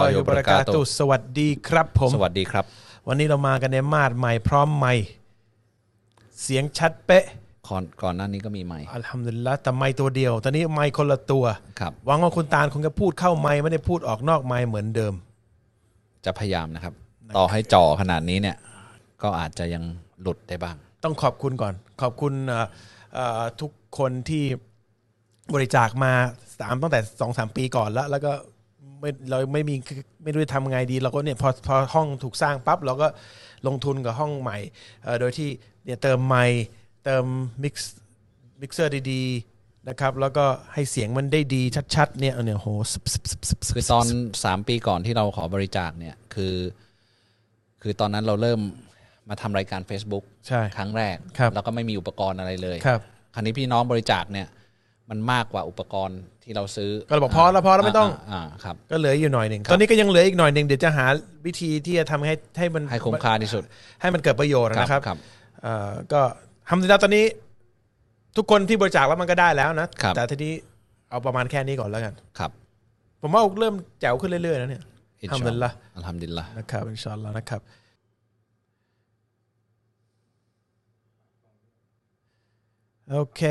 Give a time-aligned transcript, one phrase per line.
[0.00, 2.64] อฮิวะบะเราะกาตุฮ์สวัสดีครับผม สวัสดีครับ
[3.08, 4.94] วันนี้เรามากันในมาดใหม่พร้อมใหม่
[6.42, 7.24] เสียงชัดเป๊ะ
[7.68, 11.44] ก่อนก่อนหน้านี้ก็มีใหม่อัลฮัมดุลิลละแต่ไม่ตัวเดียว ตอนนี้ไม่คนละตัว
[11.80, 15.14] ครับ หวังว่าคุณตาลคงจะพูดเข้าไม่ไม่ได้พูดออกนอกไม่เหมือนเดิม
[16.24, 16.94] จะพยายามนะครับ
[17.36, 18.56] ต่อให้จ่อขนาดนี้เนี่ย
[19.22, 19.82] ก็อาจจะยัง
[20.22, 22.66] หลุดได้บ้าง ต้องขอบคุณก่อน ขอบคุณเอ่อเอ่อ
[23.60, 24.44] ทุกคนที่
[25.54, 26.12] บริจาคมา
[26.60, 28.32] สามตั้งแต่สองสามปีก่อนแล้ว แล้วก็
[29.00, 29.74] ไม่เราไม่มี
[30.22, 33.08] ไม่รู้จะทำไงดี เราก็เนี่ยพอพอห้องถูกสร้างปั๊บเราก็
[33.66, 34.58] ลงทุนกับห้องใหม่
[35.02, 35.48] เอ่อโดยที่
[35.84, 36.64] เนี่ยเติมไมค์
[37.04, 37.24] เติม
[37.62, 37.96] มิกซ์
[38.60, 41.62] มิกเซอร์ดีๆนะครับ แล้วก็ให้เสียงมันได้ดี
[41.94, 44.06] ชัดๆเนี่ยเนี่ยโหซึบซึบซึบซึบซึบคือตอน
[44.44, 46.54] สามปีก่อนที่เราขอบริจาคเนี่ยคือ
[47.82, 48.60] คือตอนนั้นเราเริ่ม
[49.28, 53.00] มาทำรายการ Facebook ใช่ครั้งแรกครับแล้วก็ไม่มีอุปกรณ์อะไรเลยครับ
[53.34, 54.48] คราวนี้พี่น้องบริจาคเนี่ย
[55.10, 61.06] มันมากกว่าอุปกรณ์ที่เราซื้อ ก็เลยบอกพอแล้วพอแล้วไม่ต้องอ่าครับก็เหลืออยู่หน่อยหนึ่งตอนนี้ก็ยังเหลืออีกหน่อยหนึ่งเดี๋ยวจะหา
[61.46, 63.62] วิธีที่จะทำให้ให้มันให้คุ้มค่าที่สุด
[64.00, 65.18] ให้มันเกิดประโยชน์นะครับครับ
[65.62, 66.20] เอ่อก็
[66.68, 67.24] ทำดีแล้วตอนนี้
[68.36, 70.52] ทุกคนที่บริจาคแล้วมันก็ได้แล้วนะครับแต่ทีนี้
[71.10, 72.50] เอาประมาณแค่นี้ก่อนแล้วกันครับ
[73.22, 74.82] ผมว่าเริ่มแจ๋วขึ้นเรื่อยๆแล้วเนี่ย
[75.22, 77.60] อินอัลชาฮัมอัดุลลิลลละอฮ์อัลฮัมดุลิลละนะครับอินชาอัลลอฮ์นะครับ
[83.12, 83.42] โอเค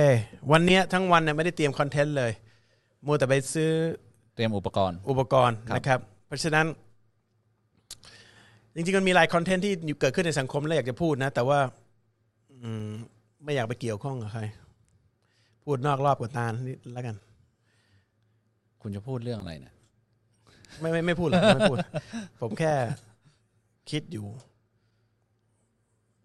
[0.52, 2.32] วันเนี้ยทั้งวันเนี่ยไม่ได้เตรียมคอนเทนต์เลย
[3.06, 3.72] มัวแต่ไปซื้อ
[4.36, 6.66] เตรียมอุปกรณ์ อุปกรณ์ครับนะครับ เพราะฉะนั้น
[8.76, 11.60] จริงๆมันมีหลายคอนเทนต์ที่อยู่เกิดขึ้นในสังคมแล้วอยากจะพูดนะ แต่ว่า
[12.52, 12.90] อืม
[13.44, 14.42] ไม่อยากไปเกี่ยวข้องกับใคร
[15.64, 17.16] พูดนอกรอบกับตานิดแล้วกัน
[18.82, 19.74] คุณจะพูดเรื่องอะไรเนี่ย
[20.80, 21.78] ไม่ไม่ไม่พูดหรอกไม่พูด
[22.42, 22.74] ผมแค่
[23.92, 24.26] คิดอยู่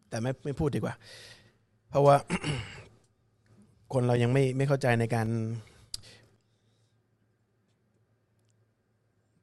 [0.08, 0.94] แต่ไม่ไม่พูดดีกว่า
[1.88, 2.16] เพราะว่า
[3.92, 5.28] คนเรายังไม่ไม่เข้าใจในการ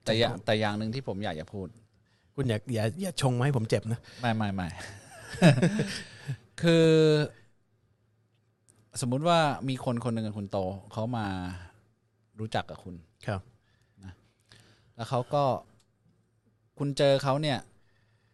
[0.05, 1.67] แต่อย่างแต่อย่างหนึ่งที่ผมอยากจะพูด
[2.35, 4.67] คุณอย่าอย่าอย่าชงมาให้ผมเจ็บนะ ไม่ไม่ไม่
[6.61, 6.87] คือ
[9.01, 9.39] สมมุติว่า
[9.69, 10.57] มีคนคนหนึ่งกับคุณโต
[10.91, 11.25] เขามา
[12.39, 12.95] รู้จักกับคุณ
[13.27, 13.41] ครับ
[14.95, 15.43] แล้วเขาก็
[16.77, 17.59] คุณเจอเขาเนี่ย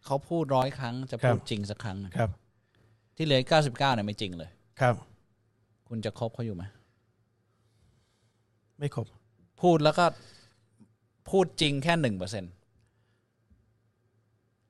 [0.04, 2.30] เขาพูดร้อยครั้งจะพูดจริงสักครั้ง ครับ
[3.16, 4.50] ที่เหลือเก้าสิบเก้าเนี่ยไม่จริงเลย
[4.80, 4.94] ครับ
[5.88, 6.64] คุณจะคบเขาอยู่ไหม
[8.78, 9.06] ไม่ครบ
[9.62, 10.04] พูดแล้วก็
[11.30, 12.44] พูดจริงแค่หนึ่งเปอร์เซ็น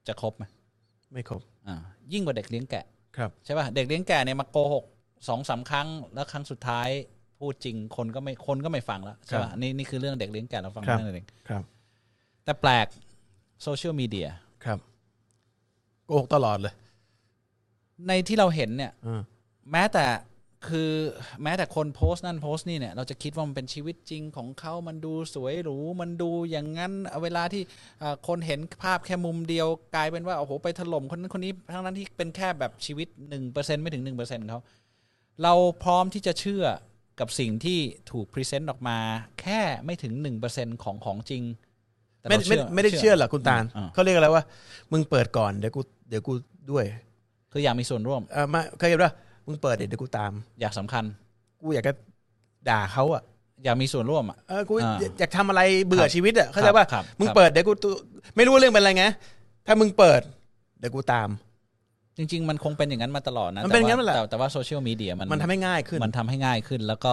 [0.09, 0.45] จะคบไหม
[1.13, 1.77] ไม่ครบอ่า
[2.13, 2.85] ยิ่งกว่าเด็กเลี้ยงแกะ
[3.17, 4.85] ครับ ใช่ป่ะเด็กเลี้ยงแกะเนี่ยมาโกหก
[5.29, 6.89] สองสามครั้งแล้วครั้งสุดท้าย
[7.41, 11.63] พูดจริงคนก็ไม่คนก็ไม่ฟังแล้วใช่ป่ะนี่นี่คือเรื่องเด็กเลี้ยงแกะเราฟังครับเรื่องเด็กครับ
[12.45, 12.87] แต่แปลก
[13.63, 14.29] โซเชียลมีเดีย
[14.65, 14.79] ครับ
[16.05, 16.75] โกหกตลอดเลย
[18.09, 19.23] ในที่เราเห็นเนี่ยอ่า
[19.73, 20.05] แม้แต่
[20.69, 20.93] คือ
[21.43, 27.63] แม้แต่คนโพสต์นั่นโพสต์นี่เนี่ยเราจะคิดว่ามันเป็นชีวิตจริงของเขา มันดูสวยหรู มันดูอย่างนั้นเอาเวลาที่
[28.01, 34.61] เอ่อคนเห็นภาพแค่มุมเดียวกลายเป็นว่าโอ้โหไปถล่มคนนั้นคนนี้ทั้งนั้นที่เป็นแค่แบบชีวิตหนึ่งเปอร์เซ็นไม่ถึงหนึ่งเปอร์เซ็นเขา
[35.43, 36.65] เราพร้อมที่จะเชื่อ
[37.21, 37.79] กับสิ่งที่
[38.11, 38.99] ถูก present ออกมา
[39.41, 41.43] แค่ไม่ถึงหนึ่งเปอร์เซ็นของของจริง
[42.21, 44.43] แต่ไม่เราไม่เชื่อไม่ได้เชื่อหรอกคุณตาลอ่าเขาเรียกอะไรว่า
[44.93, 46.33] มึงเปิดก่อนเดี๋ยวกูเดี๋ยวกู
[46.73, 46.85] ด้วย
[47.53, 49.13] คืออยากมีส่วนร่วมเออมาเคยเห็นว่า
[49.47, 51.05] มึงเปิดเดี๋ยวกูตาม อยากสำคัญ
[51.61, 51.93] กูอยากจะ
[52.69, 53.23] ด่าเขาอะ
[53.65, 57.91] อยากมีส่วนร่วมอะเออกูอ่าอยากทำอะไรเบื่อครับชีวิตอะเข้าใจป่ะครับมึงครับเปิดเดี๋ยวกูตาม
[58.37, 59.07] ไม่รู้ว่าเรื่องเป็นอะไรไง
[59.67, 60.21] ถ้ามึงเปิด
[60.79, 61.29] เดี๋ยวกูตาม
[62.17, 67.13] จริง ๆ มันคงเป็นอย่างนั้นมาตลอดนะมันเป็นอย่างนั้นแต่แหละว่าแต่แต่ว่า social media มันมันทำให้ง่ายขึ้น มันทำให้ง่ายขึ้น แล้วก็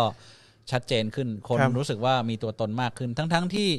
[0.72, 3.70] ชัดเจนขึ้น คนครับรู้สึกว่ามีตัวตนมากขึ้น ทั้ง ๆที่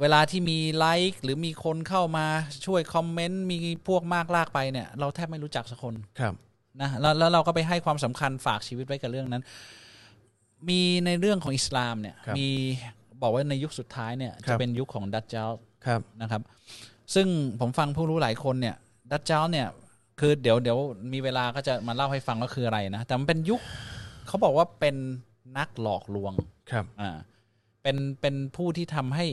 [0.00, 2.26] เวลาที่มีไลค์หรือมีคนเข้ามา
[2.66, 3.58] ช่วยคอมเมนต์มี
[3.88, 6.34] พวกมากลากไปเนี่ย เราแทบไม่รู้จักสักคนครับ
[6.80, 9.42] นะแล้วแล้วเราก็ไปให้ความสำคัญฝากชีวิตไว้กับเรื่องนั้น
[10.68, 12.48] มีในเรื่องของอิสลามเนี่ยครับมี
[13.22, 15.50] บอกว่าในยุคสุดท้ายเนี่ยครัจะบเป็นยุคของดัจเจล
[15.86, 16.42] ครับนะครับ
[17.14, 17.26] ซึ่ง
[17.60, 18.76] ผมฟังผู้รู้หลายคนเนี่ย
[19.10, 19.68] ดัจเจลเนี่ย
[20.20, 20.78] คือเดี๋ยวเดี๋ยว
[21.12, 23.60] มีเวลาก็จะมาเล่าให้ฟังว่าคืออะไรนะ แต่มันเป็นยุค
[24.26, 24.96] เขาบอกว่าเป็น
[25.58, 26.32] นักหลอกลวง
[26.70, 27.10] ครับอ่า
[27.82, 29.26] เป็นเป็นผู้ที่ทำให้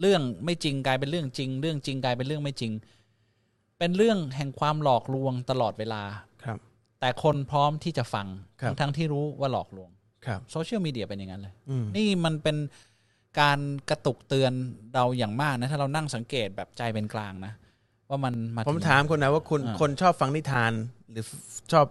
[0.00, 2.72] เรื่องไม่จริงกลายเป็นเรื่องจริง เรื่องจริงกลายเป็นเรื่องไม่จริง
[3.78, 6.02] เป็นเรื่องแห่งความหลอกลวงตลอดเวลา
[6.44, 6.58] ครับ
[7.00, 8.26] แต่คนพร้อมที่จะฟัง
[8.60, 9.90] ครับ ทั้งๆที่รู้ว่าหลอกลวง
[10.26, 12.56] ครับ โซเชียลมีเดียเป็นอย่างนั้นเลย อืม นี่มันเป็น
[13.40, 13.58] การ
[13.90, 14.52] กระตุกเตือน
[14.94, 17.52] เราอย่างมากนะ ถ้าเรานั่งสังเกตแบบใจเป็นกลางนะ
[18.08, 20.72] ว่ามันมาผมถึงถามคนนะว่าคุณอ่า คนชอบฟังนิทาน
[21.10, 21.24] หรือ
[21.72, 21.86] ชอบ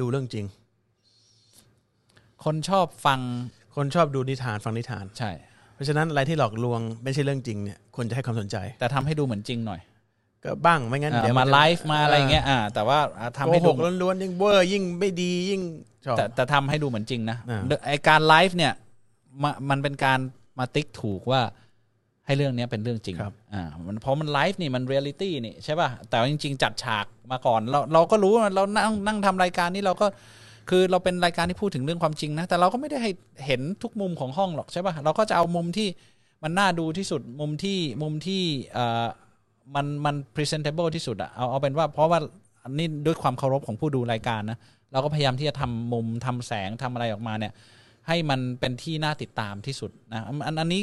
[0.00, 0.46] ดูเรื่องจริง
[2.44, 3.20] คนชอบฟัง
[3.76, 5.32] คนชอบดูนิทานฟังนิทาน ใช่
[5.82, 9.80] ราะฉะนั้นอะไรที่หลอกลวงไม่ใช่เรื่องจริงเนี่ยควรจะให้ความสนใจ แต่ทำให้ดูเหมือนจริงหน่อย
[10.44, 15.62] ก็บ้างไม่งั้นอ่าเดี๋ยวมานจะไลฟ์มาอะไรเงี้ยอ่าแต่ว่าอ่าทำโกให้หดูกล้วนๆยิ่งเวอร์ยิ่งไม่ดียิ่ง
[16.06, 18.72] ชอบแต่แต่ทำให้ดูเหมือนจริงนะอ่าไอการไลฟ์เนี่ย
[19.42, 20.18] มามันเป็นการ
[20.58, 21.40] มาติ๊กถูกว่า
[22.26, 30.06] ให้เรื่องเนี้ยเป็นเรื่องจริงครับอ่ามันเพราะมันไลฟ์นี่มันเรียลิตี้นี่ใช่ป่ะแต่ว่าจริง ๆ จัดฉากมาก่อนเราเราก็รู้ว่าเรานั่งนั่งทำรายการนี้เราก็
[30.70, 33.10] คือเราเป็นรายการที่พูดถึงเรื่องความจริงนะ แต่เราก็ไม่ได้ให้
[33.46, 35.88] เห็นทุกมุมของห้องหรอกใช่ป่ะเราก็จะเอามุมที่
[36.42, 38.42] มันน่าดูที่สุดมุมที่มุมที่
[38.72, 39.06] เอ่อ
[39.74, 42.18] มันมัน presentable ที่สุดอะเอาเอาเป็นว่าเพราะว่า
[42.64, 44.58] อันนี้ด้วยความเคารพของผู้ดูรายการนะ
[44.92, 47.52] เราก็พยายามที่จะทำมุมทำแสงทำอะไรออกมาเนี่ย
[48.08, 50.82] ให้มันเป็นที่น่าติดตามที่สุดนะอันอันนี้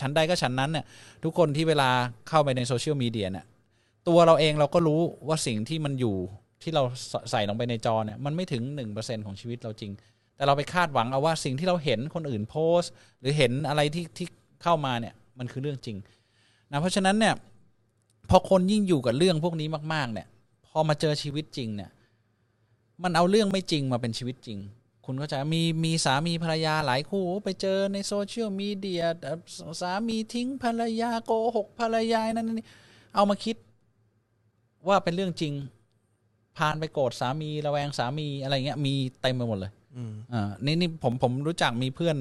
[0.00, 0.84] ชั้นใดก็ชั้นนั้นเนี่ย
[1.24, 1.90] ทุกคนที่เวลา
[2.28, 3.44] เข้าไปในโซเชียลมีเดียเนี่ย
[4.08, 6.16] ตัวเราเองเราก็รู้ว่าสิ่งที่มันอยู่
[6.62, 8.62] ที่เราใส่ใส่ลงไปในจอเนี่ยมันไม่ถึง
[8.94, 9.92] 1%ของชีวิตเราจริง
[10.36, 14.26] แต่เราไปคาดหวังเอาว่าสิ่งที่เราเห็นคนอื่นโพสต์ หรือเห็นอะไรที่ที่
[14.62, 15.96] เข้ามาเนี่ยมันคือเรื่องจริง
[16.70, 17.34] นะเพราะฉะนั้นเนี่ย
[18.30, 20.26] พอคนยิ่งอยู่กับเรื่องพวกนี้มาก ๆ เนี่ย
[20.66, 21.90] พอมาเจอชีวิตจริงเนี่ย
[23.02, 24.58] มันเอาเรื่องไม่จริงมาเป็นชีวิตจริง
[25.04, 29.32] คุณก็จะมีมีสามีภรรยาหลายคู่ไปเจอใน social media เอ่
[29.70, 32.66] อสามีทิ้งภรรยาโกหกภรรยานั่นนี่
[33.14, 33.56] เอามาคิด
[34.88, 35.52] ว่าเป็นเรื่องจริง
[36.56, 42.16] พานไปโกรธสามีระแวงสามีอะไรเงี้ยมีเต็มไปหมดเลยอืมอ่านี่นี่ผมผมรู้จักมีเพื่อน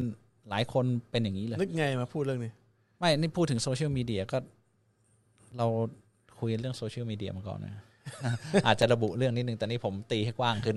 [0.49, 2.51] หลายคนเป็นอย่างนี้เลยนึกไงมาพูดเรื่องนี้
[2.99, 4.37] ไม่ นี่พูดถึง social media ก็
[5.57, 5.67] เรา
[6.39, 7.83] คุยกันเรื่องโซเชียลมีเดียมาก่อนนะ
[8.67, 10.75] อาจจะระบุเรื่องนิดนึงแต่นี่ผมตีให้กว้างขึ้น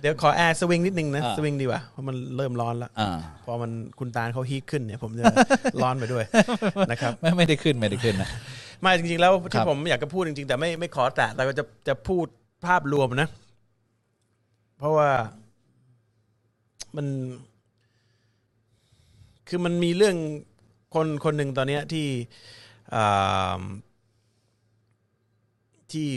[0.00, 5.24] เดี๋ยวขอแอร์สวิงนิดนึงนะอ่าสวิงดีกว่าเพราะมันเริ่มร้อนแล้วอ่าพอมันคุณตาลเขาฮีทขึ้นเนี่ยผมจะ
[5.82, 6.24] ร้อนไปด้วย
[6.90, 8.28] นะครับไม่ไม่ได้ขึ้นไม่ได้ขึ้นนะ
[8.80, 12.26] ไม่จริงๆแล้วคที่รับผมอยากจะพูดจริงๆ แต่ไม่ไม่ขอแตะเราก็จะจะพูด
[12.66, 13.28] ภาพรวมนะ
[14.78, 15.10] เพราะว่า
[16.96, 17.06] มัน
[19.48, 20.16] คือมันมีเรื่อง
[20.94, 22.06] คนคนหนึ่งตอนเนี้ยที่
[22.94, 23.60] อ่า
[25.92, 26.08] ที่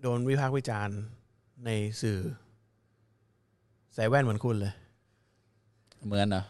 [0.00, 0.98] โดนวิพากษ์วิจารณ์
[1.64, 1.70] ใน
[2.02, 2.18] สื่อ
[3.94, 4.72] ใส่แว่นเหมือนคุณเลย
[6.06, 6.44] เหมือนเหรอ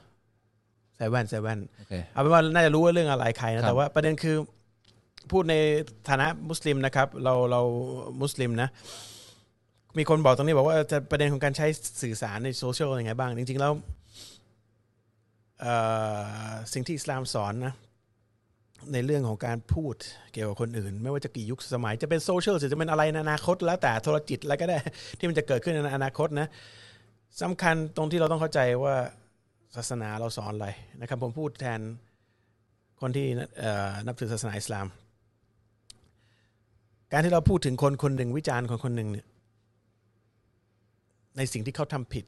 [0.97, 4.37] ใส่แว่นใส่แว่นโอเคเอาเป็นว่าน่าจะรู้ว่าเรื่องอะไรใครนะครับแต่ว่าประเด็นคือ
[5.31, 5.55] พูดใน
[6.09, 7.63] ฐานะมุสลิมนะครับ เราเรา
[8.23, 8.69] มุสลิมนะ
[9.99, 11.67] มีคนบอกตรงนี้บอกว่าจะประเด็นของการใช้
[12.03, 13.73] สื่อสารในโซเชียลยังไงบ้าง จริง ๆ แล้ว
[15.61, 15.75] เอ่
[16.49, 17.75] อสิ่งที่อิสลามสอนนะ
[18.93, 19.95] ในเรื่องของการพูด
[20.33, 24.79] เกี่ยวกับคนอื่น ไม่ว่าจะกี่ยุคสมัยจะเป็นโซเชียลหรือจะเป็นอะไรในอนาคต แล้วแต่โทรจิตอะไรก็ได้
[25.19, 26.49] ที่มันจะเกิดขึ้นในอนาคตนะ
[27.43, 28.95] สำคัญตรงที่เราต้องเข้าใจว่า
[29.77, 30.69] ศาสนาเราสอนอะไร
[31.01, 31.81] นะครับ ผมพูดแทน
[33.01, 33.27] คนที่
[34.07, 34.87] นับถือศาสนาอิสลาม
[37.13, 39.27] การที่เราพูดถึงคนคนหนึ่งวิจารณ์คนคนหนึ่งเนี่ย
[41.37, 42.25] ในสิ่งที่เขาทำผิด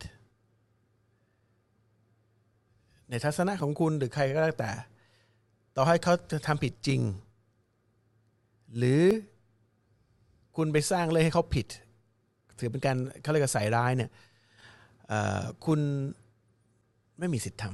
[3.10, 4.70] ในทัศนะของคุณหรือใครก็แล้วแต่
[5.76, 7.00] ต่อให้เขาจะทำผิดจริง
[8.76, 9.02] หรือ
[10.56, 11.66] คุณไปสร้างเรื่องให้เขาผิด
[12.58, 14.10] ถือเป็นการเขาเรียกว่าใส่ร้ายเนี่ย
[15.66, 15.80] คุณ
[17.18, 17.64] ไม่มีสิทธิ์ท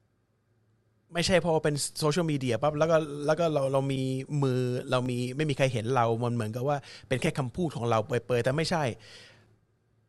[0.00, 4.00] ำไม่ใช่เพอเป็นโซเชียลมีเดียปั๊บแล้วก็แล้วก็เราเรามี
[4.42, 6.76] มือเรามีไม่มีใครเห็นเรา มันเหมือนกับว่า
[7.08, 8.82] เป็นแค่คำพูดของเราเปรยๆแต่ไม่ใช่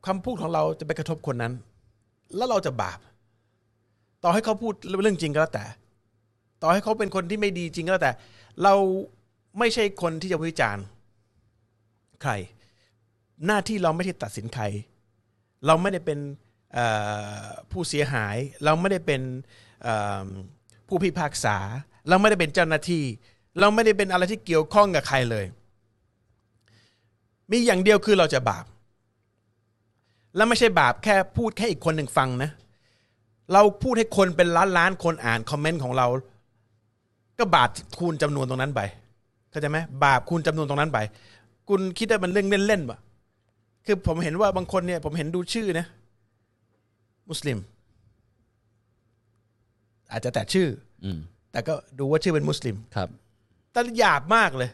[0.07, 1.53] คำพูดของเราจะไปกระทบคนนั้น
[2.35, 3.00] แล้วเราจะบาป
[4.23, 5.65] ต่อให้เขาพูดเรื่องจริงก็แล้วแต่
[6.62, 8.13] ต่อให้เขาเป็นคนที่ไม่ดีจริงก็แล้วแต่
[8.63, 8.74] เรา
[9.60, 10.84] ไม่ใช่คนที่จะวิจารณ์
[12.24, 12.34] ใคร
[13.46, 14.63] หน้าที่เราไม่ได้ตัดสินใคร
[15.65, 16.20] เราไม่ได้เป็น
[17.72, 19.22] ผู้เสียหาย เราไม่ได้เป็น
[20.88, 21.58] ผู้พิพากษา
[22.10, 23.03] เราไม่ได้เป็นเจ้าหน้าที่
[23.60, 25.46] เราไม่ได้เป็นอะไรที่เกี่ยวข้องกับใครเลย
[27.51, 28.65] มีอย่างเดียวคือเราจะบาป
[30.36, 32.51] แล้วไม่ใช่บาปแค่พูดแค่อีกคนหนึ่งฟังนะ
[33.53, 36.08] เราพูดให้คนเป็นล้านล้านๆคนอ่านคอมเมนต์ของเรา
[37.41, 37.69] ก็บาป
[38.00, 38.81] คูณจำนวนตรงนั้นไป
[39.51, 41.00] เข้าใจไหมบาปคูณจำนวนตรงนั้นไป
[41.69, 43.00] คุณคิดว่ามันเรื่องเล่นๆปะ
[43.86, 45.86] คือผมเห็นว่าบางคนเนี่ย ผมเห็นดูชื่อนะ
[47.29, 47.57] มุสลิม
[50.12, 50.67] อาจจะแต่ชื่อ
[51.03, 51.19] อืม
[51.51, 53.10] แต่ก็ดูว่าชื่อเป็นมุสลิมครับ
[53.71, 54.69] แต่หยาบมากเลย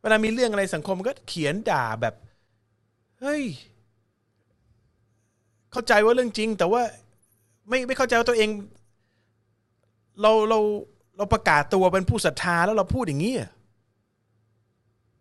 [0.00, 2.14] เวลามีเรื่องอะไรสังคมก็เขียนด่าแบบ
[3.20, 3.42] เฮ้ย
[5.72, 6.82] เข้าใจว่าเรื่องจริง แต่ว่า
[7.68, 8.50] ไม่ไม่เข้าใจว่าตัวเอง
[10.22, 10.60] เราเรา
[11.16, 13.34] เราประกาศตัวเป็นผู้ศรัทธาแล้วเราพูดอย่างนี้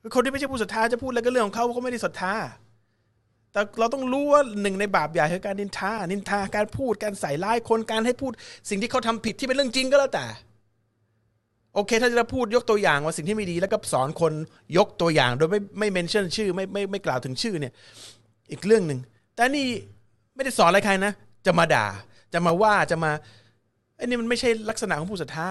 [0.01, 2.33] คือคนที่ไม่ใช่ผู้ศรัทธาจะพูดอะไรก็เรื่องของเขาเขาไม่ได้ศรัทธา
[3.51, 8.31] แต่เราต้องรู้ว่าหนึ่งในบาปใหญ่คือการนินทา นินทาการพูดการใส่ร้ายคนการให้พูด
[8.69, 10.25] สิ่งที่เขาทำผิดที่เป็นเรื่องจริงก็แล้วแต่
[11.73, 14.33] โอเค ถ้าจะพูดยกตัวอย่างว่าสิ่งที่ไม่ดีแล้วก็สอนคน
[14.77, 17.73] ยกตัวอย่างโดยไม่ไม่เมนชั่นชื่อไม่ไม่ไม่กล่าวถึงชื่อเนี่ย
[18.51, 18.99] อีกเรื่องหนึ่ง
[19.35, 19.65] แต่นี่
[20.35, 21.13] ไม่ได้สอนอะไรใครนะ
[21.45, 21.85] จะมาด่า
[22.33, 23.11] จะมาว่าจะมา
[23.97, 25.49] ไอ้นี่มันไม่ใช่ลักษณะของผู้ศรัทธา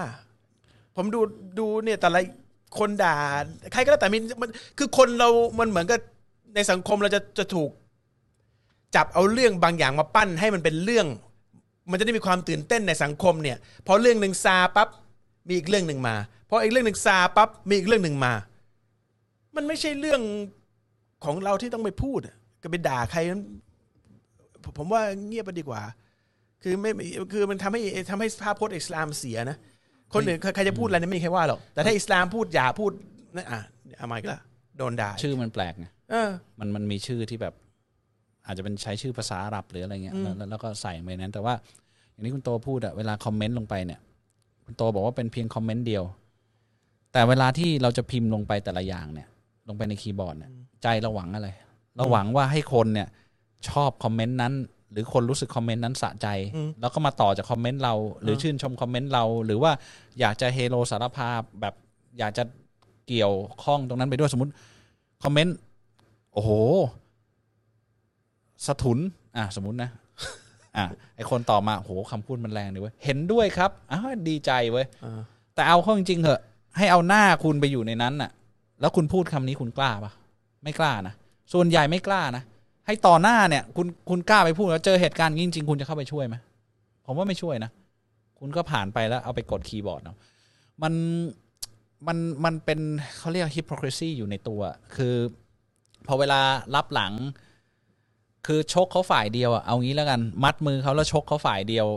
[0.95, 1.19] ผมดู
[1.59, 2.21] ดูเนี่ยแต่ละ
[2.79, 3.15] คนด่า
[3.73, 5.99] ใครก็แล้วแต่มีมันคือคนเรา มันเหมือนกับ
[6.55, 7.71] ในสังคมเราจะจะถูก
[8.95, 11.07] จับเอาเรื่องบางอย่างมาปั้นให้มันเป็นเรื่อง
[11.91, 14.89] มันจะได้มีความตื่นเต้นในสังคมเนี่ยพอเรื่องหนึ่งซาปั๊บ
[15.47, 16.15] มีอีกเรื่องหนึ่งมา
[16.49, 18.33] พออีกเรื่องหนึ่งซาปั๊บมีอีกเรื่องหนึ่งมา
[19.55, 20.21] มันไม่ใช่เรื่อง
[21.25, 22.19] ของเราที่ต้องไปพูด
[22.61, 23.41] ก็ไปด่าใครนั้น
[24.63, 25.81] ผมผมว่าเงียบไปดีกว่า
[26.63, 26.91] คือไม่
[27.33, 29.57] คือมันทำให้ทำให้ภาพพจน์อิสลามเสียนะ
[30.13, 32.91] คนอื่นใครจะพูดอะไรเนี่ยไม่มีใครว่าหรอกแต่ถ้าอิสลามพูดอย่าพูด
[33.35, 33.61] นั่นอะ
[33.97, 34.39] เอามาอีกแล้ว
[34.77, 37.53] โดนด่าชื่อมันแปลกไงเออ มันมันมีชื่อที่แบบ
[38.45, 41.53] อาจจะเป็นใช้ชื่อภาษาอาหรับหรืออะไรเงี้ยแล้วแล้วแล้วก็ใส่ไปนั้น แต่ว่า
[42.11, 43.99] อย่างที่คุณโตพูดอะเวลาคอมเมนต์ลงไปเนี่ย
[44.65, 46.03] คุณโตบอกว่าเป็นเพียงคอมเมนต์เดียว
[47.13, 49.27] แต่เวลาที่เราจะพิมพ์ลงไปแต่ละอย่างเนี่ย
[49.67, 50.51] ลงไปในคีย์บอร์ดเนี่ย
[50.83, 51.49] ใจเราหวังอะไร
[51.95, 53.07] เราหวังว่าให้คนเนี่ย
[53.69, 54.53] ชอบคอมเมนต์นั้น
[54.91, 59.71] หรือคนรู้สึกคอมเมนต์นั้นสะใจอืมแล้วก็มาต่อจากคอมเมนต์เรา หรือชื่นชมคอมเมนต์เรา หรือว่า
[60.19, 61.73] อยากจะเฮโลสารภาพแบบ
[62.19, 62.43] อยากจะ
[63.07, 64.51] เกี่ยวข้องตรงนั้นไปด้วยสมมติ
[65.23, 65.55] คอมเมนต์
[66.33, 66.51] โอ้โห
[68.65, 68.99] สะทุน
[69.37, 69.89] อะสมมตินะ
[70.77, 75.21] อะไอคนต่อมาโหคำพูดมันแรงเลยเว้ยเห็นด้วยครับอ้าวดีใจเว้ยอ่า
[75.55, 76.41] แต่เอาเข้าจริงๆเหอะ
[76.77, 78.31] ให้เอาหน้าคุณไปอยู่ในนั้นน่ะ
[78.81, 80.11] แล้วคุณพูดคำนี้คุณกล้าปะ
[80.63, 81.13] ไม่กล้านะ
[81.53, 82.43] ส่วนใหญ่ไม่กล้านะ
[82.87, 86.35] ให้ต่อหน้าเนี่ย คุณคุณกล้าไปพูดแล้วเจอเหตุการณ์อย่างจริงคุณจะเข้าไปช่วยไหม
[87.05, 87.71] ผมว่าไม่ช่วยนะ
[88.39, 90.17] คุณก็ผ่านไปแล้วเอาไปกดคีย์บอร์ดเนาะ
[90.83, 90.93] มัน
[92.07, 92.79] มันมันเป็น
[93.17, 94.61] เขาเรียก hypocrisy อยู่ในตัว
[94.95, 95.15] คือ
[96.07, 96.39] พอเวลา
[96.75, 97.13] รับหลัง
[98.47, 101.87] คือชกเขาฝ่ายเดียวอะเอางี้แล้วกัน มัดมือเขาแล้วชกเขาฝ่ายเดียว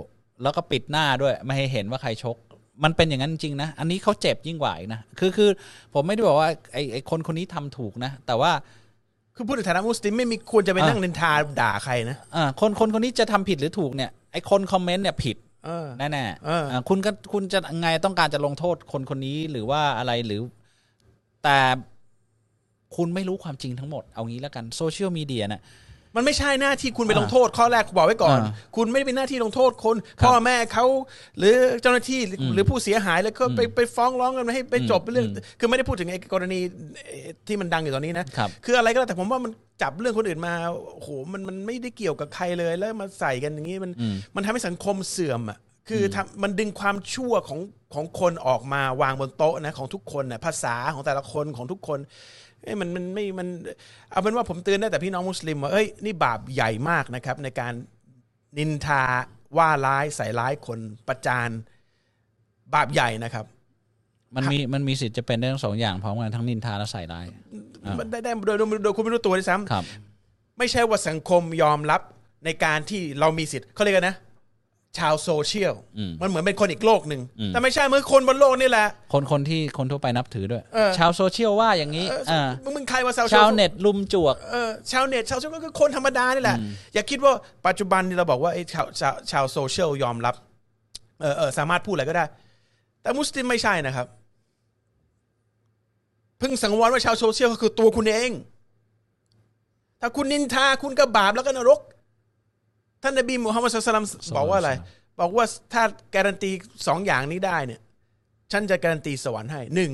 [0.42, 2.36] แล้วก็ปิดหน้าด้วย ไม่ให้เห็นว่าใครชก
[2.84, 5.50] มันเป็นอย่างนั้นจริงนะ อันนี้เขาเจ็บยิ่งกว่าอีกนะ คือคือ
[5.94, 8.50] ผมไม่ได้บอกว่าไอไอคนคนนี้ทำถูกนะ แต่ว่า
[9.38, 20.42] คือพูดในฐานะมุสลิมไม่มีควรจะไปอะนั่งนินทาด่าใครนะอ่าคนคนคนนี้จะทำผิดหรือถูกเนี่ยไอ้คนคอมเมนต์เนี่ยผิดเออแน่แน่เอออ่าคุณก็คุณจะไงต้องการจะลงโทษคนคนนี้หรือว่าอะไรหรือ
[21.44, 21.58] แต่
[22.96, 25.60] คุณไม่รู้ความจริงทั้งหมด เอางี้แล้วกันโซเชียลมีเดียเนี่ย
[26.18, 30.84] มันไม่ใช่หน้าที่คุณไปลงโทษข้อแรกบอกไว้ก่อนอ่าคุณไม่ได้เป็นหน้าที่ลงโทษคนครับพ่อแม่เขา
[31.38, 36.60] หรือเจ้าหน้าที่หรืออืมหรือผู้เสียหายแล้วก็ไปไปฟ้องร้องกันให้ไปจบอืมเรื่องอืมคือไม่ได้พูดถึงไอ้กรณี
[37.46, 39.50] ที่มันดังอยู่ตอนนี้นะครับคืออะไรก็แล้วแต่ผมว่ามัน
[39.82, 40.54] จับเรื่องคนอื่นมา
[40.94, 45.58] โอ้โหมันมันไม่ได้เกี่ยวกับใครเลยแล้วมาใส่กันอย่างนี้มันอืมมันทำให้สังคมเสื่อมอะ
[45.88, 47.60] คือทำมันดึงความชั่วของ
[47.94, 51.98] ของคนออกมาวางบนโต๊ะนะของทุกคนนะภาษาของแต่ละคนของทุกคน
[52.62, 53.48] เอ้ยมันมันไม่มัน
[54.10, 57.72] เอาเป็นว่าผมเตือนได้แต่พี่น้องมุสลิมว่าเอ้ยนี่บาปใหญ่มากนะครับ ในการ
[58.58, 59.02] นินทา
[59.56, 61.50] ว่าร้ายใส่ร้ายคนประจาน
[62.74, 63.46] บาปใหญ่นะครับ
[64.36, 67.26] มันมีมันมีสิทธิ์จะเป็นได้ทั้งสองอย่างพร้อมกันทั้งนินทาและใส่ร้าย
[67.84, 69.84] อ่ามัมันได้ได้โดยโดยโดยคุณไม่รู้ตัวด้วยซ้ำครับ
[70.58, 72.00] ไม่ใช่ว่าสังคมยอมรับ
[72.44, 74.16] ในการที่เรามีสิทธิ์เขาเรียกกันนะ
[74.98, 86.56] ชาวโซเชียลอืม มันเหมือนเป็นคนอีกโลกหนึ่งอืมแต่ไม่ใช่เหมือนคนบนโลกนี่แหละ คนคนที่คนทั่วไปนับถือด้วย เออ ชาวโซเชียลว่าอย่างนี้เอออ่ามึงมึงใครว่าชาวโซชาวเน็ตลุมจวก เออชาวเน็ตชาวโซเชียลก็คือคนธรรมดานี่แหละ
[86.94, 87.32] อย่าคิดว่า
[87.66, 90.34] ปัจจุบันนี่เราบอกว่าไอ้ชาวชาวชาวโซเชียลยอมรับ
[91.20, 92.24] เออเออสามารถพูดอะไรก็ได้
[93.02, 94.06] แต่มุสลิมไม่ใช่นะครับ
[96.38, 98.30] เพิ่งสังวรว่าชาวโซเชียลก็คือตัวคุณเอง
[100.00, 101.80] ถ้าคุณนินทาคุณก็บาปแล้วก็นรก
[103.02, 104.72] ท่านนบีมุฮัมมัดสุลตัลลัมบอกว่าอะไร
[105.20, 105.82] บอกว่าถ้า
[106.14, 106.50] การันตี
[106.88, 107.80] สองอย่างนี้ได้เนี่ย
[108.52, 109.92] ฉันจะการันตีสวรรค์ให้หนึ่ง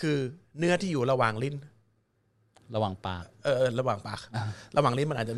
[0.00, 0.16] คือ
[0.58, 1.56] เนื้อที่อยู่ระหว่างลิ้น
[2.74, 4.20] ระหว่างปากเออเออระหว่างปาก
[4.76, 5.34] ระหว่างลิ้นมันอาจจะ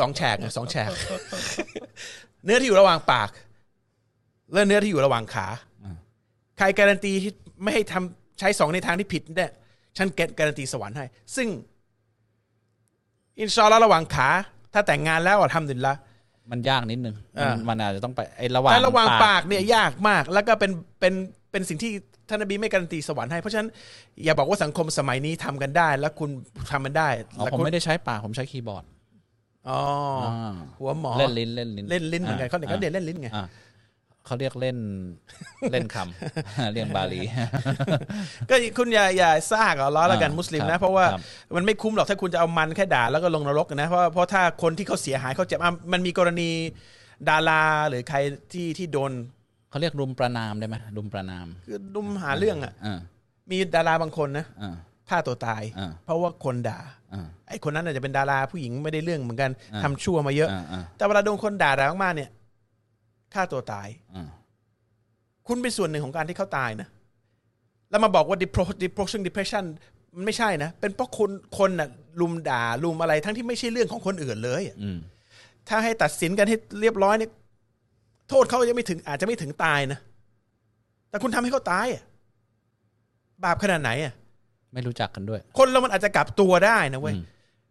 [0.00, 0.90] สองแฉกไงสองแฉก
[2.44, 3.30] เนื้อที่อยู่ระหว่างปาก
[4.52, 5.46] และเนื้อที่อยู่ระหว่างขา
[5.84, 5.96] อ่า
[6.58, 9.52] ใครการันตีที่ไม่ให้ทำใช้สองในทางที่ผิดเนี่ย
[9.96, 11.04] ฉันเก็ตการันตีสวรรค์ให้
[11.36, 11.48] ซึ่ง
[13.40, 14.30] อินชาอัลลอฮ์ระหว่างขา
[14.72, 15.94] ถ้าแต่งงานแล้วอะทำดินละ
[16.50, 21.14] มันยากนิดนึงอ่ามั นมันอาจจะต้องไปไอ้ระหว่างแต่ระหว่างปากเนี่ยยากมาก แล้วก็เป็นเป็น
[21.50, 21.92] เป็นสิ่งที่
[22.28, 23.68] ท่านนบีไม่การันตีสวรรค์ให้ เพราะฉะนั้น
[24.24, 26.30] อย่าบอกว่าสังคมสมัยนี้ทำกันได้ แล้วคุณ
[26.70, 27.08] ทำมันได้
[27.38, 28.84] อ๋อแล้วผมคุณไม่ได้ใช้ปากผมใช้คีย์บอร์ด
[29.68, 29.80] อ๋อ
[30.24, 33.46] อาหัวหมอ เล่นลิ้นเล่นลิ้นเล่นลิ้นเหมือนกันเขาเด็กเขาเด่นอ่เล่นลิ้นไง อ่า
[34.26, 34.78] เขาเรียกเล่น
[35.72, 37.22] เล่นคำเรียกบาลี
[38.48, 41.22] ก็คุณอย่าอย่าซากเอาล้อแล้วกันอ่ามุสลิมครันะบเพราะว่าครับ
[41.56, 46.50] มันไม่คุ้มหรอกถ้าคุณจะเอามันแค่ด่าแล้วก็ลงนรกนะเพราะเพราะถ้าคนที่เขาเสียหายเขาเจ็บอะมันมีกรณี
[47.28, 48.18] ดาราหรือใคร
[48.52, 49.12] ที่ที่โดน
[49.70, 52.98] เขาเรียกรุมประนามได้ไหมรุมประนามคือดุมหาเรื่องอะอ่า
[53.50, 54.74] มีดาราบางคนนะอ่า
[55.08, 56.78] ฆ่าตัวตายอ่าเพราะว่าคนด่า
[57.12, 62.30] อ่าไอ้คนนั้นอาจจะเป็นดาราผู้หญิงไม่ได้เรื่องเหมือนกันอ่าทำชั่วมาเยอะอ่าอ่าแต่เวลาโดนคนด่าด่ามากๆเนี่ย
[63.34, 64.28] ฆ่าตัวตายอ่า
[65.46, 66.88] คุณเป็นส่วนหนึ่งของการที่เขาตายนะ
[67.90, 69.64] แล้วมาบอกว่า depro- depression depression
[70.16, 71.88] มันไม่ใช่นะ เป็นเพราะคนคนน่ะ
[72.20, 74.98] ลุมด่าลุมอะไรทั้งที่ไม่ใช่เรื่องของคนอื่นเลยอะอืม
[75.68, 77.30] ถ้าให้ตัดสินกันให้เรียบร้อยเนี่ย
[78.28, 79.98] โทษเขายังไม่ถึง อาจจะไม่ถึงตายนะ
[81.10, 82.02] แต่คุณทำให้เขาตายอะ
[83.44, 84.12] บาปขนาดไหนอะ
[84.72, 87.22] ไม่รู้จักกันด้วย คนเรามันอาจจะกลับตัวได้นะเว้ยอืม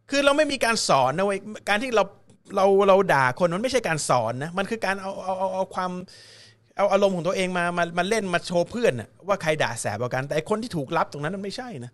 [0.10, 1.40] คือเราไม่มีการสอนนะเว้ย
[1.70, 2.04] การที่เรา
[2.56, 5.92] เราเราด่าคนมันไม่ใช่การสอนนะมันคือการเอาเอาเอาเอาความ
[6.78, 11.92] เอาอารมณ์ของตัวเองมามามาเล่นมาโชว์เพื่อนนะว่าใครด่าแสบกว่ากัน แต่คนที่ถูกรับตรงนั้นมันไม่ใช่นะ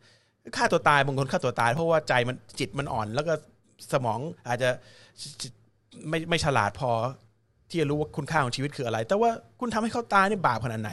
[0.57, 3.33] ฆ่าตัวตายบางคนฆ่าตัวตาย เพราะว่าใจมันจิตมันอ่อน แล้วก็
[3.93, 4.69] สมองอาจจะ
[6.09, 6.91] ไม่ไม่ฉลาดพอ
[7.69, 10.91] ที่จะรู้ว่าคุณค่าของชีวิตคืออะไร แต่ว่าคุณทำให้เขาตายนี่บาปขนาดไหน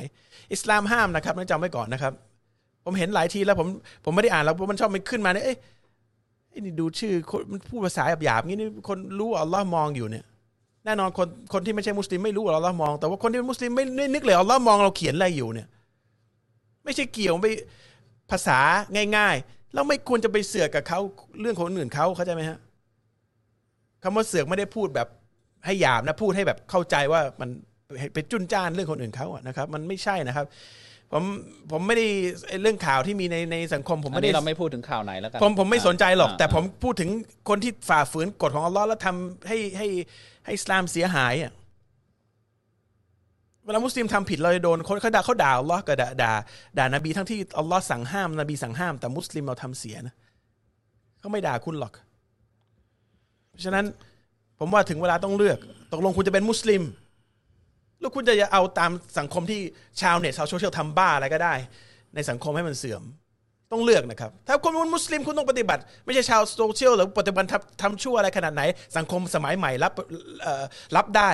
[0.53, 2.13] อิสลามห้ามนะครับนั่นจำไว้ก่อนนะครับ
[2.85, 3.69] ผมเห็นหลายทีแล้วผม
[4.05, 5.57] ผมไม่ได้อ่านแล้วเพราะมันชอบมันขึ้นมาเนี่ยเอ้ย
[6.53, 10.25] ไอ้นี่ดูชื่อคนมันพูดภาษาหยาบๆงี้นี่คนรู้ว่าอัลลอฮ์มองอยู่เนี่ย
[10.85, 15.69] แน่นอนคนคนที่ไม่ใช่มุสลิมไม่รู้ว่าอัลลอฮ์มอง แต่ว่าคนที่เป็นมุสลิมไม่ไม่นึกเลยอัลลอฮ์มองเราเขียนอะไรอยู่เนี่ย
[16.85, 17.47] ไม่ใช่เกี่ยวไป
[18.31, 18.59] ภาษา
[19.17, 21.01] ง่ายๆเราไม่ควรจะไปเสือกกับเขา
[21.41, 22.59] เรื่องของคนอื่นเขาเข้าใจไหมฮะ
[24.03, 25.09] คำว่าเสือกไม่ได้พูดแบบ
[25.65, 27.49] ให้หยาบนะพูดให้แบบเข้าใจว่ามัน
[28.15, 30.47] ไปจุนจ้านเรื่องคนอื่นเขาอะนะครับ มันไม่ใช่นะครับ
[31.13, 31.25] ผม
[31.71, 32.07] ผมไม่ได้
[32.49, 37.11] ไอ้เรื่องข่าวที่มีในในสังคม ผมอันไม่นี้ได้ เราไม่พูดถึงข่าวไหนแล้วกันผมผมไม่สนใจหรอกาแต่ผมพูดถึง
[37.49, 39.89] คนที่ฝ่าฝืนกฎของอัลลอฮ์แล้วทำให้ให้
[40.45, 41.53] ให้อิสลามเสียหายอะ
[43.65, 46.33] เวลามุสลิมทำผิดเราจะโดนคนเขาด่าเขาด่าอัลลอฮ์กับด่าด่า
[46.79, 50.15] ด่านบีทั้งที่อัลลอฮ์สั่งห้ามนบีสั่งห้าม แต่มุสลิมเราทำเสียนะ
[51.19, 51.93] เขาไม่ด่าคุณหรอก
[53.51, 53.85] เพราะฉะนั้น
[54.59, 55.59] ผมว่าถึงเวลาต้องเลือก
[55.93, 56.83] ตกลงคุณจะเป็นมุสลิม
[58.03, 59.61] แล้วคุณจะเอาตามสังคมที่
[60.01, 61.55] ชาวเน็ตชาวโซเชียลทำบ้าอะไรก็ได้
[62.15, 63.03] ในสังคมให้มันเสื่อม
[63.73, 68.63] ต้องเลือกนะครับ ถ้าคุณเป็นมุสลิมคุณต้องปฏิบัติ ไม่ใช่ชาวโซเชียลหรือปฏิบัติทำทำชั่วอะไรขนาดไหน
[68.97, 69.93] สังคมสมัยใหม่รับ
[70.97, 71.31] รับได้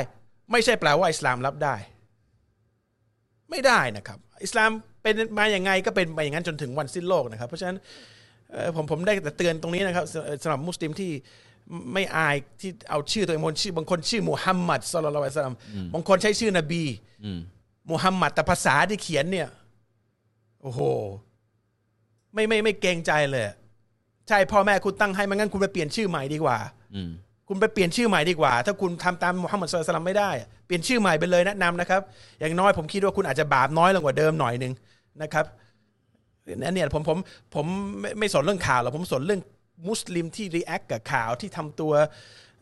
[0.52, 1.74] ไม่ใช่แปลว่าอิสลามรับได้
[3.50, 4.70] ไม่ได้นะครับ อิสลาม
[5.02, 7.76] เป็นมาอย่างไงก็เป็นมาอย่างนั้นจนถึงวันสิ้นโลกนะครับ เพราะฉะนั้น
[8.76, 10.04] ผมผมได้แต่เตือนตรงนี้นะครับ
[10.42, 11.10] สำหรับมุสลิมที่
[11.92, 15.56] ไม่อายที่เอาชื่อตัวเองบางชื่อบางคนชื่อมูฮัมหมัดสุลลัลลอฮุอะลัยฮิวะซัลลัม
[15.94, 16.82] บางคนใช้ชื่อนบี
[17.24, 17.40] อืม
[17.90, 19.48] มูฮัมหมัดแต่ภาษาที่เขียนเนี่ย
[20.62, 20.80] โอ้โห
[22.34, 23.44] ไม่ไม่ไม่เกรงใจเลย
[24.28, 26.58] ใช่พ่อแม่คุณตั้งให้ไม่งั้นคุณไปเปลี่ยนชื่อใหม่ดีกว่า
[26.94, 27.10] อืม
[27.48, 32.00] คุณไปเปลี่ยนชื่อใหม่ดีกว่า ถ้าคุณทำตามมุฮัมมัดศ็อลลัลลอฮุอะลัยฮิวะซัลลัมไม่ได้อะเปลี่ยนชื่อใหม่ไปเลยแนะนำนะครับ
[32.38, 34.72] อย่างน้อยผมคิดว่าคุณอาจจะบาปน้อยลงกว่าเดิมหน่อยหนึ่ง
[35.22, 35.44] นะครับ
[36.56, 37.18] นั่นเนี่ยผมผม
[37.54, 37.66] ผม
[38.00, 39.40] ไม่ไม่สนเรื่องข่าวหรอกผมสนเรื่อง
[39.86, 41.92] มุสลิมที่ react กับข่าวที่ทำตัว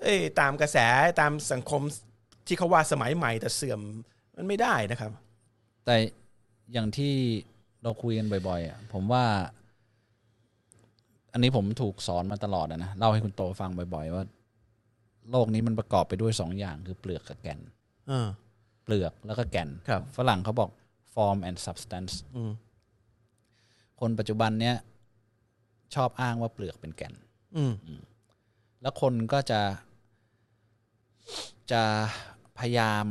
[0.02, 0.78] เอ้ยตามกระแส
[1.20, 1.82] ตามสังคม
[2.46, 3.80] ที่เขาว่าสมัยใหม่แต่เสื่อม
[4.36, 5.12] มันไม่ได้นะครับ
[5.84, 5.96] แต่
[6.72, 7.14] อย่างที่
[7.82, 9.24] เราคุยกันบ่อยๆอะผมว่า
[11.32, 14.24] อันนี้ผมถูกสอนมาตลอดอะนะเล่าให้คุณโตฟังบ่อยๆว่า
[15.30, 17.60] โลกนี้มันประกอบไปด้วยสองอย่างคือเปลือกกับแก่น
[18.08, 18.28] เออ
[18.84, 20.70] เปลือกแล้วก็แก่นครับฝรั่งเขาบอก
[21.14, 22.52] form and substance อืม
[24.00, 24.76] คนปัจจุบันเนี้ย
[25.94, 27.14] ชอบอ้างว่าเปลือกเป็นแก่น
[27.56, 27.72] อืม
[28.82, 29.60] แล้วคนก็จะ
[31.72, 31.82] จะ
[32.58, 33.06] พยายาม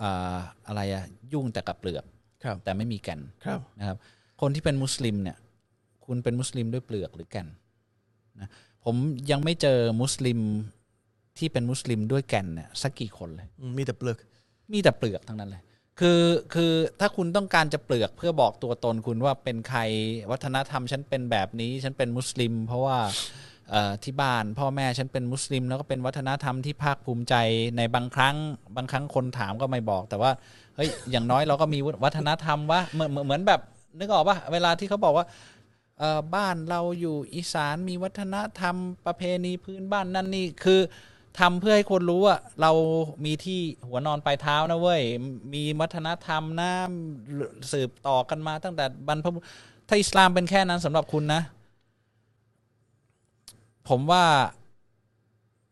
[0.00, 2.04] อ่าอะไรอะยุ่งแต่กับเปลือก
[2.44, 3.96] ครับ แต่ไม่มีแก่นครับ นะครับ
[4.40, 5.36] คนที่เป็นมุสลิมเนี่ย
[6.06, 7.48] คุณเป็นมุสลิมด้วยเปลือกหรือแก่น
[8.40, 8.48] นะ
[8.84, 8.94] ผม
[9.30, 10.38] ยังไม่เจอมุสลิม
[11.38, 14.16] ที่เป็นมุสลิมด้วยแก่นเนี่ยสักกี่คนเลย อืมมีแต่เปลือก
[14.72, 15.62] มีแต่เปลือกทั้งนั้นเลย
[16.00, 16.22] คือ
[16.54, 19.80] คือถ้าคุณต้องการจะเปลือกเพื่อบอกตัวตนคุณว่าเป็นใคร
[20.30, 22.98] วัฒนธรรมฉันเป็นแบบนี้ฉันเป็นมุสลิม เพราะว่า
[24.04, 27.34] ที่บ้านพ่อแม่ฉันเป็นมุสลิม แล้วก็เป็นวัฒนธรรมที่ภาคภูมิใจ
[27.76, 28.36] ในบางครั้ง
[28.76, 30.30] บางครั้งคนถามก็ไม่บอก แต่ว่า
[30.76, 33.60] เฮ้ยอย่างน้อยเราก็มีวัฒนธรรมว่าเหมือนเหมือนแบบ
[33.98, 35.26] นึกออกปะเวลาที่เขาบอกว่า
[36.34, 40.80] บ้านเราอยู่อีสานมีวัฒนธรรมประเพณีพื้นบ้านนั่นนี่คือ
[41.38, 42.72] ทำเพื่อให้คนรู้ว่าเรา
[43.24, 45.02] มีที่หัวนอนปลายเท้านะเว้ย
[45.54, 46.70] มีวัฒนธรรมนะ
[47.72, 49.44] สืบต่อกันมาตั้งแต่บรรพบุรุษ
[49.88, 51.42] ถ้าอิสลามเป็นแค่นั้นสำหรับคุณนะ
[53.88, 54.24] ผมว่า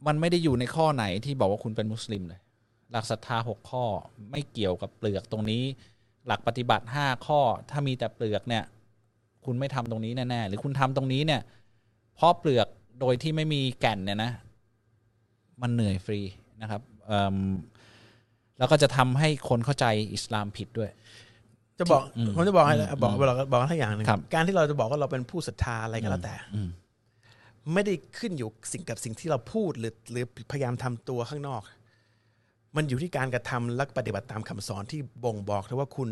[0.06, 2.40] มันไม่ได้อยู่ในข้อไหนที่บอกว่าคุณเป็นมุสลิมเลย
[2.90, 3.84] หลักศรัทธาหกข้อ
[4.30, 5.62] ไม่เกี่ยวกับเปลือกตรงนี้
[6.26, 8.64] หลักปฏิบัติห้าข้อ ถ้ามีแต่เปลือกเนี่ย
[9.44, 11.40] คุณไม่ทำตรงนี้แน่ๆหรือคุณทำตรงนี้เนี่ย
[12.16, 12.68] เพราะเปลือก
[13.00, 14.32] โดยที่ไม่มีแก่นเนี่ยนะ
[15.62, 16.20] มันเหนื่อยฟรี
[16.62, 17.36] นะครับเอิ่ม
[18.58, 20.90] แล้วก็จะทำให้คนเข้าใจอิสลามผิดด้วย
[21.78, 26.68] จะบอกอืมผมจะบอกให้อืมบอกอืมบอกบอกให้อย่างหนึ่งครับการที่เราจะบอกว่าเราเป็นผู้ศรัทธาอะไรก็แล้วแต่อืม
[27.72, 31.62] ไม่ได้ขึ้นอยู่สิ่งกับสิ่งที่เราพูดหรือหรือพยายามทำตัวข้างนอก
[32.76, 36.10] มันอยู่ที่การกระทำและปฏิบัติตามคำสอนที่บ่งบอกเลยว่าคุณ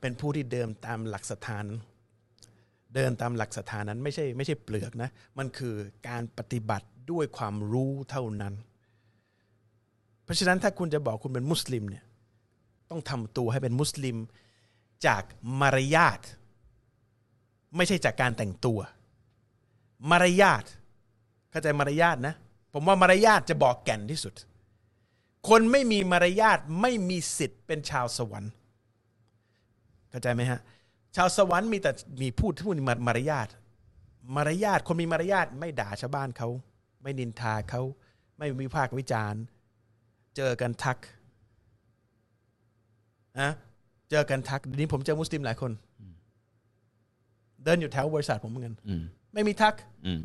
[0.00, 1.80] เป็นผู้ที่เดินตามหลักศรัทธานั้น
[2.94, 5.74] เดินตามหลักศรัทธานั้นไม่ใช่ไม่ใช่เปลือกนะ มันคือ
[6.08, 8.54] การปฏิบัติด้วยความรู้เท่านั้น
[10.24, 12.04] เพราะฉะนั้นถ้าคุณจะบอกคุณเป็นมุสลิมเนี่ย
[12.90, 14.16] ต้องทำตัวให้เป็นมุสลิม
[15.06, 15.22] จาก
[15.60, 16.20] มารยาท
[17.76, 18.78] ไม่ใช่จากการแต่งตัว
[20.10, 20.64] มารยาท
[21.50, 22.34] เข้าใจมารยาทนะ
[22.72, 24.34] ผมว่ามารยาทจะบอกแก่นที่สุด
[25.48, 28.52] คนไม่มีมารยาทไม่มีสิทธิ์เป็นชาวสวรรค์
[30.10, 30.60] เข้าใจไหมฮะ
[31.16, 33.48] ชาวสวรรค์มีแต่มีพูดพูดมารมารยาท
[34.36, 36.48] มารยาทคนมีมารยาทไม่ด่าชาวบ้านเขา
[37.02, 37.82] ไม่นินทาเขา
[38.38, 39.42] ไม่วิพากษ์วิจารณ์
[40.36, 40.98] เจอกันทัก
[43.40, 43.50] นะ
[44.10, 45.72] เจอกันทักเดี๋ยวนี้ผมเจอมุสลิมหลายคน
[47.64, 49.02] เดินอยู่แถวบริษัทผมเหมือนกันอืม
[49.34, 49.74] ไม่มีทัก
[50.06, 50.20] อืม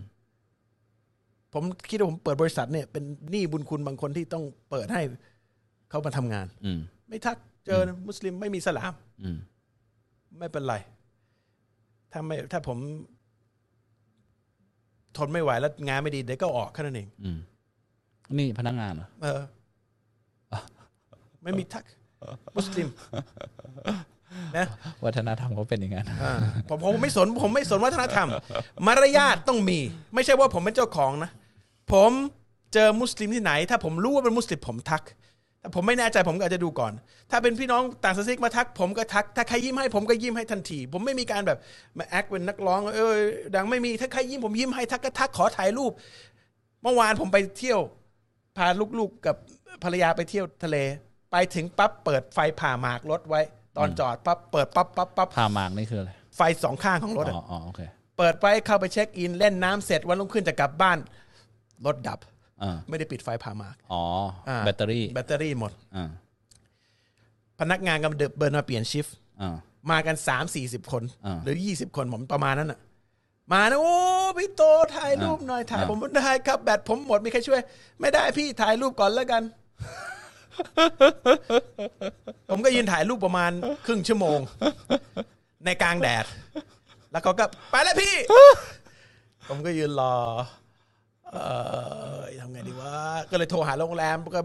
[1.54, 5.02] ผมคิดว่าผมเปิดบริษัทเนี่ยเป็นหนี้บุญคุณบางคนที่ต้องเปิดให้
[5.90, 8.94] เขามาทำงานอืมไม่ทักเจอมุสลิมไม่มีสลาม
[9.24, 9.38] อืม
[10.40, 10.76] ไม่เป็นไร
[12.12, 12.78] ถ้าไม่ถ้าผม
[15.18, 17.40] ทนไม่ไหวแล้วงานไม่ดีเดี๋ยวก็ออกแค่นั้นเองอืม
[18.38, 19.42] นี่พนักงานเหรอเออ
[21.50, 21.84] ไม่มีทัก
[22.58, 22.88] มุสลิม
[24.58, 24.68] นะ
[25.06, 26.34] วัฒนธรรมเขาเป็นอย่างนั้นอ่า
[26.70, 28.28] ผมผมไม่สนผมไม่สนวัฒนธรรม
[28.88, 29.80] มารยาทต้องมี
[30.16, 31.32] ไม่ใช่ว่าผมเป็นเจ้าของนะ
[31.94, 32.12] ผม
[32.74, 35.04] เจอมุสลิมที่ไหน ถ้าผมรู้ว่าเป็นมุสลิมผมทัก
[35.62, 36.92] ถ้าผมไม่แน่ใจผมก็อาจจะดูก่อน
[37.32, 41.58] ถ้าเป็นพี่น้องต่างศาสนามาทัก ผมก็ทัก ถ้าใครยิ้มให้ผมก็ยิ้มให้ทันที ผมไม่มีการแบบ
[41.98, 43.14] มา act เป็นนักร้อง เออ
[43.56, 45.92] ดังไม่มีถ้าใครยิ้มผมยิ้มให้ทักก็ทักขอถ่ายรูป
[46.84, 47.80] เมื่อวานผมไปเที่ยว
[48.58, 48.68] พา
[49.00, 49.36] ลูกๆกับ
[49.84, 50.78] ภรรยาไปเที่ยวทะเล
[51.32, 53.42] ไปถึงปั๊บเปิดไฟผ่าหมากรถไว้
[53.78, 57.82] ตอนจอดปั๊บเปิดปั๊บปั๊บปั๊บพามากนี่คืออะไรไฟสองข้างของรถอะอ๋ออ๋อโอเค
[58.18, 60.98] เปิดไปเข้าไป check in เล่นน้ำเสร็จวันรุ่งขึ้นจะกลับบ้าน
[61.86, 62.20] รถดับ
[62.62, 64.04] อ่าไม่ได้ปิดไฟผ่าหมาก อ๋อ
[64.50, 66.10] อาแบตเตอรี่แบตเตอรี่หมด อ่า
[67.60, 69.56] พนักงานกำลังเบิร์นมาเปลี่ยนชิฟต์ อ่า
[69.92, 72.80] มากันสามสี่สิบคน อ่าหรือยี่สิบคนผมประมาณนั้นอะ
[73.54, 73.96] มานะโอ้
[74.38, 74.64] พี่โต
[74.96, 77.62] ถ่ายรูปหน่อยถ่ายอ่า ผมได้ครับ แบตผมหมดมีใครช่วย
[78.00, 79.44] ไม่ได้พี่ถ่ายรูปก่อนแล้วกัน
[82.50, 83.52] ผมก็ยืนถ่ายรูปประมาณ
[83.86, 84.40] ครึ่งชั่วโมง
[85.66, 86.26] ในกลางแดด
[87.12, 88.16] แล้วเขาก็ไปแล้วพี่
[89.50, 90.16] ผมก็ยืนรอ
[91.32, 91.38] เอ
[92.18, 92.94] อทำไงดีวะ
[93.32, 94.40] ก็เลยโทรหาโรงแรมก็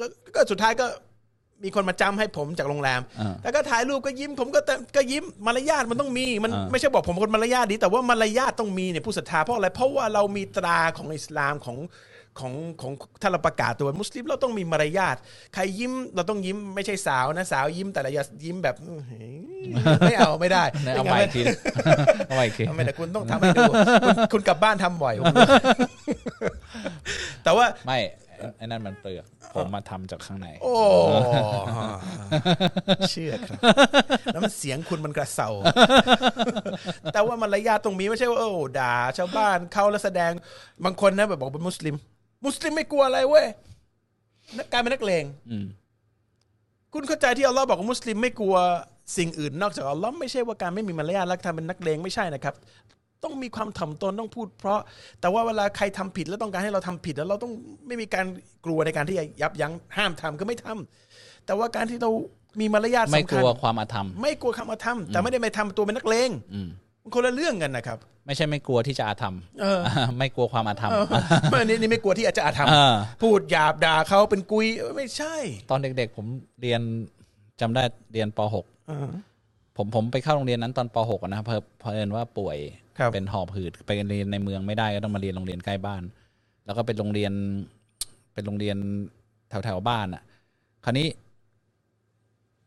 [0.00, 0.86] ก็ก็สุดท้ายก็
[1.64, 11.76] มีคนมาจำให้ผมจากโรงแรมอ่าแล้วก็ถ่ายรูปก็ยิ้ม ผมก็แต่ก็ยิ้มมารยาทมันต้องมี มันอ่าไม่ใช่บอกผมเป็นคนมารยาทดี แต่ว่ามารยาทต้องมีเนี่ยผู้ศรัทธาเพราะอะไร เพราะว่าเรามีตราของอิสลามของ
[12.40, 15.16] ของของถ้าเราประกาศตัวเป็นมุสลิมเราต้องมีมารยาท
[15.54, 19.30] ใครยิ้มเราต้องยิ้มไม่ใช่สาวนะสาวยิ้มแต่ละอย่ายิ้มแบบอื้อหือ
[20.00, 21.42] ไม่เอาไม่ได้ไหนเอาใหม่อีกที
[22.26, 23.62] เอาใหม่อีกทีทำไมแต่คุณต้องทำให้ดู
[24.04, 25.48] คุณคุณกลับบ้านทำบ่อยผมรู้
[27.44, 27.98] แต่ว่าไม่
[28.58, 30.74] ไอ้นั่นมันเปลือกผมมาทำจากข้างใน โอ้
[33.10, 33.58] เชื่อครับ
[34.32, 35.48] แล้วมันเสียงคุณมันกระเซา
[37.12, 40.32] แต่ว่ามารยาทตรงมีไม่ใช่ว่าโอ้ด่าชาวบ้านเข้าแล้วแสดง
[40.84, 41.94] บางคนนะแบบบอกเป็นมุสลิม
[42.44, 43.46] มุสลิมไม่กลัวอะไรเว้ย
[44.58, 45.66] นักการเป็นนักเลงอืม
[46.92, 48.56] คุณเข้าใจที่อัลลอฮ์บอกว่ามุสลิมไม่กลัว
[49.16, 52.54] สิ่งอื่นนอกจากอัลลอฮ์ไม่ใช่ว่าการไม่มีมารยาทแล้วทำเป็นนักเลงไม่ใช่นะครับ
[53.24, 54.78] ต้องมีความถ่อมตนต้องพูด เพราะ
[55.20, 57.52] แต่ว่าเวลาใครทำผิดแล้วต้องการให้เราทำผิดแล้วเราต้อง
[57.86, 58.26] ไม่มีการ
[58.64, 62.10] กลัวในการที่จะยับยั้งห้ามทำก็ไม่ทำแต่ว่าการที่เรา
[62.60, 69.80] มีมารยาทไม่สำกคัญลัวความอาธรรม ไม่กลัวคำอาธรรม แต่ไม่ได้ไปทำตัวเป็นนักเลงอืมมัน คนละเรื่องกันนะครับ ไม่ใช่ไม่กลัวที่จะอาธรรมเออ
[70.18, 70.92] ไม่กลัวความอาธรรม
[71.50, 75.34] เมื่อนี้นี่ไม่กลัวที่อาจจะอาธรรมอ่าพูดหยาบด่าเขาเป็นกุยเออไม่ใช่
[75.70, 76.26] ตอนเด็กๆ ผม
[76.60, 76.80] เรียน
[77.60, 82.56] จำได้เรียนปอ่า .6 ผมผมไปเข้าโรงเรียนนั้นตอนป .6 อะนะเพอเพอเอิญว่าป่วย
[82.98, 86.02] ครับเป็นหอบหืดไปเรียนในเมืองไม่ได้ก็ต้องมาเรียนโรงเรียนใกล้บ้าน
[86.64, 87.32] แล้วก็เป็นโรงเรียน
[88.34, 88.76] เป็นโรงเรียน
[89.50, 90.22] แถวแถวๆบ้านอะ
[90.84, 91.08] คราวนี้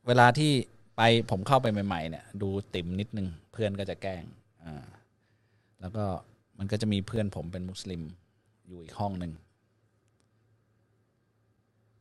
[0.08, 0.51] เวลาที่
[0.97, 1.01] ไป
[1.32, 4.24] ผมเข้าไปใหม่ ๆ เนี่ย ดูติ่มนิดนึง เพื่อนก็จะแกล้ง
[4.64, 4.86] อ่า
[5.82, 6.06] แล้วก็
[6.60, 8.02] มันก็จะมีเพื่อนผมเป็นมุสลิม
[8.68, 9.32] อยู่อีกห้องหนึ่ง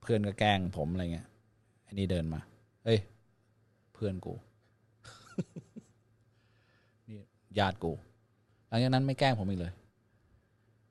[0.00, 1.28] เพื่อนก็แกล้งผมอะไรเงี้ย
[1.84, 2.40] ไอ้นี่เดินมา
[2.84, 2.98] เฮ้ย
[3.94, 4.34] เพื่อนกู
[7.08, 7.20] นี่
[7.58, 7.92] ญาติกู
[8.68, 9.72] หลังจากนั้นไม่แกล้งผมอีกเลย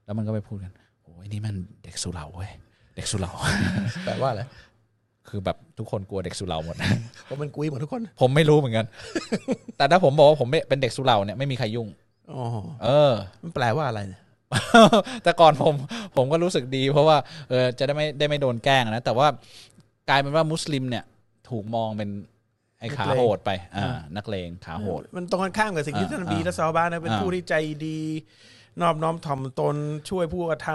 [0.06, 2.52] แล้วมันก็ไปพูดกันโอ้ยนี่มันเด็กสุเหร่าเว้ย
[2.96, 3.32] เด็กสุเหร่า
[4.06, 4.42] แปลว่าอะไร
[5.28, 6.76] คือแบบทุกคนกลัวเด็กสุเหร่าหมด
[7.30, 8.86] ผมเป็นกุยหมดทุกคนผมไม่รู้เหมือนกัน
[9.78, 11.88] แต่ถ้าผมบอกว่าผมเป็นเด็กสุเหร่าเนี่ยไม่มีใครยุ่ง
[12.32, 12.46] อ๋อ
[12.84, 14.22] เออ มันแปลว่าอะไรเนี่ย
[15.24, 15.74] แต่ก่อนผม
[16.16, 17.18] ผมก็รู้สึกดี เพราะว่า
[17.50, 19.28] เออจะได้ไม่ได้ไม่โดนแกล้งนะแต่ว่า
[20.10, 21.04] กลายเป็นว่ามุสลิมเนี่ย
[21.50, 22.10] ถูกมองเป็น
[22.80, 27.54] ไอ้ขาโหดไปอ่านักเลงขาโหด มันตรงกันข้ามกับสิ่งที่อ่าท่านนบีอ่าและซอฮาบะนะเป็นอ่าผู้ที่ใจ
[27.86, 28.00] ดี
[28.82, 29.76] นอบน้อมถ่อมตน
[30.10, 30.70] ช่วยผู้กระท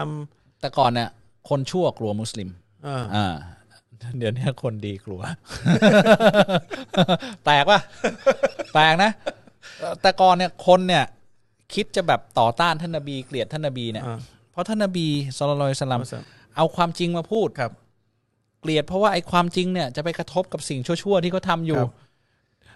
[0.60, 1.08] แต่ก่อนเนี่ย
[1.48, 3.34] คนชั่วกลัวมุสลิมำอ่าอ่า
[4.18, 5.22] เดี๋ยวนี้คนดีกลัว
[7.44, 7.80] แปลกป่ะ
[8.74, 9.10] แปลกนะ
[10.02, 11.04] แต่ก่อนเนี่ยคนเนี่ย
[11.74, 14.18] คิดจะแบบต่อต้านท่านนบีเกลียดท่านนบีเนี่ยอ่า
[14.52, 16.24] เพราะท่านนบีสุลต่านสลัมอัสสลาม
[16.56, 17.72] เอาความจริงมาพูดครับ
[18.60, 21.92] เกลียดเพราะว่าไอ้ความจริงเนี่ยจะไปกระทบกับสิ่งชั่วๆที่เขาทำอยู่ครับ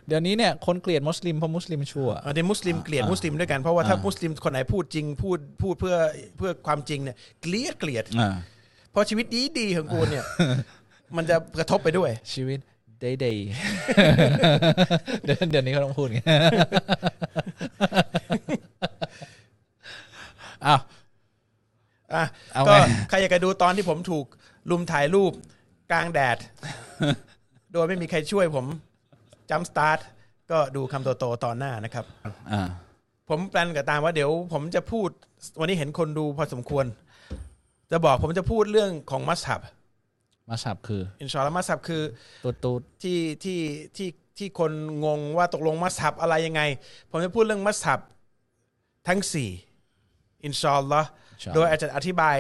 [0.07, 5.97] เดี๋ยวนี้เนี่ยคนเกลียดมุสลิมเพราะมุสลิมชั่วอันนี้มุสลิมเกลียดมุสลิมด้วยกันเพราะว่าถ้ามุสลิมคนไหนพูดจริงพูดพูดเพื่อ
[6.39, 8.35] เพื่อความจริงเนี่ยเกลียดเกลียดอ่า
[8.91, 10.25] เพราะชีวิตดีดีๆของกูเนี่ย
[11.17, 12.59] มันจะกระทบไปด้วย ชีวิต
[13.01, 13.49] เดย์เดย์
[15.25, 16.21] เดี๋ยวเดี๋ยวนี้เขาต้องพูดไง
[20.67, 20.81] อ้าว
[22.15, 24.27] อะเอาก็ไงใครอยากจะดูตอนที่ผมถูก
[24.71, 25.33] ลุมถ่ายรูป
[25.91, 26.39] กลางแดด
[27.73, 28.67] โดยไม่มีใครช่วยผม
[29.51, 29.99] จัมสตาร์ท
[30.51, 32.05] ก็ดูคำโตๆตอนหน้านะครับ
[32.53, 32.69] อ่า
[33.29, 35.09] ผมแปลนกับตามว่าเดี๋ยวผมจะพูด
[35.61, 36.85] วันนี้เห็นคนดูพอสมควร
[37.91, 39.61] จะบอกผมจะพูดเรื่องของมัสฮับ
[40.49, 42.03] มาสับคืออินชาอัลลอฮ์มัสฮับคือ
[42.45, 43.61] ตูดตูดที่ที่
[43.97, 44.09] ที่
[44.39, 44.73] ที่คน
[45.05, 46.63] งงว่าตกลงมัสฮับอะไรยังไง
[47.11, 48.01] ผมจะพูดเรื่องมัสฮับ
[49.09, 49.51] ทั้งสี่
[50.45, 51.09] อินชาอัลลอฮ์
[51.55, 52.37] โดยอาจจะอธิบาย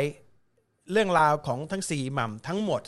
[0.93, 2.83] เรื่องราวของทั้งสี่อิหมัมทั้งหมด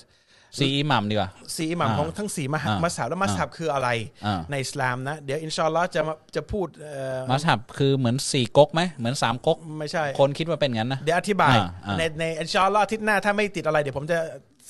[0.59, 3.89] ซีอิหมัมดีกว่าสี่อิหมัมอ่าของทั้งสี่มหอ่ามัสฮับและมัสฮับคืออะไร
[4.27, 14.19] อ่าในอิสลามนะ เดี๋ยวอินชาอัลลอฮ์จะมาจะพูดเอ่อมาสับคือเหมือนสี่ก๊กไหมเหมือนสามก๊กไม่ใช่คนคิดว่าเป็นงั้นนะเดี๋ยวอธิบายอ่าอ่าในในอินชาอัลลอฮ์อาทิตย์หน้าถ้าไม่ติดอะไรเดี๋ยวผมจะ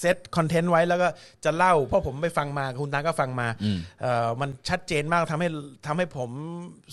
[0.01, 1.09] เซตคอนเทนต์ไว้แล้วก็
[1.45, 5.49] จะเล่า เพราะผมไปฟังมาคุณตาก็ฟังมาอืมเอ่อมันชัดเจนมากทำให้
[5.87, 6.31] ทำให้ผม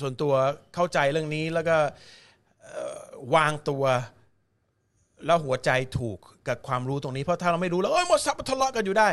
[0.02, 0.34] ส่วนตัว
[0.76, 1.78] เข้าใจเรื่องนี้แล้วก็
[2.64, 3.00] เอ่อ
[3.36, 3.86] วางตัว
[5.26, 9.08] แล้วหัวใจถูกกับความรู้ตรงนี้เพราะถ้าเราไม่รู้แล้วเอ้ยหมดซับทะเลาะกันอยู่ได้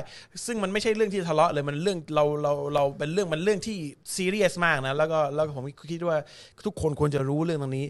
[0.47, 3.79] ซึ่งมันไม่ใช่เรื่องที่ทะเลาะเลยมันเรื่องเราเราเราเป็นเรื่องมันเรื่องที่
[4.15, 6.17] ซีเรียสมากนะแล้วก็แล้วก็ผมคิดว่า
[6.67, 7.87] ทุกคนควรจะรู้เรื่องตรงนี้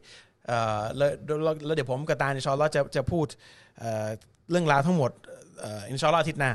[0.46, 3.26] เอ่อแล้วแล้วแล้วเดี๋ยวผมกับตาอินชาอัลลอฮ์จะจะพูด
[3.78, 4.08] เอ่อ
[4.50, 6.52] เรื่องราวทั้งหมดเอ่ออินชาอัลลอฮ์อาทิตย์หน้า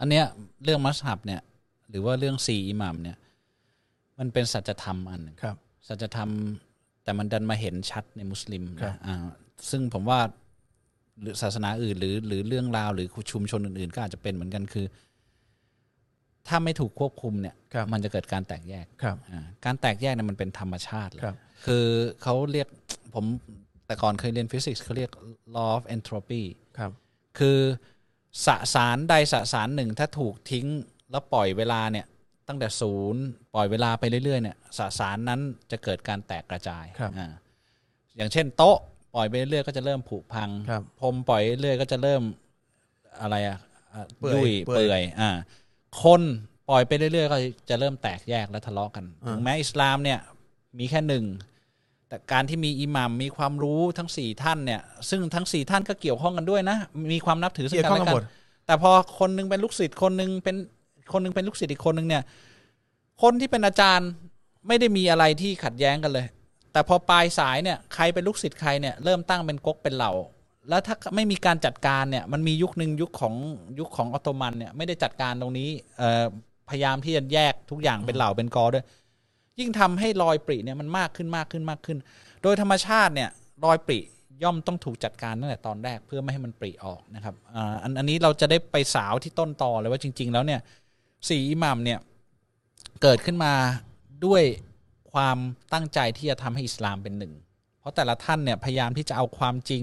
[0.00, 0.24] อันเนี้ย
[0.64, 1.40] เรื่องมัสฮับเนี่ย
[1.90, 3.16] หรือว่าเรื่องสี่อิหมัมเนี่ย
[4.18, 5.56] มันเป็นสัจธรรมอันหนึ่งครับ
[5.88, 6.30] สัจธรรม
[7.04, 9.26] แต่มันดันมาเห็นชัดในมุสลิมครับนะอ่า
[9.70, 10.20] ซึ่งผมว่า
[11.20, 14.86] หรือศาสนาอื่น หรือหรือเรื่องราวหรือชุมชนอื่นๆ ก็อาจจะเป็นเหมือนกันคือ
[16.48, 21.86] ถ้าไม่ถูกควบคุมเนี่ย ครับมันจะเกิดการแตกแยกครับอ่าการแตกแยกเนี่ยมันเป็นธรรมชาติเลยครับ คือ
[22.22, 22.68] เขาเรียก
[23.14, 23.24] ผม
[23.86, 25.10] แต่ก่อนเคยเรียนฟิสิกส์เขาเรียก
[25.56, 26.42] law of entropy
[26.78, 26.90] ครับ
[27.38, 27.58] คือ
[28.46, 30.66] สสารใดสสารหนึ่งถ้าถูกทิ้ง
[31.10, 32.06] แล้วปล่อยเวลาเนี่ย
[32.48, 33.22] ตั้งแต่ศูนย์
[33.54, 35.40] ปล่อยเวลาไปเรื่อยๆเนี่ยสสารนั้น
[35.70, 37.32] จะเกิดการแตกกระจายครับอ่า
[38.16, 38.78] อย่างเช่นโต๊ะ
[39.14, 42.22] ปล่อยไปเรื่อยๆก็จะเริ่มผุพังครับพรมปล่อยเรื่อยๆก็จะเริ่ม
[43.20, 43.58] อะไรอะ
[43.94, 45.30] อะเปื่อยยุ่ยเปื่อย เปื่อยอ่า
[46.02, 46.22] คน
[46.68, 47.36] ปล่อยไปเรื่อยๆก็
[47.70, 50.18] จะเริ่มแตกแยกและทะเลาะกันอ่าถึงแม้อิสลามเนี่ย
[50.78, 51.24] มีแค่หนึ่ง
[52.12, 56.76] แต่การที่มีอิหมัมมีความรู้ทั้งสี่ท่านเนี่ย ซึ่งทั้งสี่ท่านก็เกี่ยวข้องกันด้วยนะ
[57.12, 58.26] มีความนับถือซึ่งเกี่ยวกันข้องและกันกัหมดน
[58.66, 60.56] แต่พอคนหนึงเป็นลูกศิษย์คนหนึงเป็น
[61.12, 62.22] คนหนึงเป็นลูกศิษย์อีกคนหนึงเนี่ย
[63.22, 64.08] คนที่เป็นอาจารย์
[64.66, 66.26] ไม่ได้มีอะไรที่ขัดแย้งกันเลย
[66.72, 70.12] แต่พอปลายสายเนี่ยใครเป็นลูกศิษย์ใครเนี่ยเริ่มตั้งเป็นก๊กเป็นเหล่า
[70.68, 73.34] แล้วถ้าไม่มีการจัดการเนี่ยมันมียุคหนึ่งยุคของ
[73.78, 76.24] ยุคของออตโตมันเนี่ยไม่ได้จัดการตรงนี้เอ่อ
[76.70, 78.84] พยายามที่จะแยกทุกอย่างเป็นเหล่าเป็นกอด้วย
[79.60, 81.98] ยิ่งทำให้รอยปริเนี่ยมันมากขึ้นมากขึ้นมากขึ้น
[82.42, 83.30] โดยธรรมชาติเนี่ย
[83.64, 83.98] รอยปริ
[84.42, 87.34] ย่อมต้องถูกจัดการตั้งแต่ตอนแรกเพื่อไม่ให้มันปริออกนะครับ
[87.82, 90.60] อันอันนี้เราจะได้ไปสาวที่ต้นตอเลยว่าจริง ๆ แล้วเนี่ย
[91.28, 91.98] สี่อิหมัมเนี่ย
[93.02, 93.54] เกิดขึ้นมา
[94.26, 94.42] ด้วย
[95.12, 95.38] ความ
[95.72, 97.32] ตั้งใจที่จะทำให้อิสลามเป็นหนึ่ง
[97.80, 99.82] เพราะแต่ละท่านเนี่ยพยายามที่จะเอาความจริง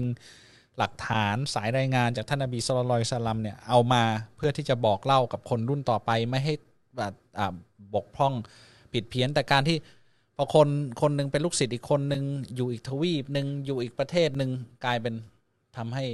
[0.78, 4.02] หลักฐานสายรายงานจากท่านนบีสุลต่านสลัมเนี่ยเอามา
[4.36, 6.54] เพื่อที่จะบอกเล่ากับคนรุ่นต่อไปไม่ให้
[6.98, 7.54] แบบอ่า
[7.94, 8.34] บกพร่อง
[8.92, 9.76] ผิดเพี้ยนแต่การที่
[10.36, 10.68] พอคน
[11.02, 12.22] คนหนึ่งเป็นลูกศิษย์อีกคนหนึ่ง
[12.56, 14.50] อยู่อีกทวีปหนึ่งอยู่อีกประเทศหนึ่ง
[14.84, 15.14] กลายเป็น
[15.76, 16.04] ทำให้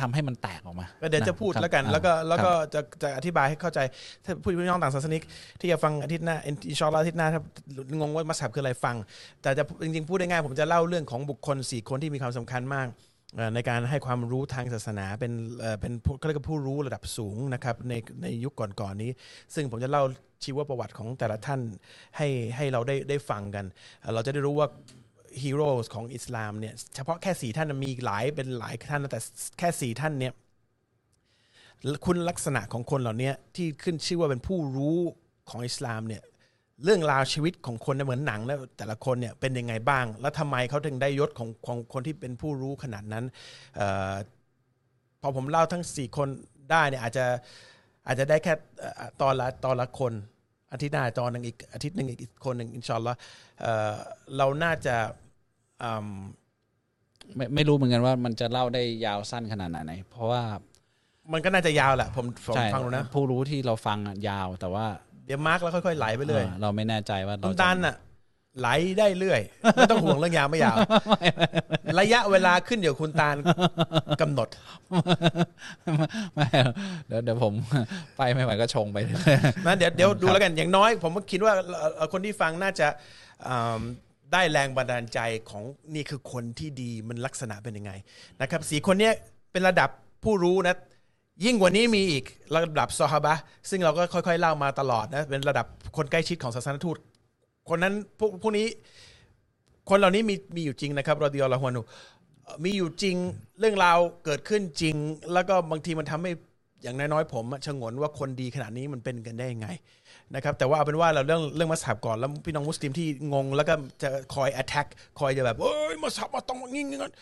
[0.00, 3.80] ทำให้มันแตกออกมาก็เดี๋ยวจะพูดครับแล้วกันอ่าแล้วก็แล้วก็ครับจะจะอธิบายให้เข้าใจ
[4.24, 5.22] ถ้าผู้พี่น้องต่างศาสนิก
[5.60, 7.40] ที่จะฟังอาทิตย์หน้าอินชาอัลลอฮ์อาทิตย์หน้าถ้า
[8.00, 8.96] งงว่ามัสฮับคืออะไรฟัง
[9.42, 13.07] แต่จะจริงๆพูดได้ง่ายผมจะเล่าเรื่องของบุคคลสี่คนที่มีความสำคัญมากเอ่อ
[13.54, 15.32] ในการให้ความรู้ทางศาสนาเป็น
[15.80, 19.10] เป็นเขาเรียกว่าผู้รู้ระดับสูงนะครับในในยุคก่อนๆนี้
[19.54, 20.04] ซึ่งผมจะเล่า
[20.44, 21.60] ชีวประวัติของแต่ละท่าน
[22.16, 23.64] ให้ให้เราได้ได้ฟังกัน
[24.14, 24.68] เราจะได้รู้ว่า
[25.42, 29.20] ฮีโร่ของอิสลามเนี่ยเฉพาะแค่สี่ท่านมีหลายเป็นหลายท่านแต่
[29.58, 30.32] แค่สี่ท่านเนี่ย
[32.04, 34.98] คุณลักษณะของคนเหล่านี้ที่ขึ้นชื่อว่าเป็นผู้รู้
[35.50, 36.22] ของอิสลามเนี่ย
[36.84, 43.24] เรื่องราวชีวิตของคนเนี่ยเหมือนหนังแล้วแต่ละคนเนี่ยเป็นยังไงบ้าง แล้วทำไมเขาถึงได้ยศของของคนที่เป็นผู้รู้ขนาดนั้น
[43.76, 44.14] เออ
[45.22, 46.28] พอผมเล่าทั้งสี่คน
[46.70, 47.26] ได้เนี่ยอาจจะ
[48.06, 50.12] อาจจะได้แค่เอ่อตอนละตอนละคน
[50.72, 53.18] อาทิตย์หน้าตอนหนึ่งอีกอาทิตย์หนึ่งอีกคนหนึ่งอินชาอัลลอฮ์
[53.60, 53.94] เอ่อ
[54.36, 54.96] เราน่าจะ
[55.82, 56.08] อืม
[57.36, 60.42] ไม่ไม่รู้เหมือนกันว่ามันจะเล่าได้ยาวสั้นขนาดไหน เพราะว่า
[61.32, 64.86] มันก็น่าจะยาวแหละผมผมใช่ฟังดูนะ ผู้รู้ที่เราฟังอะยาวแต่ว่า
[65.28, 67.96] เดี๋ยวมาร์กแล้วค่อยๆไหลไปเลยเออเราไม่แน่ใจว่าคุเราณจะ ตันน่ะ
[68.60, 69.40] ไหลได้เรื่อย
[69.74, 70.76] ไม่ต้องห่วงเรื่องยาวไม่ยาว
[72.00, 73.36] ระยะเวลาขึ้นเดี๋ยวคุณตาล
[74.20, 74.48] กำหนด
[76.34, 76.46] ไม่
[77.06, 77.52] เดี๋ยวเดี๋ยวผม
[78.16, 79.16] ไปไม่ไหวก็ชงไปเลย
[79.66, 81.52] นะเดี๋ยวเดี๋ยวดูแล้วกันอย่างน้อย ผมก็คิดว่า
[81.96, 82.86] เอ่อคนที่ฟังน่าจะ
[83.46, 83.80] อืม
[84.32, 85.18] ได้แรงบันดาลใจ
[85.50, 85.64] ของ
[85.94, 87.92] นี่คือคนที่ดีมันลักษณะเป็นยังไง
[88.40, 89.12] นะครับสีคนเนี้ย
[89.52, 89.90] เป็นระดับ
[90.24, 90.74] ผู้รู้นะ
[91.44, 92.24] ยิ่งกว่านี้มีอีก
[92.54, 93.34] ระดับซอฮาบะ
[93.70, 96.96] ซึ่งเราก็ค่อยๆเล่ามาตลอดนะเป็นระดับคนใกล้ชิดของศาสนทูต
[97.68, 98.66] คนนั้นพวกพวกนี้
[99.88, 101.82] คนเหล่านี้มีมีอยู่จริงนะครับรอดิยัลลอฮุอันฮุ
[102.64, 103.16] มีอยู่จริง
[103.60, 104.96] เรื่องราวเกิดขึ้นจริง
[105.32, 106.30] แล้วก็บางทีมันทำให้
[106.82, 109.68] อย่างน้อยๆผมอะชงนว่าคนดีขนาดนี้มันเป็นกันได้ยังไง
[110.34, 114.86] นะครับแต่ว่าเอาเป็นว่าเราเรื่องเรื่องมัสฮับก่อนแล้วพี่น้องมุสลิมที่งง แล้วก็จะคอย attack
[115.18, 117.14] คอยจะแบบเอ้ยมัสฮับมาต้องงี้งี้งั้น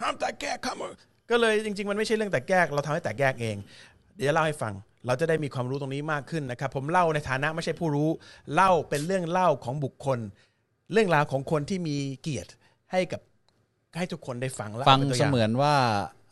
[0.00, 0.76] ห้ามแตกแยกครับ
[1.30, 3.56] ก็เลยจริง ๆ มันไม่ใช่เรื่องแตกแยกเราทำให้แตกแยกเอง
[4.16, 4.74] เดี๋ยวจะเล่าให้ฟัง
[5.06, 8.08] เราจะได้มีความรู้ตรงนี้มากขึ้นนะครับ ผมเล่าในฐานะไม่ใช่ผู้รู้
[8.54, 10.18] เล่าเป็นเรื่องเล่าของบุคคล
[10.92, 12.50] เรื่องราวของคนที่มีเกียรติ
[12.92, 13.20] ให้กับ
[13.96, 15.74] ให้ทุกคนได้ฟังและฟังป็นตัวเสย่ามือนว่า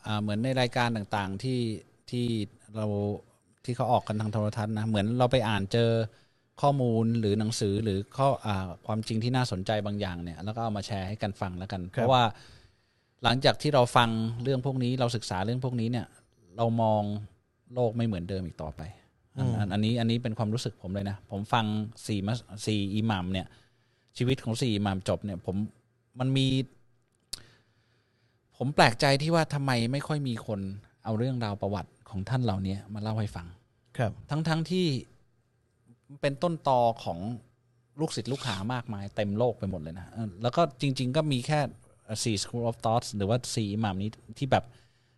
[0.05, 1.61] อ่าเหมือนในรายการต่างๆที่
[2.11, 2.25] ที่
[2.75, 2.87] เรา
[3.65, 5.89] ที่เขาออกกันทางโทรทัศน์นะเหมือนเราไปอ่านเจอ
[6.61, 12.23] ข้อมูลหรือหนังสือหรือข้ออ่าความจริงที่น่าสนใจบางอย่างเนี่ยแล้วก็เอามาแชร์ให้กันฟังแล้วกัน เพราะว่า
[13.23, 14.09] หลังจากที่เราฟัง
[14.43, 16.07] เรื่องพวกนี้เราศึกษาเรื่องพวกนี้เนี่ย
[16.57, 17.03] เรามอง
[17.73, 18.81] โลกไม่เหมือนเดิมอีกต่อไป
[19.37, 21.65] อันอันอันนี้อันนี้เป็นความรู้สึกผมเลยนะ ผมฟัง
[22.07, 23.47] สี่มัสสี่อิหมัมเนี่ย
[24.17, 25.55] ชีวิตของสี่อิหมัมจบเนี่ย ผม
[26.19, 26.47] มันมี
[28.57, 30.59] ผมแปลกใจที่ว่าทำไมไม่ค่อยมีคน
[31.03, 33.47] เอาเรื่องราวประวัติของท่านเหล่านี้มาเล่าให้ฟัง
[33.97, 34.85] ครับ ทั้งทั้งที่
[36.21, 37.19] เป็นต้นตอของ
[37.99, 41.59] ลูกศิษย์ลูกหามากมายเต็มโลกไปหมดเลยนะเออแล้วก็จริง ๆ ก็มีแค่
[42.25, 44.63] สี่ school of thoughts หรือว่าสี่อิหม่ามนี้ที่แบบ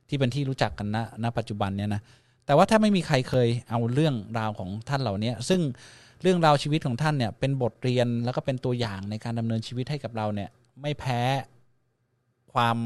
[0.10, 2.02] ที่เป็นที่รู้จักกันณณปัจจุบันเนี่ยนะ
[2.46, 5.62] แต่ว่าถ้าไม่มีใครเคยเอาเรื่องราวของท่านเหล่านี้ซึ่ง
[6.22, 10.50] เรื่องราวชีวิตของท่านเนี่ยเป็นบทเรียนแล้วก็เป็นตัวอย่างในการดำเนินชีวิตให้กับเราเนี่ย
[10.82, 11.22] ไม่แพ้
[12.54, 12.78] ความ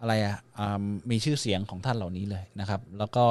[0.00, 3.24] อะไรอะอ่ามีชื่อเสียงของท่านเหล่านี้เลยนะครับ แล้วก็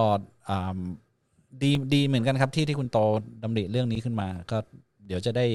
[1.62, 2.98] ดีดีเหมือนกันครับที่ที่คุณโต
[3.44, 4.58] ดำริเรื่องนี้ขึ้นมา ก็
[5.08, 5.46] เดี๋ยวจะได้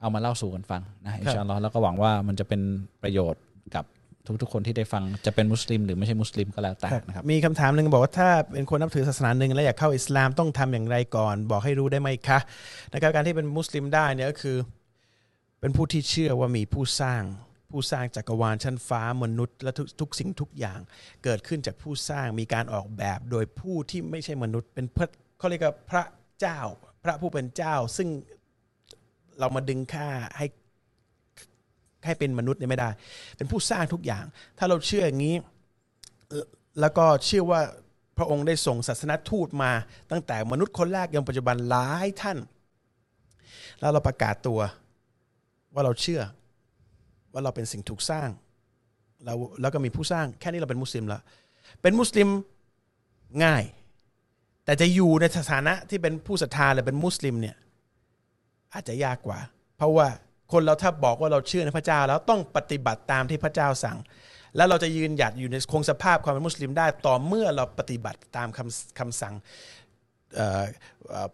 [0.00, 2.60] เอามาเล่าสู่กันฟังนะอินชาอัลลอฮ์แล้วก็หวังว่ามันจะเป็น
[3.02, 3.42] ประโยชน์
[3.74, 3.84] กับ
[4.42, 12.38] ทุกๆคนที่ได้ฟังจะเป็นมุสลิมหรือไม่ใช่มุสลิมก็แล้วแต่นะครับมีคำถามหนึ่งบอกว่าถ้าเป็นคนนับถือศาสนาหนึ่งและอยากเข้าอิสลามต้องทำอย่างไรก่อน บอกให้รู้ได้ไหมคะ
[12.92, 14.56] นะครับการที่เป็นมุสลิมได้เนี่ยก็คือ
[15.60, 17.22] เป็นผู้ที่เชื่อว่ามีผู้สร้าง
[17.70, 20.80] ผู้สร้างจักรวาลชั้นฟ้ามนุษย์และทุกทุกสิ่งทุกอย่าง
[21.24, 26.04] เกิดขึ้นจากผู้สร้างมีการออกแบบโดยผู้ที่ไม่ใช่มนุษย์ เป็นพระเขาเรียกว่าพระ
[26.40, 26.60] เจ้า
[27.04, 28.08] พระผู้เป็นเจ้า ซึ่ง
[29.38, 30.46] เรามาดึงค่าให้
[32.06, 32.90] ให้เป็นมนุษย์เนี่ยไม่ได้
[33.36, 34.24] เป็นผู้สร้างทุกอย่าง
[34.58, 35.36] ถ้าเราเชื่ออย่างนี้
[36.80, 37.60] แล้วก็เชื่อว่า
[38.18, 39.70] พระองค์ได้ส่งศาสนทูตมา
[40.10, 42.38] ตั้งแต่มนุษย์คนแรกยันปัจจุบันหลายท่าน
[43.80, 44.60] แล้วเราประกาศตัว
[45.74, 46.22] ว่าเราเชื่อ
[47.32, 48.28] ว่าเราเป็นสิ่งถูกสร้าง
[49.24, 51.22] เราแล้วก็มีผู้สร้างแค่นี้เราเป็นมุสลิมแล้ว
[51.82, 52.28] เป็นมุสลิม
[53.44, 53.64] ง่าย
[54.64, 57.56] แต่จะอยู่ในสถานะที่เป็นผู้ศรัทธาหรือเป็นมุสลิมเนี่ย
[58.72, 59.38] อาจจะยากกว่า
[59.76, 60.06] เพราะว่า
[60.52, 63.98] คนเราถ้าบอกว่าเราเชื่อในพระเจ้า แล้วต้องปฏิบัติตามที่พระเจ้าสั่ง
[64.56, 69.34] แล้วเราจะยืนหยัดอยู่ในคงสภาพความเป็นมุสลิมได้ ต่อเมื่อเราปฏิบัติตามคำคำสั่ง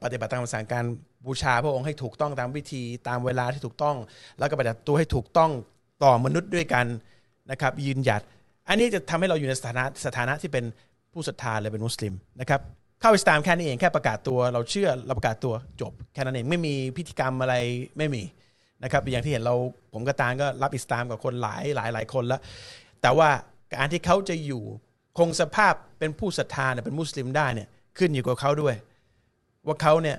[0.02, 0.84] ปฏิบัติตามคำสั่งการ
[1.26, 3.96] บูชาพระองค์ให้ถูกต้องตามวิธีตามเวลาที่ถูกต้อง
[4.38, 5.50] แล้วก็ปฏิบัติตัวให้ถูกต้อง
[6.04, 6.86] ต่อมนุษย์ด้วยกัน
[7.50, 8.22] นะครับยืนหยัด
[8.68, 10.64] อันนี้จะทำให้เราอยู่ในสถานะสถานะที่เป็น
[11.12, 12.60] ผู้ศรัทธาเลยเป็นมุสลิมนะครับ
[13.00, 17.54] เข้าอิสลามแค่นี้เองแค่ประกาศตัวเราเชื่อเราประกาศตัวจบแค่นั้นเองไม่มีพิธีกรรมอะไร
[17.98, 18.22] ไม่มี
[18.82, 19.54] นะครับอย่างที่เห็นเรา
[19.92, 22.40] ผมกับตาลก็รับอิสลามกับคนหลายหลายหลายคนแล้ว
[23.02, 23.28] แต่ว่า
[23.74, 24.62] การที่เขาจะอยู่
[25.18, 28.74] คงสภาพเป็นผู้ศรัทธาเนี่ยเป็นมุสลิมได้เนี่ยขึ้นอยู่กับเขาด้วย
[29.66, 30.18] ว่าเขาเนี่ย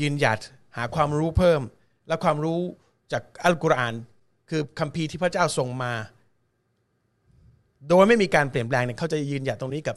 [0.00, 0.40] ยืนหยัด
[0.76, 1.60] หาความรู้เพิ่ม
[2.08, 2.60] และความรู้
[3.12, 3.94] จากอัลกุรอาน
[4.50, 5.92] คือคัมภีร์ที่พระเจ้าส่งมา
[7.88, 9.96] โดยไม่มีการเปลี่ยนแปลงเนี่ยเขาจะยืนหยัดตรงนี้กับ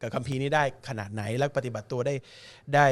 [0.00, 2.14] กับคัมภีร์นี้ได้ขนาดไหน และปฏิบัติตัวได้
[2.74, 2.86] ได้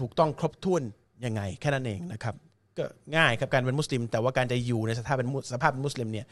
[0.00, 0.82] ถูกต้องครบถ้วน
[1.24, 2.34] ยังไง แค่นั้นเองนะครับ
[2.78, 2.84] ก็
[3.16, 6.26] ง่ายครับการเป็นมุสลิม แต่ว่าการจะอยู่ในสภาพเป็นสภาพเป็นมุสลิมเนี่ย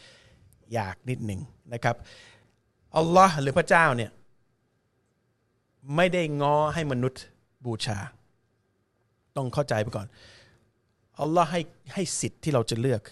[0.78, 1.40] ยากนิดหนึ่ง
[1.72, 1.96] นะครับ
[2.96, 4.10] อัลลอฮ์หรือพระเจ้าเนี่ย
[5.96, 7.22] ไม่ได้ง้อให้มนุษย์
[7.64, 7.98] บูชา
[9.36, 10.06] ต้องเข้าใจไปก่อน
[11.20, 11.60] อัลลอฮ์ให้
[11.94, 13.02] ให้สิทธิ์ที่เราจะเลือก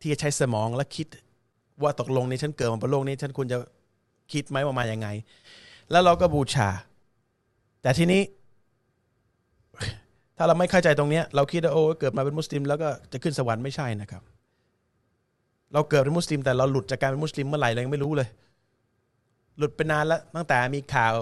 [0.00, 1.06] ที่จะใช้สมองและคิด
[1.82, 3.58] ว่าตกลงในฉันเกิดมาบนโลกนี้ฉันควรจะ
[4.32, 5.08] คิดไหมว่ามาอย่างไง
[5.90, 6.68] แล้วเราก็บูชา
[7.82, 8.20] แต่ทีนี้
[10.38, 14.22] ถ้าเราไม่เข้าใจตรงเนี้ยเราคิดว่าโอ้เกิดมาเป็นมุสลิม แล้วก็จะขึ้นสวรรค์ไม่ใช่นะครับ
[15.72, 18.28] เราเกิดเป็นมุสลิม แต่เราหลุดจากการเป็นมุสลิมเมื่อไหร่เรายังไม่รู้เลย
[19.58, 21.14] หลุดไปนานแล้วตั้งแต่มีข่าว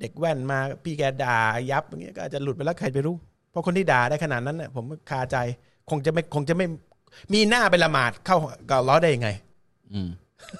[0.00, 1.38] เด็กแว่นมาพี่แกด่า
[1.70, 3.14] ยับอย่างเงี้ยก็อาจจะหลุดไปแล้วใครไปรู้
[3.50, 5.36] เพราะคนที่ด่าได้ขนาดนั้นเนี่ยผมก็คาใจ
[5.90, 6.66] คงจะไม่คงจะไม่
[7.32, 8.36] มีหน้าไปละหมาดเข้า
[8.68, 9.28] กับอัลล้อฮ์ได้ยังไง
[9.92, 10.08] อืม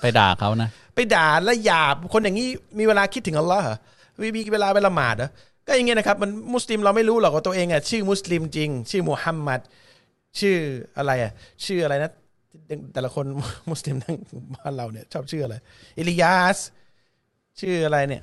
[0.01, 3.76] ไปด่าเขานะ ไปด่าและหยาบคนอย่างนี้มีเวลาคิดถึงอัลลอฮ์เหรอ
[4.20, 5.30] มีมีเวลาไปละหมาดเหรอ
[5.66, 9.60] ก็อย่างเงี้ยนะครับมันมุสลิมเราไม่รู้หรอกว่าตัวเองอะชื่อมุสลิมจริง ชื่อมูฮัมหมัด
[10.40, 10.56] ชื่อ
[10.98, 11.32] อะไรอะ
[11.64, 12.10] ชื่ออะไรนะ
[12.92, 13.24] แต่ละคน
[13.70, 14.16] มุสลิมทั้ง
[14.54, 15.54] บ้านเราเนี่ยชอบชื่ออะไร
[15.98, 16.58] อิลิยาส
[17.60, 18.22] ชื่ออะไรเนี่ย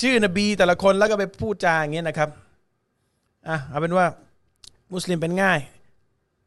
[0.00, 2.28] ชื่อนบีแต่ละคนแล้วก็ไปพูดจาอย่างเงี้ยนะครับ
[3.48, 4.06] อะเอาเป็นว่า
[4.94, 5.58] มุสลิมเป็นง่าย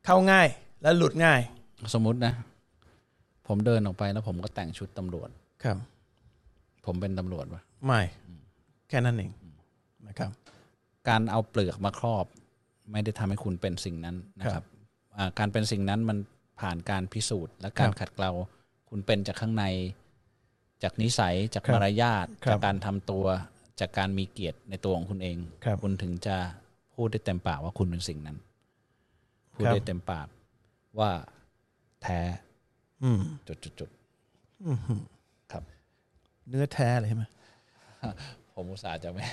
[0.06, 0.48] เข้าง่าย
[0.82, 1.42] และหลุดง่าย
[1.94, 2.34] สมมุตินะ
[3.48, 5.30] ผมเดินออกไปแล้วผมก็แต่งชุดตำรวจ
[5.64, 5.78] ครับ
[6.86, 8.02] ผมเป็นตำรวจวะไม่
[8.92, 9.32] แค่นั้นเอง
[10.08, 10.32] นะครับ
[11.10, 12.26] การเอาเปลือกมาครอบ
[12.92, 14.64] ไม่ได้ทำให้คุณเป็นสิ่งนั้นนะครับ
[15.18, 16.18] อ่าการเป็นสิ่งนั้นมัน
[16.60, 18.32] ผ่านการพิสูจน์ และการครับขัดเกลา
[18.90, 19.66] คุณเป็นจากข้างใน
[20.84, 23.26] จากนิสัยจากครับมารยาทครับจากการทำตัว
[23.80, 26.36] จากการมีเกียรติในตัวของคุณเองครับณถึงจะ
[26.96, 28.38] พูดได้เต็มปากว่าคุณเป็นสิ่งนั้น
[29.54, 30.28] พูดครับได้เต็มปาก
[31.00, 31.12] ว่า
[32.04, 32.20] แท้
[33.04, 33.90] อืมจุดจุดจุด
[35.52, 35.64] ครับ
[36.50, 37.24] เนื้อแท้เลยใช่ไหม
[38.56, 39.24] ผมอุตส่าห์จะไม่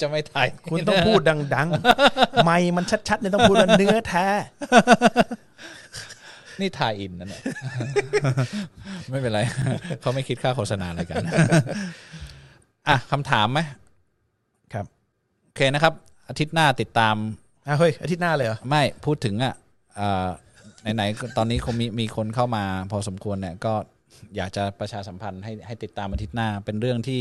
[0.00, 1.20] จะไม่ถ่ายคุณต้องพูด
[1.54, 1.68] ดัง
[2.06, 4.26] ๆ ไม่มันชัดๆเนี่ยต้องพูดว่าเนื้อแท้
[6.60, 7.42] นี่ถ่ายอินนั่นแหละ
[9.10, 9.40] ไม่เป็นไร
[10.00, 11.24] เขาไม่คิดค่าโฆษณาอะไรกัน
[12.88, 13.60] อะคำถามไหม
[14.72, 14.86] ครับ
[15.44, 15.92] โอเคนะครับ
[16.28, 17.16] อาทิตย์หน้าติดตาม
[17.66, 19.54] อะเฮ้ย อาทิตย์หน้าเลยเหรอ ไม่พูดถึงอะ
[19.96, 20.28] เอ่อ
[20.94, 23.74] ไหนๆก็ตอนนี้คงมีมีคนเข้ามาพอสมควรเนี่ย ก็
[24.36, 27.20] อยากจะประชาสัมพันธ์ให้ให้ติดตามอาทิตย์หน้าเป็นเรื่องที่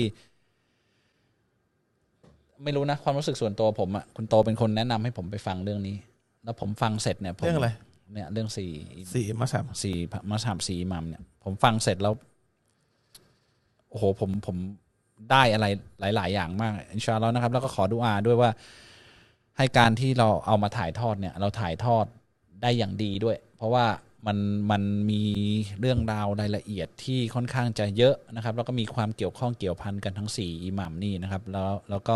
[2.64, 5.96] ไม่รู้นะความรู้สึกส่วนตัวผมอะคุณโตเป็นคนแนะนำให้ผมไปฟังเรื่องนี้
[6.44, 7.70] แล้วผมฟังเสร็จเนี่ยผมเรื่องอะไร
[8.14, 8.72] เนี่ยเรื่องสี่
[9.14, 9.98] สี่มาสามสี่
[10.30, 12.14] มัสฮับสี่อิหมัมเนี่ย ผมฟังเสร็จแล้ว
[13.90, 14.58] โอ้โหผมผม
[15.32, 15.66] ได้อะไร
[16.16, 18.52] หลาย ๆ อย่างมากอินชาอัลลอฮ์นะครับ แล้วก็ขอดุอาด้วยว่า
[19.58, 22.06] ให้การที่เราเอามาถ่ายทอดเนี่ย เราถ่ายทอด
[22.62, 23.86] ได้อย่างดีด้วย เพราะว่า
[24.28, 24.38] มัน
[24.72, 25.22] มันมี
[25.80, 32.10] เรื่องราวรายละเอียดที่ค่อนข้างจะเยอะนะครับ แล้วก็มีความเกี่ยวข้องเกี่ยวพันกันทั้งสี่อิหมัมนี่นะครับ แล้วแล้วก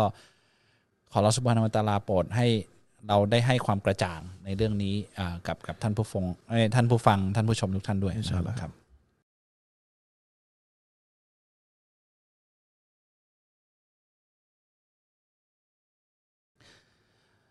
[1.12, 2.46] ขอรอสุบฮานาอัลตะอาลาโปรดให้
[3.08, 8.70] เราได้ให้ความกระจ่างในเรื่องนี้อ่ากับกับท่านผู้ฟังเอ้ยท่านผู้ฟังท่านผู้ชมทุกท่านด้วยอินชาอัลลอฮ์ครับ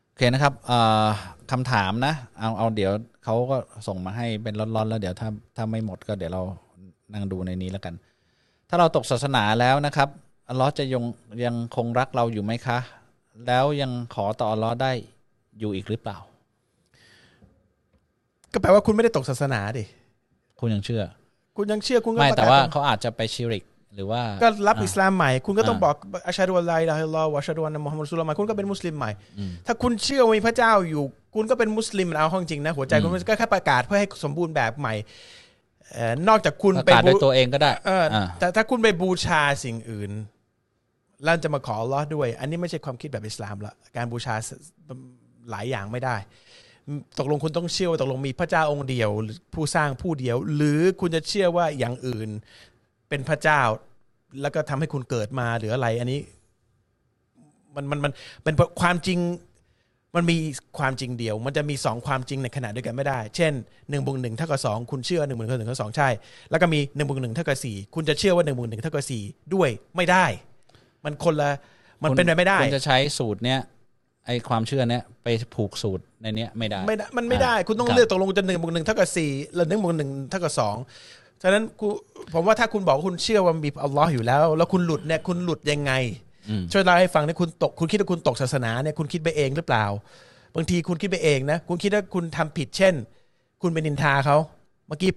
[0.07, 1.07] โอเคนะครับเอ่อ
[1.51, 2.91] คำถามนะ เอาเอาเดี๋ยว
[3.23, 3.57] เขาก็
[3.87, 6.43] ส่งมาให้เป็นร้อนๆ แล้วเดี๋ยวถ้าถ้าไม่หมดก็เดี๋ยวเรา
[7.13, 7.93] นั่งดูในนี้แล้วกัน
[8.69, 10.09] ถ้าเราตกศาสนาแล้วนะครับ
[10.49, 11.03] อัลลอฮ์จะยัง
[11.45, 12.79] ยังคงรักเราอยู่ไหมคะ
[13.47, 14.91] แล้วยังขอต่ออัลลอฮ์ได้
[15.59, 16.17] อยู่อีกหรือเปล่า
[18.53, 19.83] ก็แปลว่าคุณไม่ได้ตกศาสนาดิ
[20.59, 21.03] คุณยังเชื่อ
[21.57, 23.63] คุณยังเชื่อคุณก็ไม่ประแต่กาศว่าตรงเขาอาจจะไปชิริก
[23.95, 25.95] หรือว่าก็รับอิสลามใหม่ คุณก็ต้องอ่าบอก
[26.27, 29.11] อัชฮะดุอัลลอฮ์อิลาฮะอิลลัลลอฮ์วะอัชฮะดุอันนะมุฮัมมัดรอซูลุลลอฮ์คุณก็เป็นมุสลิมใหม่
[29.65, 31.03] ถ้าคุณเชื่อว่ามีพระเจ้าอยู่
[31.35, 34.93] คุณก็เป็นมุสลิมเอาห้องจริงนะหัวใจคุณก็แค่ประกาศเพื่อให้สมบูรณ์แบบใหม่
[35.93, 40.11] เอ่อนอกจากคุณประไปกาศบูด้วยตัวเองก็ได้เอออ่าแต่ถ้าคุณไปบูชาสิ่งอื่น
[41.23, 44.35] แล้วจะมาขอลอด้วย อันนี้ไม่ใช่ความคิดแบบอิสลามละการบูชา
[45.51, 46.15] หลายอย่างไม่ได้
[47.19, 52.29] ตกลงคุณต้องเชื่อว่าตกลงมีพระเจ้าองค์เดียวหรือผู้สร้างผู้เดียว หรือคุณจะเชื่อว่าอย่างอื่น
[53.09, 53.61] เป็นพระเจ้า
[54.41, 56.19] แล้วก็ทำให้คุณเกิดมาหรืออะไร อันนี้
[57.75, 58.11] มันมันมัน
[58.43, 59.19] เป็นความจริง
[60.15, 60.37] มันมี
[60.77, 63.51] ความจริงเดียว มันจะมีสองความจริงในขณะเดียวกันไม่ได้ เช่น
[63.89, 66.09] หนึ่งบวกหนึ่งเท่ากับสองคุณเชื่อหนึ่งบวกหนึ่งเท่ากับสองใช่
[66.51, 70.25] แล้วก็มีหนึ่งบวกหนึ่งเท่ากับสี่คุณจะเชื่อว่าหนึ่งบวกหนึ่งเท่ากับสี่ด้วยไม่ได้
[71.05, 71.49] มันคนละ
[72.03, 73.59] มันคุณเป็นไปไม่ได้คุณจะใช้สูตรเนี้ย
[74.25, 80.75] ไอความเชื่อเนี้ยไปผูกสูตรในเนี้ยไม่ได้ไม่ได้มันไม่ได้อ่าคุณต้องครับเลือกตกลงจะหนึ่งบวกหนึ่งเท่ากับสี่หรือหนึ่งบวกหนึ่งเท่ากับสอง
[81.41, 81.87] ฉะนั้นกู
[82.33, 85.91] ผมว่าถ้าคุณบอกว่าคุณเชื่อว่ามีอัลลอฮ์อยู่แล้ว แล้วคุณหลุดเนี่ยคุณหลุดยังไง
[86.49, 89.85] อืมช่วยเล่าให้ฟังเนี่ยคุณตกคุณคิดว่าคุณตกศาสนาเนี่ยคุณคิดไปเองหรือเปล่า
[90.55, 92.93] บางทีคุณคิดไปเองนะ คุณคิดว่าคุณทำผิดเช่น
[93.61, 94.37] คุณเป็นนินทาเขา
[94.87, 95.11] เมื่อกี้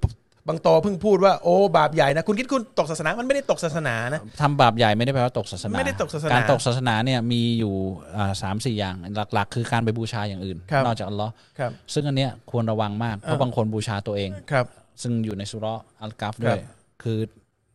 [0.48, 7.74] บางโตเพิ่งพูดว่าโอ้บาปใหญ่นะคุณคิดคุณตกศาสนามันไม่ได้ตกศาสนานะทำบาปใหญ่ไม่ได้แปลว่าตกศาสนาไม่ได้ตกศาสนาการตกศาสนาเนี่ยมีอยู่
[8.16, 8.94] อ่าสามสี่อย่าง
[9.34, 14.66] หลัก ๆ คือการไปบูชาอย่างอื่นครับนอกจากอัลลอฮ์ครับซึ่งอันเนี้ยควรระวังมากเพราะบางคนบูชาตัวเองครับ
[15.02, 16.64] ซึ่งอยู่ในสุเราะห์อัลกัฟด้วยครับ
[17.02, 17.18] คือ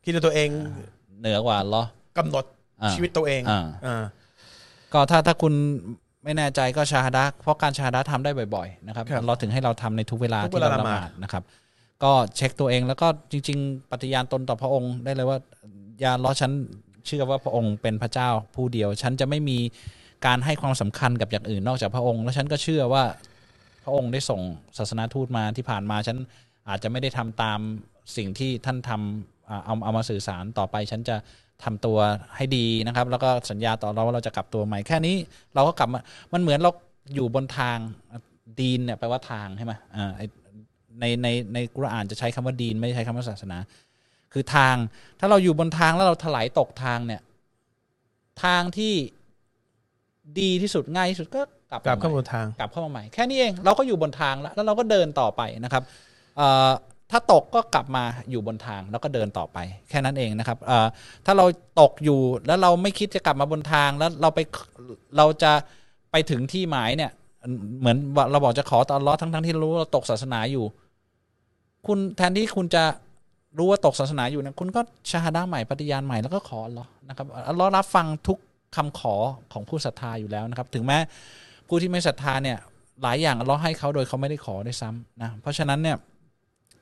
[0.03, 0.49] คิดว่าตัวเอง
[1.19, 2.45] เหนือกว่าอัลลอฮ์กำหนด
[2.81, 4.03] อ่าชีวิตตัวเองอ่าอ่า
[4.93, 5.53] ก็ถ้าถ้าคุณ
[6.23, 11.43] ไม่แน่ใจก็ชาฮดะห์เพราะการชาฮดะห์ทำได้บ่อยๆนะครับครับเราถึงให้เราทำในทุกเวลาทุกที่เวลาเราละละหหมาดมาดนะครับ
[12.03, 15.37] ก็เช็คตัวเองแล้วก็จริง ๆ ปฏิญาณตนต่อพระองค์ได้เลยว่า
[16.03, 16.51] ยาล้อฉัน
[17.05, 19.57] เชื่อว่าพระองค์เป็นพระเจ้าผู้เดียว ฉันจะไม่มี
[20.25, 23.03] การให้ความสำคัญกับอย่างอื่นนอกจากพระองค์ แล้วฉันก็เชื่อว่า
[23.83, 24.41] พระองค์ได้ส่ง
[24.77, 26.17] ศาสนาทูตมาที่ผ่านมาฉัน
[26.69, 27.59] อาจจะไม่ได้ทำตาม
[28.17, 31.15] สิ่งที่ท่านทำเอาเอามาสื่อสารต่อไป ฉันจะ
[31.63, 31.97] ทำตัว
[32.35, 35.15] ให้ดีนะครับ แล้วก็สัญญาต่อเราว่าเราจะกลับตัวใหม่แค่นี้
[35.55, 35.99] เราก็กลับมา
[36.33, 36.71] มันเหมือนเรา
[37.15, 37.77] อยู่บนทาง
[38.59, 40.11] ดีนเนี่ยแปลว่าทางใช่ไหมอ่า
[40.99, 43.57] ในในในกุรอานจะใช้คำว่าดีน ไม่ได้ใช้คำว่าศาสนา
[44.33, 44.75] คือทาง
[45.19, 47.21] ถ้าเราอยู่บนทางแล้วเราถลายตกทางเนี่ย
[48.43, 48.93] ทางที่
[50.39, 51.41] ดีที่สุดง่ายที่สุดก็
[51.71, 55.83] กลับกลับมเข้าใหม่บนทางกลับเข้ามาใหม่แค่นี้เองเราก็อยู่บนทางแล้วแล้วเราก็เดินต่อไปนะครับ
[56.37, 56.69] เอ่อ
[57.11, 59.57] ถ้าตกก็กลับมาอยู่บนทางแล้วก็เดินต่อไป
[59.89, 60.87] แค่นั้นเองนะครับเอ่อ
[61.25, 61.45] ถ้าเรา
[61.81, 64.39] ตกอยู่แล้วเราไม่คิดจะกลับมาบนทางแล้วเราไป
[65.17, 65.51] เราจะ
[66.11, 67.11] ไปถึงที่หมายเนี่ย
[67.79, 70.65] เหมือนว่าเราบอกจะขอตอนล้อทั้งทั้งๆที่รู้ว่าเราตกศาสนาอยู่
[71.87, 72.83] คุณแทนที่คุณจะ
[73.57, 78.37] รู้ว่าตกศาสนาอยู่นะคุณก็ชาฮาดาใหม่ปฏิญาณใหม่แล้วก็ขออัลลอฮ์นะครับอัลลอฮ์รับฟังทุก
[78.75, 79.15] คำขอ
[79.53, 80.97] ของผู้ศรัทธาอยู่แล้วนะครับ ถึงแม้
[81.67, 82.57] ผู้ที่ไม่ศรัทธาเนี่ย
[83.03, 85.97] หลายอย่างอัลลอฮ์ให้เขาโดยเขาไม่ได้ขอด้วยซ้ำนะเพราะฉะนั้นเนี่ย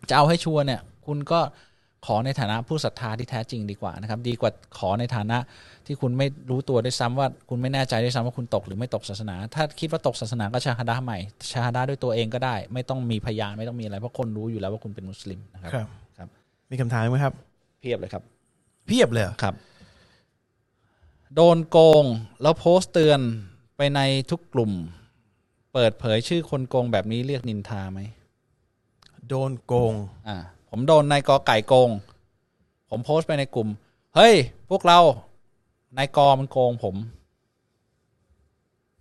[0.09, 1.39] จะเอาให้ชัวร์เนี่ยคุณก็
[2.05, 5.37] ขอในฐานะผู้ศรัทธาที่แท้จริงดีกว่านะครับ ดีกว่าขอในฐานะ
[5.85, 11.17] ที่คุณไม่รู้ตัวด้วยซ้ำว่าคุณไม่แน่ใจด้วยซ้ำว่าคุณตกหรือไม่ตกศาสนา ถ้าคิดว่าตกศาสนาก็ชาฮาดาใหม่
[11.51, 15.87] ชาฮาดาด้วยตัวเองก็ได้ ไม่ต้องมีพยานไม่ต้องมีอะไรเพราะคนรู้อยู่แล้วว่าคุณเป็นมุสลิมนะครับครับ
[16.17, 16.27] ครับ
[16.71, 17.33] มีคำถามไหมครับ
[17.79, 18.23] เพียบเลยครับ
[18.87, 19.55] เพียบเลยเหรอครับ
[21.35, 22.05] โดนโกง
[22.41, 23.19] แล้วโพสต์เตือน
[23.77, 23.99] ไปใน
[24.31, 24.71] ทุกกลุ่ม
[25.73, 27.99] เปิดเผยชื่อคนโกงแบบนี้เรียกนินทาไหม
[29.27, 29.93] โดนโกง
[30.27, 30.37] อ่า
[30.69, 31.89] ผมโดนนายกอไก่โกง
[32.89, 33.67] ผมโพสต์ไปในกลุ่ม
[34.15, 34.35] เฮ้ย
[34.69, 34.99] พวกเรา
[35.97, 36.95] นายกอมันโกงผม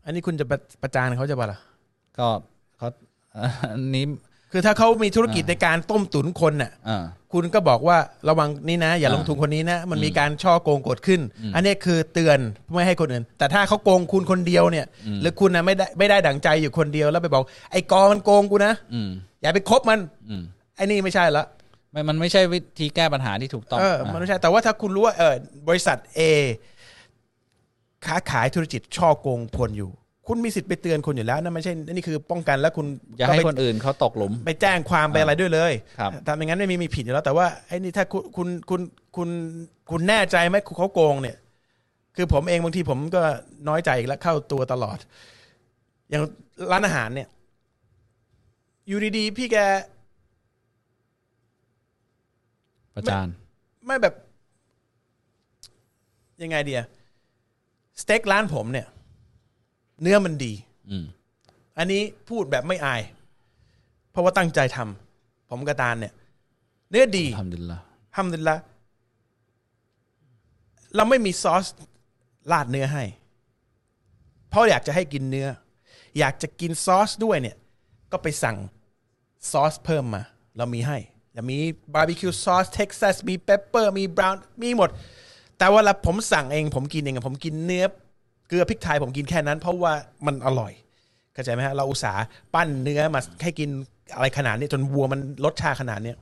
[0.05, 1.59] อันนี้คุณจะประประจานเขาจะปะล่ะ
[2.19, 2.27] ก็
[2.79, 2.89] เขา
[3.73, 4.05] อันนี้
[4.53, 7.99] คือถ้าเขามีธุรกิจในการต้มตุ๋นคนน่ะ อ่า คุณก็บอกว่า
[8.29, 11.21] ระวังนี่นะ อย่าอ่าลงทุนคนนี้นะ มันมีการช่อโกงเกิดขึ้น
[11.55, 12.39] อันนี้คือเตือน
[12.75, 14.87] ไม่ให้คนอื่น แต่ถ้าเขาโกงคุณคนเดียวเนี่ย
[15.21, 17.43] หรือคุณนะไม่ได้ไม่ได้ดั่งใจอยู่คนเดียวแล้วไปบอก
[17.73, 19.11] ไอ้กอมันโกงกูนะอืม
[19.41, 20.43] อย่าไปคบมัน อืม
[20.77, 21.45] ไอ้นี่ไม่ใช่ละ
[21.97, 25.35] ไม่มันไม่ใช่วิธีแก้ปัญหาที่ถูกต้องเออมันไม่ใช่แต่ว่าถ้าคุณรู้ว่าเออ
[25.69, 26.21] บริษัท A
[28.07, 29.91] ค้าขายธุรกิจช่อโกงคนอยู่
[30.27, 32.87] คุณมีสิทธิ์ไปเตือนคนอยู่แล้วนั่นไม่ใช่นี่คือป้องกันแล้วคุณ
[33.17, 38.81] อย่าก็ให้ไปคนอื่นเขาตกหลุม ไปแจ้งความไปอะไรด้วยเลยครับทำอย่างนั้นไม่มีมีผิดอยู่แล้ว แต่ว่าไอ้นี่ถ้าคุณคุณคุณ
[39.17, 39.29] คุณ
[39.91, 41.37] คุณแน่ใจไหมเขาโกงเนี่ย
[42.17, 43.23] คือผมเองบางทีผมก็
[43.69, 44.99] น้อยใจอีกแล้วเข้าตัวตลอด
[46.11, 46.23] อย่าง
[46.73, 47.29] ร้านอาหารเนี่ย
[48.89, 49.57] อยู่ดีๆ พี่แก
[52.97, 53.27] ประจาน
[53.87, 54.15] ไม่แบบ
[56.43, 56.83] ยังไงเดีย
[58.01, 58.87] สเต็กร้านผมเนี่ย
[60.03, 60.53] เนื้อมันดี
[60.91, 61.05] อืม
[61.79, 63.01] อันนี้พูดแบบไม่อาย
[64.11, 66.13] เพราะว่าตั้งใจทำผมกระตานเนี่ย
[66.91, 67.79] เนื้อดีฮัมดุลิลละ
[68.17, 68.57] ห์ฮัมดุลิลละห์
[70.97, 71.67] เราไม่มีซอส
[72.53, 73.05] ราดเนื้อให้
[74.49, 75.49] เพราะอยากจะให้กินเนื้อ
[76.19, 77.57] อยากจะกินซอสด้วยเนี่ย
[78.13, 78.57] ก็ไปสั่ง
[79.51, 80.23] ซอสเพิ่มมา
[80.57, 80.99] เรามีให้
[81.37, 81.59] จะมี
[81.95, 84.91] barbecue sauce Texas มี pepper มี brown มีหมด
[85.59, 87.85] แต่ว่าผมสั่งเองผมกินเองอะผมกินเนื้อ
[88.49, 89.93] เกลือพริกไทยผมกินแค่นั้น เพราะว่า
[90.27, 90.73] มันอร่อย
[91.33, 92.25] เข้าใจไหมฮะเราอุตส่าห์
[92.55, 93.69] ปั้นเนื้อมาให้กิน
[94.15, 96.17] อะไรขนาดนี้จนวัวมันรสชาติขนาดเนี้ย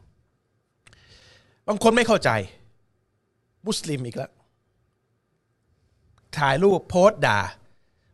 [1.69, 2.31] บางคนไม่เข้าใจ
[3.67, 4.31] มุสลิมอีกแล้ว
[6.39, 7.41] ถ่ายรูปโพสต์ด่า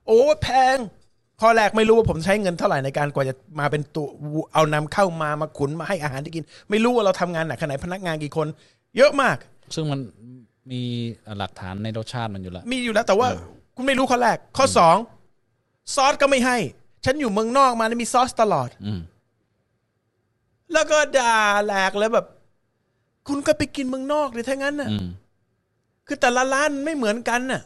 [0.07, 0.77] โอ้แพง
[1.41, 4.07] ข้อแรกไม่รู้ว่าผมใช้เงินเท่าไหร่ในการกว่าจะมาเป็นตัว
[4.55, 8.47] เอานำเข้ามามาขุนมาให้อาหารที่กิน ไม่รู้ว่าเราทำงานหนักขนาดไหนพนักงานกี่คน
[8.97, 9.37] เยอะมาก
[9.75, 10.01] ซึ่งมัน
[10.71, 10.83] มี
[11.39, 13.29] หลักฐานในรสชาติมันอยู่แล้วมีอยู่แล้วแต่ว่า
[13.77, 14.97] คุณไม่รู้ข้อแรก ข้อสอง
[15.95, 16.57] ซอสก็ไม่ให้
[17.05, 19.01] ฉันอยู่เมืองนอกมาแล้วมีซอสตลอดอืม
[20.73, 22.27] แล้วก็ด่าแหลกเลยแบบ
[23.29, 25.09] คุณก็ไปกินเมืองนอกเลยถ้างั้นน่ะอืม
[26.07, 27.63] คือแต่ละร้านไม่เหมือนกันน่ะ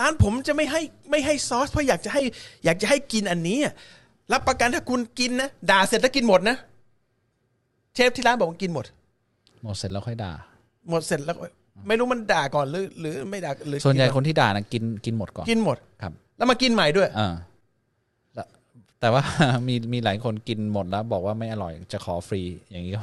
[0.00, 0.80] ร้านผมจะไม่ให้
[1.10, 2.22] ไม่ให้ซอสเพราะอยากจะให้
[2.64, 3.74] อยากจะให้กินอันนี้อะ
[4.32, 6.56] รับประกันถ้าคุณกินนะด่าเสร็จแล้วกินหมดนะ
[7.94, 8.86] เชฟที่ร้านบอกว่ากินหมด
[9.62, 10.32] หมดเสร็จแล้วค่อยด่า
[10.90, 11.40] หมดเสร็จแล้วก็
[11.88, 17.34] ไม่รู้มันด่าก่อนหรือ หรือไม่ด่าหรือส่วนใหญ่กิคนที่ด่านะกินกินหมดก่อนกินหมดครับ แล้วมากินใหม่ด้วยอ่า
[18.34, 18.46] แล้ว
[19.00, 19.22] แต่ว่า
[19.68, 22.98] มีมีหลายคนกินหมดแล้วบอกว่าไม่อร่อยจะขอฟรีอย่างนี้ก็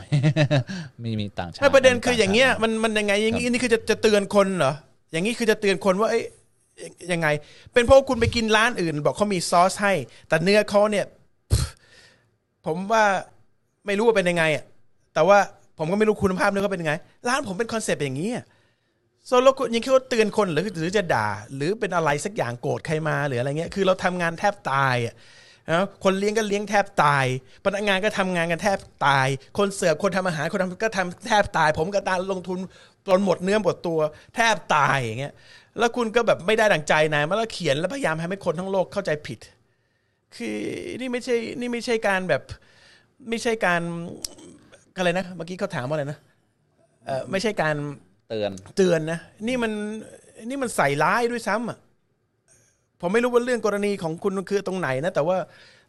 [1.03, 4.73] มีมีต่างชาติไม่ประเด็นคืออย่างเงี้ยต่ชติมันมันยังไงอย่างงี้นี่คือจะจะเตือนคนเหรอ
[5.11, 6.21] อย่างนี้คือจะเตือนคนว่าเอ้
[7.11, 7.28] ยังไง
[7.73, 9.93] เป็นเพราะคุณไปกินร้านอื่น บอกเขามีซอสให้
[10.28, 11.05] แต่เนื้อเขาเนี่ย
[12.65, 13.03] ผมว่า
[13.86, 14.63] ไม่รู้ว่าเป็นยังไงอะ
[15.13, 15.38] แต่ว่า
[15.78, 16.93] ผมก็ไม่รู้คุณภาพเนื้อเขาเป็นยังไง
[17.28, 18.45] ร้านผมเป็นคอนเซปต์อย่างนี้อะ
[19.25, 25.15] โซโลคุณยังคิดว่าเตือนคนหรือหรือจะด่า หรือเป็นอะไรสักอย่างโกรธใครมาหรืออะไรเงี้ยคือเราทำงานแทบตายอะ
[25.71, 27.25] นะคนเลี้ยงก็เลี้ยงแทบตาย
[27.65, 32.59] พนักงานก็ทำงานกันแทบตาย คนเสิร์ฟคนทำอาหารคนทำก็ทำแทบตาย ผมก็ตาลงทุน
[33.07, 33.99] จนหมดเนื้อหมดตัว
[34.36, 35.34] แทบตายอย่างเงี้ย
[35.80, 39.39] แล้วคุณก็แบบไม่ได้ดังใจนายมาแล้วเขียนแล้วพยายามให้คนทั้งโลกเข้าใจผิด
[40.36, 40.57] คือ
[40.99, 42.41] นี่ไม่ใช่นี่ไม่ใช่การแบบ
[43.30, 43.82] ไม่ใช่การ
[44.97, 46.19] อะไรนะเมื่อกี้เขาถามว่าอะไรนะ
[47.05, 47.75] เออไม่ใช่การ
[48.30, 49.71] เตือนเตือนนะนี่มัน
[50.49, 51.78] นี่มันใส่ร้ายด้วยซ้ำอะ
[53.01, 55.38] ผมไม่รู้ว่าเรื่องกรณีของคุณมันคือตรงไหนนะ แต่ว่า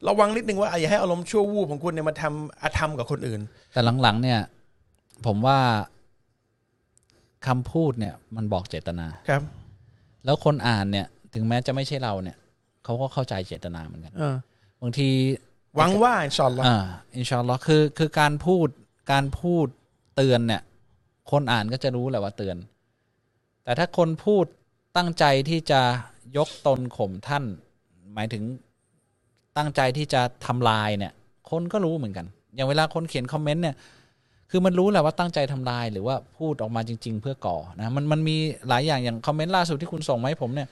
[0.09, 3.41] ระวังนิดนึงว่าอย่าให้อารมณ์ชั่ววูบของคุณเนี่ยมาทำอาธรรมกับคนอื่น
[3.73, 4.41] แต่หลังๆ เนี่ย
[5.27, 5.59] ผมว่า
[7.47, 9.43] คำพูดเนี่ย มันบอกเจตนาครับ
[10.29, 12.37] แล้วคนอ่านเนี่ย ถึงแม้จะไม่ใช่เราเนี่ย
[12.85, 14.37] เขาก็เข้าใจเจตนาเหมือนกันเออ
[14.83, 15.09] บางที
[15.77, 16.79] หวังว่าอินชาอัลลอฮ์อ่า
[17.17, 18.69] อินชาอัลลอฮ์คือคือการพูด
[19.13, 19.67] การพูด
[20.17, 20.63] เตือนเนี่ย
[21.31, 22.57] คนอ่านก็จะรู้แหละว่าเตือน
[23.65, 24.45] แต่ถ้าคนพูด
[24.97, 25.81] ตั้งใจที่จะ
[26.37, 27.45] ยกตนข่มท่าน
[28.15, 28.45] หมายถึง
[29.57, 31.13] ตั้งใจที่จะทำลายเนี่ย
[31.51, 33.77] คนก็รู้เหมือนกัน อย่างเวลาคนเขียนคอมเมนต์เนี่ย
[34.51, 38.37] คือมันรู้แหละว่าตั้งใจทำลายหรือว่าพูดออกมาจริง ๆ เพื่อก่อนะมันมันมี
[38.69, 40.69] หลายอย่างอย่างคอมเมนต์ล่าสุดที่คุณส่งมาให้ผมเนี่ย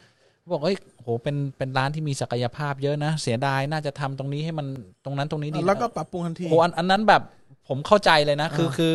[0.52, 4.66] บอกเอ้ยโหเป็นเป็นร้านที่มีศักยภาพเยอะนะ เสียดายน่าจะทำตรงนี้ให้มัน
[5.04, 7.22] ตรงนั้นตรงนี้ดีแล้วก็ปรับปรุงทันทีโหอันอันนั้นแบบ
[7.68, 8.92] ผมเข้าใจเลยนะ คือคือ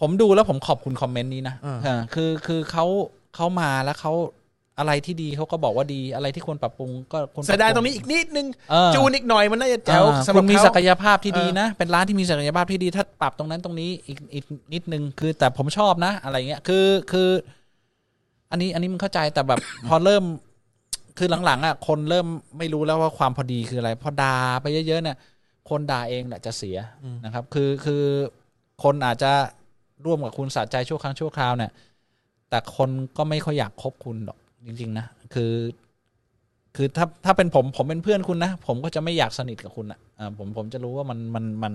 [0.00, 2.86] ผมดูแล้วผมขอบคุณคอมเมนต์นี้นะอ่าอ่าคือคือเขา
[3.34, 4.12] เขามาแล้วเขา
[4.80, 17.28] อะไรที่ดีเขาก็บอกว่าดีอะไรที่ควรปรับปรุงก็ควรปบปเสียดายตรงนี้อีกนิดนึงเออจูนอีกหน่อยมันน่าจะแจ๋วอ่าสำหคุรับณมีเขาศักยภาพที่ดีเออนะ เป็นร้านที่มีศักยภาพที่ดี ถ้าปรับตรงนั้นตรงนี้อีกอีกนิดนึงคือ แต่ผมชอบนะ อะไรเงี้ยคือคือ
[18.50, 20.24] อันนี้อันนี้มันเข้าใจแต่แบบ พอเริ่ม
[21.18, 22.26] คือหลังๆอะคนเริ่ม
[22.58, 25.16] ไม่รู้แล้วว่าความพอดีคืออะไรพอด่าไปเยอะๆเนี่ย
[25.70, 26.78] คนด่าเองแหละจะเสีย
[27.24, 28.04] นะครับ คือคือ
[28.82, 29.32] คนอาจจะ
[30.06, 31.70] ร่วมกับคุณสะใจชั่วครั้งชั่วคราวเนี่ย
[32.50, 35.52] แต่คนก็ไม่ค่อยอยากคบคุณหรอก จริง ๆ นะ คือ
[36.76, 41.74] คือถ้าถ้าเป็นผมผมเป็นเพื่อนคุณนะ ผมก็จะไม่อยากสนิทกับคุณอะอ่าผมผมจะรู้ว่ามันมันมัน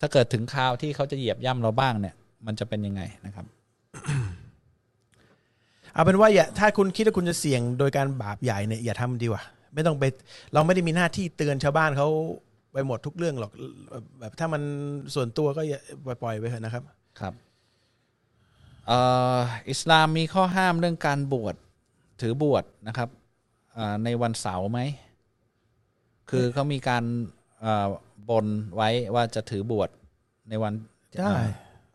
[0.00, 2.14] ถ้าเกิดถึงคราวที่เขาจะเหยียบย่ำเราบ้างเนี่ย
[2.46, 3.46] มันจะเป็นยังไงนะครับ
[5.92, 9.42] เอาเป็นว่าอย่าถ้าคุณคิดว่าคุณจะเสี่ยงโดยการบาปใหญ่เนี่ยอย่าทำดีกว่า
[9.74, 10.04] ไม่ต้องไป
[10.54, 12.08] เราไม่ได้มีหน้าที่เตือนชาวบ้านเขา
[12.72, 13.52] ไปหมดทุกเรื่องหรอก
[14.20, 14.62] แบบถ้ามัน
[15.14, 15.80] ส่วนตัวก็อย่า
[16.22, 16.82] ปล่อยไปเถอะนะครับ
[17.20, 19.00] ครับเอ่
[19.36, 19.38] อ
[19.70, 21.54] อิสลามมีข้อห้ามเรื่องการบวช
[22.20, 23.08] ถือบวชนะครับ
[23.76, 24.80] อ่าในวันเสาร์ไหม
[26.30, 27.04] คือเขามีการ
[27.64, 27.86] อ่า
[28.30, 29.88] บนไว้ว่าจะถือบวช
[30.48, 30.72] ในวัน
[31.18, 31.46] ได้อ่า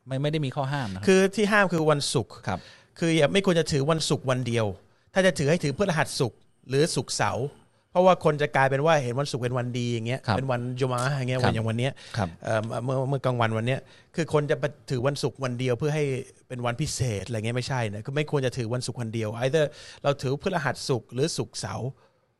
[0.07, 2.59] ไม่ไม่ได้มีข้อห้ามนะครับคือที่ห้ามคือวันศุกร์ครับ
[2.99, 4.65] คืออย่าไม่ควรจะถือวันศุกร์วันเดียว
[5.13, 6.39] ถ้าจะถือให้ถือพฤหัสศุกร์
[6.69, 7.47] หรือศุกร์เสาร์
[7.91, 13.79] เพราะว่าคนจะกลายเป็นว่าเห็นวันศุกร์เป็นวันดีอย่างเงี้ยครับเป็นวันจุมาอะห์อย่างเงี้ยครับอย่างวันเนี้ยครับเอ่อเมื่อเมื่อกลางวันวันเนี้ย
[14.15, 16.03] คือคนจะไปถือวันศุกร์วันเดียวเพื่อให้
[16.47, 21.89] เป็นวันพิเศษอะไรเงี้ยไม่ใช่นะคือไม่ควรจะถือวันศุกร์วันเดียวไอ้เเราถือพฤหัสศุกร์หรือศุกร์เสาร์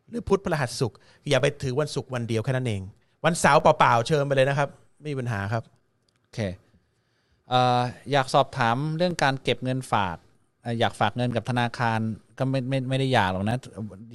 [0.10, 0.98] หรือพุธพฤหัสศุกร์
[1.30, 2.82] อย่าไปถือวันศุกร์วันเดียวแค่นั้นเอง
[3.26, 4.70] วันเสาร์เปล่าๆเชิญไปเลยนะครับ
[5.02, 5.64] ไม่มีปัญหาครับ
[6.22, 6.40] โอเค
[7.50, 7.82] เอ่อ
[8.12, 12.00] อยากสอบถามเรื่องการเก็บเงินฝากเอยากฝากเงินกับธนาคาร
[12.40, 13.58] ก็ไม่ไม่ไม่ได้อยากหรอกนะ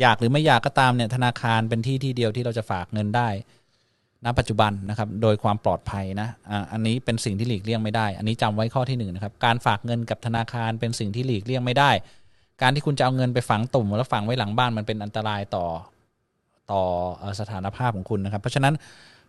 [0.01, 3.29] อยากหรือไม่อยากก็ตามเนี่ยธนาคารเป็นที่ที่เดียวที่เราจะฝากเงินได้
[4.25, 11.91] ณปัจจุบันนะครับโดยความปลอดภัยนะอ่าอันนี้เป็นสิ่งที่หลีกเลี่ยงไม่ได้ อันนี้จำไว้ข้อที่หนึ่งนะครับการฝากเงินกับธนาคารเป็นสิ่งที่หลีกเลี่ยงไม่ได้
[12.63, 15.67] การที่คุณจะเอาเงินไปฝังตุ่มแล้วฝังไว้หลังบ้านมันเป็นอันตรายต่อ
[16.73, 16.83] ต่อ
[17.41, 18.75] สถานภาพของคุณนะครับ เพราะฉะนั้น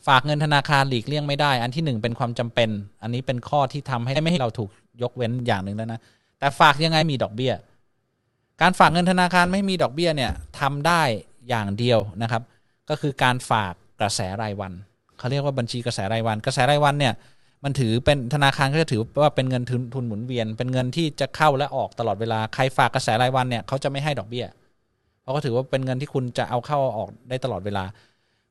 [0.08, 2.70] ฝากเงินธนาคารหลีกเลี่ยงไม่ได้ อันที่หนึ่งเป็นความจำเป็น
[3.04, 4.70] อันนี้เป็นข้อที่ทำให้ไม่ให้เราถูก
[5.02, 6.00] ยกเว้นอย่างหนึ่งแล้วนะ
[6.40, 7.54] แต่ฝากยังไงมีดอกเบี้ย
[8.62, 11.02] การฝากเงินธนาคารไม่มีดอกเบี้ยเนี่ยทำได้
[11.50, 12.42] อย่างเดียวนะครับ
[12.90, 14.74] ก็คือการฝากกระแสรายวัน
[15.18, 17.14] เขาเรียกว่าบัญชีกระแสรายวัน กระแสรายวันเนี่ย
[17.64, 24.46] มันถือเป็นธนาคารก็จะถือว่าเป็นเงินทุนทุนหมุนเวียน เป็นเงินที่จะเข้าและออกตลอดเวลาใครฝากกระแสรายวันเนี่ยเขาจะไม่ให้ดอกเบี้ย
[25.22, 27.84] เพราะเขาถือว่าเป็นเงินที่คุณจะเอาเข้าเอาออกได้ตลอดเวลา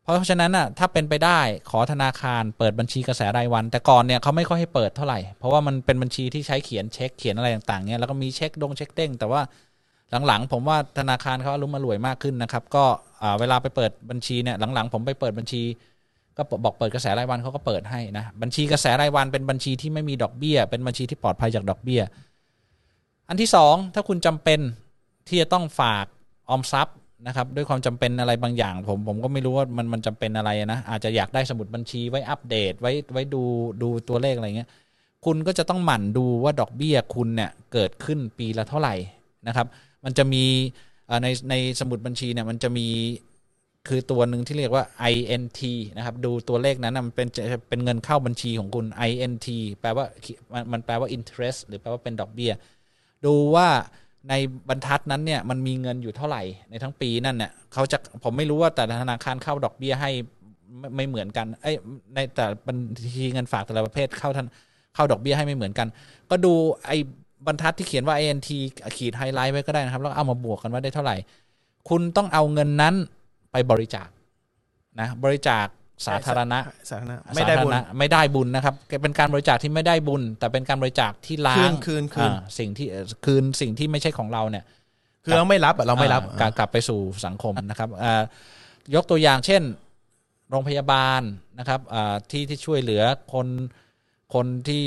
[0.06, 1.40] เพราะฉะนั้นน่ะถ้าเป็นไปได้
[1.70, 9.40] ขอธนาคารเปิดบัญชีกระแสรายวัน แต่ก่อนเนี่ยเขาไม่ค่อยให้เปิดเท่าไหร่เพราะว่ามันเป็นบัญชีที่ใช้เขียนเช็คเขียนอะไรต่างๆเนี่ยแล้วก็มีเช็คดงเช็คเด้งแต่ว่า
[10.26, 12.84] หลังๆ ผมว่าธนาคารเขาอารมณ์รวยมากขึ้นนะครับ ก็
[13.40, 15.62] เวลาไปเปิดบัญชีเนี่ยหลังๆ ผมไปเปิดบัญชี
[16.36, 22.02] ก็บอกเปิดกระแสรายวันเขาก็เปิดให้นะบัญชีกระแสรายวันเป็นบัญชีที่ไม่มีดอกเบี้ย เป็นบัญชีที่ปลอดภัยจากดอกเบี้ย
[23.28, 24.60] อันที่สองถ้าคุณจำเป็น
[25.28, 26.04] ที่จะต้องฝาก
[26.50, 26.96] ออมทรัพย์
[27.26, 33.42] นะครับด้วยความจำเป็นอะไรบางอย่าง ผมผมก็ไม่รู้ว่ามันมันจำเป็นอะไรนะอาจจะอยากได้สมุดบัญชีไว้อัปเดตไว้ไว้ดู
[33.82, 34.70] ดูตัวเลขอะไรเงี้ย
[35.24, 38.94] คุณก็จะต้องหมั่นดูว่าดอกเบี้ยคุณเนี่ยเกิดขึ้นปีละเท่าไหร่
[39.46, 39.66] นะครับ
[40.04, 40.44] มันจะมี
[41.22, 42.86] ในในสมุดบัญชีเนี่ยมันจะมี
[43.88, 45.60] คือตัวหนึ่งที่เรียกว่า INT
[45.96, 49.48] นะครับดูตัวเลขนั้นมันเป็นจะเป็นเงินเข้าบัญชีของคุณ INT
[49.80, 50.06] แปลว่า
[50.52, 52.52] มันมันแปลว่า interest หรือแปลว่าเป็นดอกเบี้ย
[53.26, 53.68] ดูว่า
[54.28, 54.34] ใน
[54.68, 60.10] บรรทัดนั้นเนี่ยมันมีเงินอยู่เท่าไหร่ในทั้งปีนั่นเนี่ยเขาจะผมไม่รู้ว่าแต่ธนาคารเข้าดอกเบี้ยให้
[60.78, 61.72] ไม่ไม่เหมือนกันเอ้
[62.14, 62.76] ในแต่บัญ
[63.14, 64.46] ชีเงินฝากแต่ละประเภทเข้าทัน
[64.94, 65.88] เข้าดอกเบี้ยให้ไม่เหมือนกัน
[66.30, 66.52] ก็ดู
[66.86, 66.96] ไอ้
[67.46, 68.48] บรรทัดที่เขียนว่า INT
[68.96, 71.16] ขีดไฮไลท์ไว้ก็ได้นะครับ แล้วเอามาบวกกันว่าได้เท่าไหร่
[71.88, 72.94] คุณต้องเอาเงินนั้น
[73.52, 74.08] ไปบริจาค
[75.00, 75.66] นะบริจาค
[76.06, 76.58] สาธารณะ
[76.90, 84.64] สาธารณะไม่ได้บุญสาธารณะไม่ได้บุญนะครับ เป็นการบริจาคที่ไม่ได้บุญ แต่เป็นการบริจาคที่ล้าคืงนคืนคืนอ่าสิ่งที่เอ่อคืนสิ่งที่ไม่ใช่ของเราเนี่ย
[85.24, 88.22] คือเราไม่รับอะเราไม่รับอ่ากลับกลับไปสู่สังคมนะครับอ่า
[88.94, 89.62] ยกตัวอย่างเช่น
[90.50, 91.20] โรงพยาบาล
[91.58, 93.46] นะครับอ่าที่ที่ช่วยเหลือคน
[94.34, 94.84] คนที่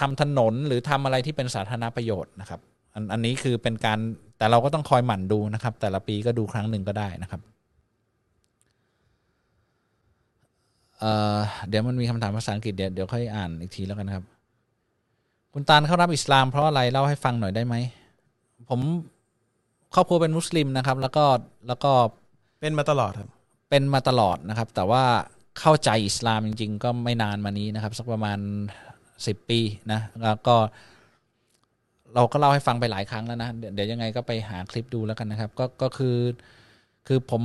[0.00, 2.60] ทำถนนหรือทำอะไรที่เป็นสาธารณประโยชน์นะครับ
[2.94, 3.98] อันอันนี้คือเป็นการ
[4.38, 7.40] แต่เราก็ต้องคอยหมั่นดูนะครับ แต่ละปีก็ดูครั้งหนึ่งก็ได้นะครับ
[10.98, 11.38] เอ่อ
[11.68, 14.24] เดี๋ยวมันมีคำถามภาษาอังกฤษเดี๋ยวเดี๋ยวค่อยอ่านอีกทีแล้วกันครับ
[15.54, 17.74] คุณตาลเข้ารับอิสลามเพราะอะไรเล่าให้ฟังหน่อยได้ไหม
[18.68, 18.80] ผม
[19.94, 21.24] ครอบครัวเป็นมุสลิมนะครับ แล้วก็
[21.68, 21.92] แล้วก็
[22.60, 23.30] เป็นมาตลอดครับ
[23.70, 25.04] เป็นมาตลอดนะครับ แต่ว่า
[25.60, 28.38] เข้าใจอิสลามจริง ๆ ก็ไม่นานมานี้นะครับ สักประมาณ
[29.26, 29.60] สิบปี
[29.92, 30.56] นะแล้วก็
[32.14, 36.16] เราก็เล่าให้ฟังไปหลายครั้งแล้วนะเดี๋ยวเดี๋ยวยังไงก็ไปหาคลิปดูแล้วกันนะครับ ก็ก็คือ
[37.06, 37.42] คือผม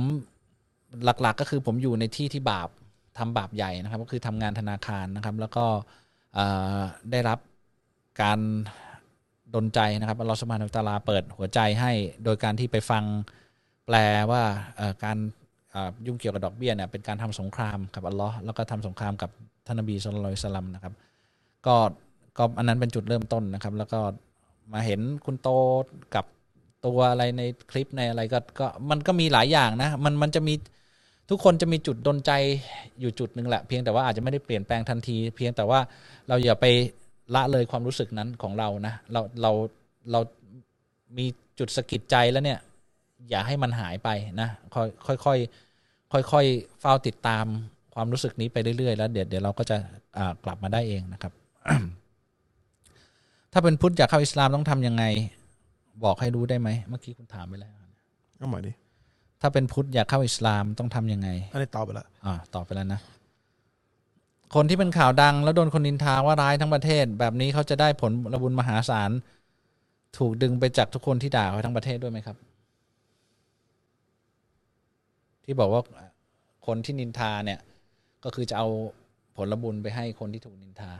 [1.04, 2.68] หลักๆก็คือผมอยู่ในที่ที่บาป
[3.18, 5.66] ทำบาปใหญ่นะครับ ก็คือทำงานธนาคารนะครับ แล้วก็
[7.10, 7.38] ได้รับ
[8.22, 8.40] การ
[9.54, 11.92] ดนใจนะครับอัลลอฮฺสุบฮานะฮูวะตาลาเปิดหัวใจให้
[12.24, 13.04] โดยการที่ไปฟัง
[13.86, 13.96] แปล
[14.30, 14.42] ว่า
[15.04, 15.18] การ
[16.06, 19.30] ยุ่งเกี่ยวกับดอกเบี้ยเนี่ยเป็นการทำสงครามกับอัลลอฮ์แล้วก็ทำสงครามกับ
[19.66, 20.94] ท่านนบีสุลต่านสลัมนะครับ
[21.66, 21.76] ก็
[22.38, 24.00] ก็อันนั้นเป็นจุดเริ่มต้นนะครับ แล้วก็
[24.72, 25.48] มาเห็นคุณโต
[26.14, 26.24] กับ
[26.86, 30.54] ตัวอะไรในคลิปในอะไรก็ก็มันก็มีหลายอย่างนะมันมันจะมี
[31.30, 32.32] ทุกคนจะมีจุดดนใจ
[33.00, 35.80] อยู่จุดหนึ่งแหละ เพียงแต่ว่าอาจจะไม่ได้เปลี่ยนแปลงทันที เพียงแต่ว่า
[36.28, 36.66] เราอย่าไป
[37.34, 39.52] ละเลยความรู้สึกนั้นของเรานะเราเรา
[40.12, 40.20] เรา
[41.18, 41.26] มี
[41.58, 42.58] จุดสะกิดใจแล้วเนี่ย
[43.30, 44.08] อย่าให้มันหายไป
[44.40, 45.38] นะค่อยค่อยค่อย
[46.12, 46.44] ค่อยค่อย
[46.80, 47.46] เฝ้าติดตาม
[47.94, 49.76] ความรู้สึกนี้ไปเรื่อยๆแล้วเดี๋ยวเดี๋ยวเราก็จะ
[50.44, 51.32] กลับมาได้เองนะครับ
[53.52, 55.04] ถ้าเป็นพุทธอยากเข้าอิสลามต้องทำยังไง
[56.04, 57.72] บอกให้รู้ได้ไหมเมื่อกี้คุณถามไปแล้ว
[58.40, 58.72] ก็หมายดิ
[59.46, 63.00] ถ้าเป็นพุทธอยากเข้าอิสลามต้องทำยังไง อันนี้ตอบไปแล้วอ่าตอบไปแล้วนะ
[64.54, 69.10] คนที่เป็นข่าวดัง แล้วโดนคนนินทาว่าร้ายทั้งประเทศ แบบนี้เขาจะได้ผลระบุญมหาศาล
[70.18, 72.36] ถูกดึงไปจากทุกคนที่ด่าเขาทั้งประเทศด้วยไหมครับ
[75.44, 75.82] ที่บอกว่า
[76.66, 77.60] คนที่นินทาเนี่ย
[78.24, 78.68] ก็คือจะเอา
[79.36, 80.90] ผลบุญไปให้คนที่ถูกนินทา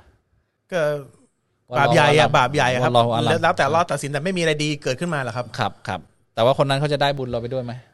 [0.73, 0.81] ก็
[1.79, 6.01] บาปใหญ่อะบาปใหญ่อะครับวัลลอฮุอาลัมแล้วแล้วแต่รอดตัดสินแต่ไม่มีอะไรดีเกิดขึ้นมาหรอกครับ ครับครับ
[6.35, 7.94] แต่ว่าคนนั้นเขาจะได้บุญเราไปด้วยไหมส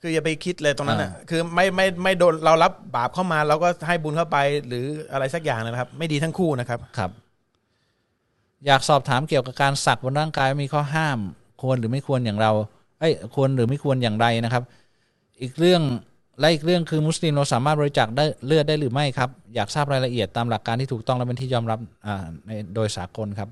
[0.00, 7.10] คืออย่าไปคิดเลยตรงนั้นอะอ่าคือไม่ไม่ไม่โดนเรารับบาปเข้ามาเราก็ให้บุญเข้าไปหรืออะไรสักอย่างนะครับ ไม่ดีทั้งคู่นะครับครับ
[8.66, 11.18] อยากสอบถามเกี่ยวกับการสักบนร่างกายว่ามีข้อห้าม
[11.62, 12.52] ควรหรือไม่ควรอย่างเรา
[13.00, 14.62] เอ้ยควรหรือไม่ควรอย่างไรนะครับ
[15.42, 15.82] อีกเรื่อง
[16.40, 23.48] และอีกเรื่องคือมุสลิมเราสามารถบริจาคได้เลือดได้หรือไม่ครับ อยากทราบรายละเอียดตามหลักการที่ถูกต้องและเป็นที่ยอมรับอ่าในโดยสากลครับ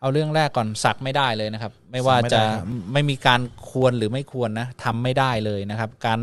[0.00, 6.18] เอาเรื่องแรกก่อนสักไม่ได้เลยนะครับ ไม่ว่าสักไม่จะได้ครับไม่มีการควรหรือไม่ควรนะทำไม่ได้เลยนะครับ การ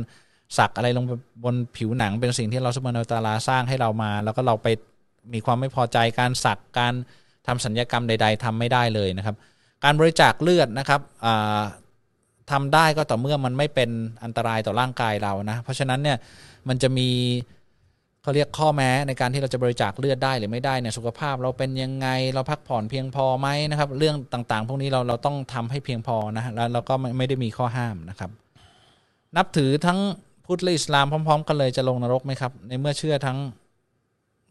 [0.57, 1.11] สักอะไรลงไป
[1.43, 4.67] บนผิวหนังเป็นสิ่งที่เราสมานตาลาสร้างให้เรามา แล้วก็เราไป
[5.33, 6.93] มีความไม่พอใจการสักการ
[7.47, 9.35] ทำสัญญกรรมใด ๆทำไม่ได้เลยนะครับ
[9.83, 11.61] การบริจาคเลือดนะครับอ่า
[12.51, 13.89] ทำได้ก็ต่อเมื่อมันไม่เป็น
[14.23, 16.17] อันตรายต่อร่างกายเรานะ เพราะฉะนั้นเนี่ย
[16.67, 17.09] มันจะมี
[18.23, 28.31] เขาเรียกข้อแม้ในการที่เราจะบริจาคเลือดได้หรือไม่ได้เนี่ยสุขภาพเราเป็นยังไงเราพักผ่อนเพียงพอไหมนะครับ เรื่องต่างๆ พวกนี้เราเราต้องทำให้เพียงพอนะแล้วเราก็ไม่ได้มีข้อห้ามนะครับ
[29.37, 29.99] นับถือทั้ง
[30.45, 33.37] พุทธและอิสลามพร้อม ๆ กันเลยจะลงนรกไหมครับ ในเมื่อเชื่อทั้ง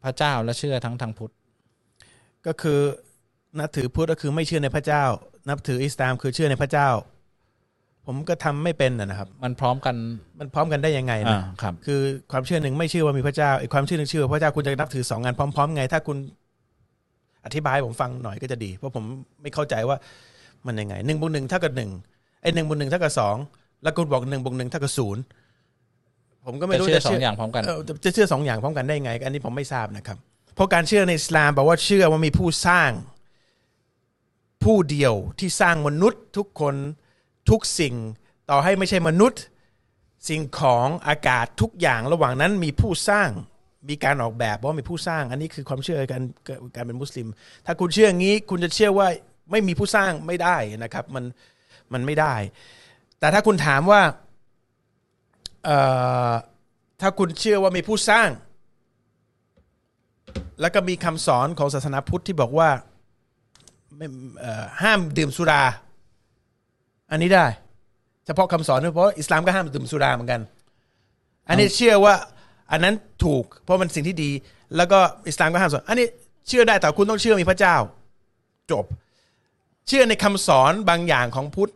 [0.04, 1.32] พระเจ้าและเชื่อทั้งทางพุทธ
[2.46, 2.80] ก็คือ
[3.58, 5.04] นับถือพุทธก็คือไม่เชื่อในพระเจ้า
[5.48, 6.88] นับถืออิสลามคือเชื่อในพระเจ้า
[8.06, 9.96] ผมก็ทำไม่เป็นนะนะครับ มันพร้อมกัน
[10.40, 12.00] มันพร้อมกันได้ยังไงอ่านะครับคือ
[12.32, 16.16] ความเชื่อหนึ่งไม่เชื่อว่ามีพระเจ้าอีกความเชื่อหนึ่งเชื่อว่าพระเจ้าคุณจะนับถือสองงานพร้อมๆไง ถ้าคุณ
[17.44, 19.04] อธิบายให้ผมฟังหน่อยก็จะดี เพราะผม
[19.42, 19.96] ไม่เข้าใจว่า
[20.66, 21.90] มันยังไงหนึ่งบวกหนึ่งเท่ากับหนึ่ง
[22.42, 23.36] ไอ้หนึ่งบวกหนึ่งเท่ากับสอง
[23.82, 25.22] แล้วคุณบอกหนึ่งบวกหนึ่งเท่ากับศูนย์
[26.46, 30.16] ผมก็ไม่จะรู้เชื่อจะสองอย่างพร้อมกันเออจะจะเชื่อสองอย่างพร้อมกันได้ยังไง อันนี้ผมไม่ทราบนะครับ
[30.54, 32.90] เพราะการเชื่อในอิสลามแปลว่าเชื่อว่ามีผู้สร้าง
[34.64, 36.74] ผู้เดียวที่สร้างมนุษย์ทุกคน
[37.50, 37.94] ทุกสิ่ง
[38.50, 39.42] ต่อให้ไม่ใช่มนุษย์
[40.28, 43.28] สิ่งของอากาศทุกอย่างระหว่างนั้นมีผู้สร้าง
[43.88, 46.22] มีการออกแบบว่ามีผู้สร้าง อันนี้คือความเชื่อการ
[46.76, 47.26] การเป็นมุสลิม
[47.66, 49.08] ถ้าคุณเชื่ออย่างนี้ คุณจะเชื่อว่า
[49.50, 51.24] ไม่มีผู้สร้างไม่ได้นะครับ มัน
[51.92, 52.34] มันไม่ได้
[53.18, 54.02] แต่ถ้าคุณถามว่า
[55.64, 55.78] เอ่
[56.30, 56.32] อ
[57.00, 58.28] ถ้าคุณเชื่อว่ามีผู้สร้าง
[60.60, 62.68] แล้วก็มีคำสอนของศาสนาพุทธที่บอกว่า
[63.96, 64.06] ไม่
[64.40, 65.62] เอ่อห้ามดื่มสุรา
[67.12, 67.46] อันนี้ได้
[68.26, 70.40] เฉพาะคำสอนเพราะอิสลามก็ห้ามดื่มสุราเหมือนกัน
[71.48, 72.14] อันนี้เชื่อว่า
[72.72, 72.94] อันนั้น
[73.24, 74.30] ถูก เพราะมันสิ่งที่ดี
[74.76, 74.98] แล้วก็
[75.28, 76.06] อิสลามก็ห้ามสอนอันนี้
[76.48, 77.76] เชื่อได้แต่คุณต้องเชื่อมีพระเจ้า
[78.70, 78.84] จบ
[79.88, 81.72] เชื่อในคำสอนบางอย่างของพุทธ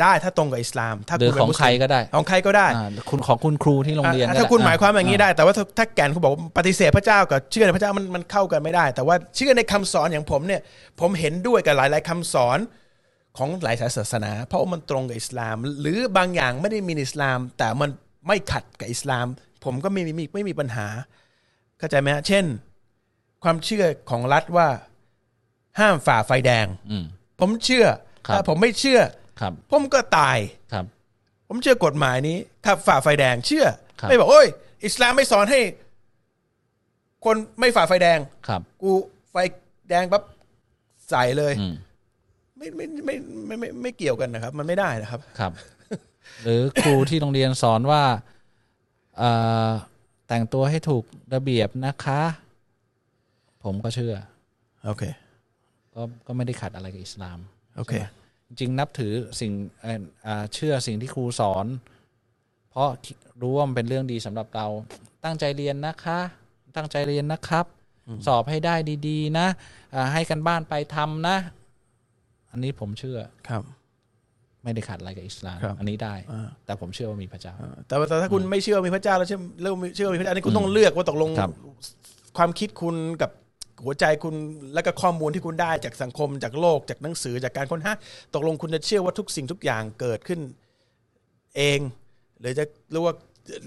[0.00, 10.60] ได้ถ้าตรงกับอิสลาม ถ้าหรือคุณเป็ของนมุสใครลิมก็ได้ ของใครก็ได้อ่าคุณของคุณครูที่โรงเรียนก็อะได้ถ้าคุณหมายความอย่างนี้อ่ได้ แต่ว่าถ้าถ้าแก่นเขาบอกว่าปฏิเสธพระเจ้ากับเชื่อในพระเจ้ามันมันเข้ากันไม่ได้ แต่ว่าเชื่อในคำสอนอย่างผมเนี่ย
[11.00, 12.58] ผมเห็นด้วยกับหลาย ๆคำสอน
[13.38, 17.90] ของหลายศาสนา เพราะว่ามันตรงกับอิสลาม หรือบางอย่างไม่ได้มีในอิสลาม แต่มัน
[18.26, 19.26] ไม่ขัดกับอิสลาม
[19.64, 20.86] ผมก็ไม่มีไม่ไม่มีปัญหา
[21.78, 22.44] เข้าใจไหมฮะเช่น
[23.42, 24.68] ความเชื่อของรัฐว่า
[25.78, 27.04] ห้ามฝ่าไฟแดงอืม
[27.40, 27.86] ผมเชื่อ
[28.26, 29.00] ครับถ้าผมไม่เชื่อ
[29.40, 30.38] ครับผมก็ตาย
[30.72, 30.84] ครับ
[31.48, 33.66] ผมเชื่อกฎหมายนี้ ถ้าฝ่าไฟแดงเชื่อ
[34.00, 34.46] ครับไม่บอกโอ้ย
[34.84, 35.60] อิสลามไม่สอนให้
[37.24, 38.18] คนไม่ฝ่าไฟแดง
[38.48, 38.90] ครับ กู
[39.30, 39.36] ไฟ
[39.90, 40.22] แดงปั๊บ
[41.10, 41.74] ใส่เลยอืม
[42.62, 45.52] ไม่ไม่ไม่ไม่ไม่ไม่เกี่ยวกันนะครับ มันไม่ได้นะครับ ครับ
[46.42, 48.02] หรือครูที่โรงเรียนสอนว่า
[49.18, 49.30] เอ่
[49.68, 49.70] อ
[50.28, 51.04] แต่งตัวให้ถูก
[51.34, 52.22] ระเบียบนะคะ
[53.64, 54.14] ผมก็เชื่อ
[54.86, 55.02] โอเค
[55.94, 57.38] ก็ก็ไม่ได้ขัดอะไรกับอิสลาม
[57.76, 57.92] โอเค
[58.46, 59.52] จริงๆนับถือสิ่ง
[59.82, 61.66] เอ่ออ่าเชื่อสิ่งที่ครูสอน
[62.70, 62.88] เพราะ
[63.42, 64.66] รู้ว่ามันเป็นเรื่องดีสำหรับเรา
[65.24, 66.20] ตั้งใจเรียนนะคะ
[66.76, 67.66] ตั้งใจเรียนนะครับ
[68.26, 68.74] สอบให้ได้
[69.08, 69.46] ดี ๆ นะ
[69.94, 71.36] อ่าให้กันบ้านไปทำนะ
[72.52, 73.62] อันนี้ผมเชื่อครับ
[74.64, 77.54] ไม่ได้ขัดอะไรกับอิสลามครับอันนี้ได้ อ่า แต่ผมเชื่อว่ามีพระเจ้า
[77.88, 81.50] แต่ว่าแต่ถ้าคุณไม่เชื่อมีพระเจ้าแล้วเชื่อเรื่องเชื่อมีพระเจ้าอันนี้คุณต้องเลือกว่าตกลงครับ
[82.36, 83.30] ความคิดคุณกับ
[83.84, 84.34] หัวใจคุณ
[84.74, 87.92] และก็ข้อมูลที่คุณได้จากสังคมจากโลกจากหนังสือจากการค้นหา
[88.34, 90.40] ตกลงคุณจะเชื่อว่าทุกสิ่งทุกอย่างเกิดขึ้น
[91.56, 91.80] เอง
[92.40, 93.12] หรือจะหรือว่า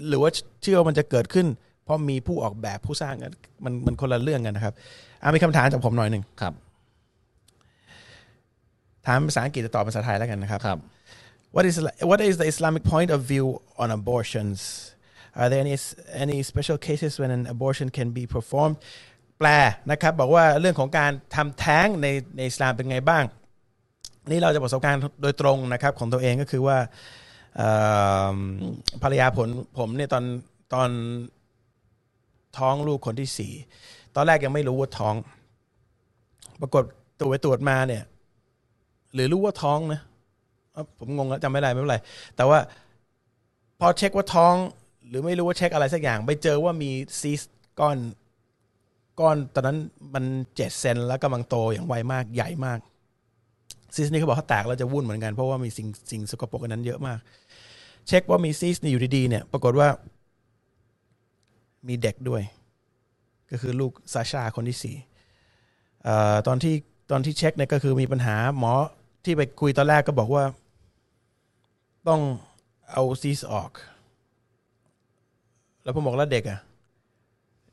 [0.08, 0.30] หรือว่า
[0.62, 1.46] เชื่อว่ามันจะเกิดขึ้น
[1.84, 3.32] เพราะมีผู้ออกแบบผู้สร้างกัน
[3.64, 4.74] มันมันคนละเรื่องกันนะครับ
[5.22, 6.54] อะมีคำถามจากผมหน่อยหนึ่ง ครับ
[9.06, 10.80] ถามภาษาอังกฤษจะตอบภาษาไทยแล้วกันนะครับครับ
[11.56, 11.76] What is
[12.10, 13.46] what is the Islamic point of view
[13.82, 14.58] on abortions?
[15.40, 15.76] Are there any
[16.24, 18.76] any special cases when an abortion can be performed?
[19.38, 19.48] แปล
[19.90, 23.24] นะครับบอกว่าเรื่องของการทำแท้งในในอิสลามเป็นไงบ้าง
[24.30, 26.78] นี่เราจะประสบการณ์โดยตรงนะครับของตัวเองก็คือว่า
[27.56, 27.72] เอิ่
[28.34, 28.36] ม
[29.02, 29.48] ภรรยาผม
[29.78, 30.24] ผมเนี่ยตอน
[30.74, 30.90] ตอน
[32.58, 33.52] ท้องลูกคนที่สี่
[34.14, 35.14] ตอนแรกยังไม่รู้ว่าท้อง
[36.60, 36.84] ปรากฏ
[37.20, 38.02] ตรวจไปตรวจมาเนี่ย
[39.14, 40.00] หรือรู้ว่าท้องนะ
[40.98, 41.98] ผมงงแล้วจำไม่ได้ไม่เป็นไร
[42.36, 42.58] แต่ว่า
[43.80, 44.54] พอเช็คว่าท้อง
[45.08, 46.90] หรือไม่รู้ว่าเช็คอะไรสักอย่าง ไปเจอว่ามี
[47.20, 47.42] ซีสต์
[47.80, 47.98] ก้อน
[49.20, 49.78] ก้อนตอนนั้น
[50.14, 50.24] มัน
[50.56, 52.78] เจ็ดเซนแล้วกำลังโตอย่างไวมากใหญ่มาก
[53.94, 57.18] ซีสต์นี้เขาบอกเขาแตกแล้วจะวุ่นเหมือนกันเพราะว่ามีสิ่งสิ่งสกปรกอันนั้นเยอะมาก
[58.06, 59.88] เช็คว่ามีซีสต์นี่อยู่ดีๆเนี่ย ปรากฏว่า
[61.88, 62.42] มีเด็กด้วย
[63.50, 64.96] ก็คือลูกซาชาคนที่สี่
[66.46, 66.74] ตอนที่
[67.10, 68.72] ตอนที่เช็คเนี่ยก็คือมีปัญหาหมอ
[69.26, 70.44] ที่ไปคุยตอนแรกก็บอกว่า
[72.08, 72.20] ต้อง
[72.92, 73.70] เอาซีสออก
[75.82, 76.58] แล้วผมบอกแล้วเด็กอะ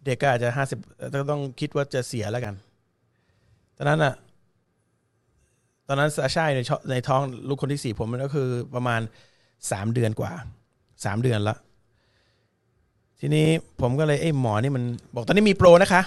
[0.06, 0.80] เด็กก็อาจจะห้าสิบ
[1.32, 2.56] ต้องคิดว่าจะเสียแล้วกัน
[3.78, 4.14] ตอนนั้นอะ
[5.88, 9.02] ตอนนั้นซาชาในชในท้องลูกคนที่สี่ผมมันก็คือประมาณ
[9.72, 10.32] สามเดือนกว่า
[11.06, 11.56] สามเดือนละ
[13.20, 13.48] ทีนี้
[13.82, 14.84] ผมก็เลยเอ้หมอนี่มัน
[15.16, 16.02] บอกตอนนี้มีโปรนะคะ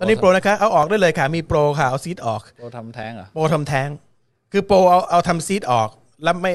[0.00, 3.88] ตอนนี้โปรนะคะเอาออกได้เลยค่ะ มีโปรค่ะเอาซีดออก โปรทำแท้งเหรอโปรทำแท้ง
[4.52, 5.88] คือโปรเอาเอาทำซีดออก
[6.22, 6.52] แล้วไม่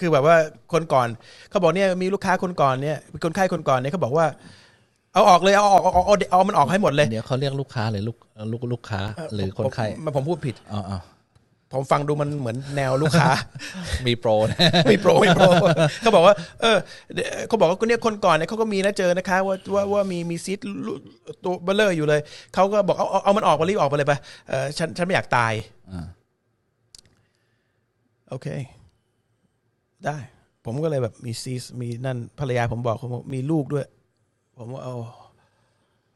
[0.00, 0.36] คือแบบว่า
[0.72, 1.08] คนก่อน
[1.50, 4.26] เขาบอกเนี่ยมีลูกค้าคนก่อนเนี่ยมีคนไข้คนก่อนเนี่ยเขาบอกว่า
[5.14, 9.00] เอาออกเลยเอาออกเอาเอาเอาเอามันออกให้หมดเลยเดี๋ยวเขาเรียกลูกค้าหรือลูกเอ่อลูกลูกค้า
[9.34, 10.98] หรือคนไข้ผมผมพูดผิดอ๋ออ๋อ
[11.74, 13.30] ผมฟังดูมันเหมือนแนวลูกค้า
[14.06, 15.44] มีโปรนะไม่โปรไม่โปร
[16.00, 16.78] เขาบอกว่า เออ
[17.14, 20.58] เดี๋ยวเขาบอกว่าคนเนี้ยคนก่อนเนี่ยเขาก็มีนะเจอนะคะ ว่าว่าว่ามีมีซีด
[21.44, 22.20] ตัวเบลเลอร์อยู่เลย
[22.54, 24.14] เขาก็บอกเอาเอาเอามันออกมารีบออกไปเลยไป
[24.48, 25.52] เออฉันฉันไม่อยากตาย
[25.92, 26.06] อ่า
[28.30, 28.46] โอเค
[30.04, 30.16] ได้
[30.64, 33.86] ผมก็เลยแบบมีซีสมีนั่นภรรยาผมบอกผมบอกมีลูกด้วย
[34.58, 34.96] ผมว่าเอา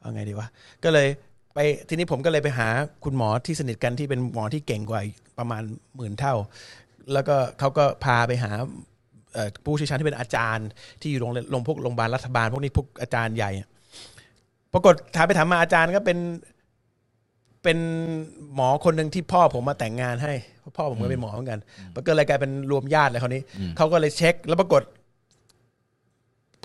[0.00, 0.48] เอาไงดีวะ
[0.84, 1.09] ก็เลย
[1.54, 2.68] ไปทีนี้ผมก็เลยไปหา
[3.04, 5.62] คุณหมอที่สนิทกันที่เป็นหมอที่เก่งกว่าอีก ประมาณ
[5.97, 6.34] หมื่นเท่า
[7.12, 8.51] แล้วก็เขาก็พาไปหา
[9.34, 10.68] เอ่อผู้เชี่ยวชาญที่เป็นอาจารย์
[11.01, 13.51] ที่อยู่โรงเรียนโรงพวกโรงพยาบาลรัฐบาล พวกนี้พวกอาจารย์ใหญ่
[14.72, 16.18] ปรากฏถามไปถามมาอาจารย์ก็เป็น
[17.62, 17.78] เป็น
[18.55, 21.61] หมอคนหนึ่งที่พ่อผมมาแต่งงานให้เพราะพ่อผมก็เป็นหมอเหมือนกัน
[21.95, 23.43] มันก็เลยกลายเป็นรวมญาติเลยคราวนี้
[23.76, 24.82] เขาก็เลยเช็ค แล้วปรากฏ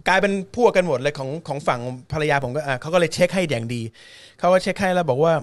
[0.08, 1.80] กลายเป็นพวกกันหมดเลยของของฝั่ง
[2.12, 3.82] ภรรยาผมก็อะเขาก็เลยเช็คให้อย่างดี
[4.40, 5.34] เขาก็เช็คให้แล้วบอกว่า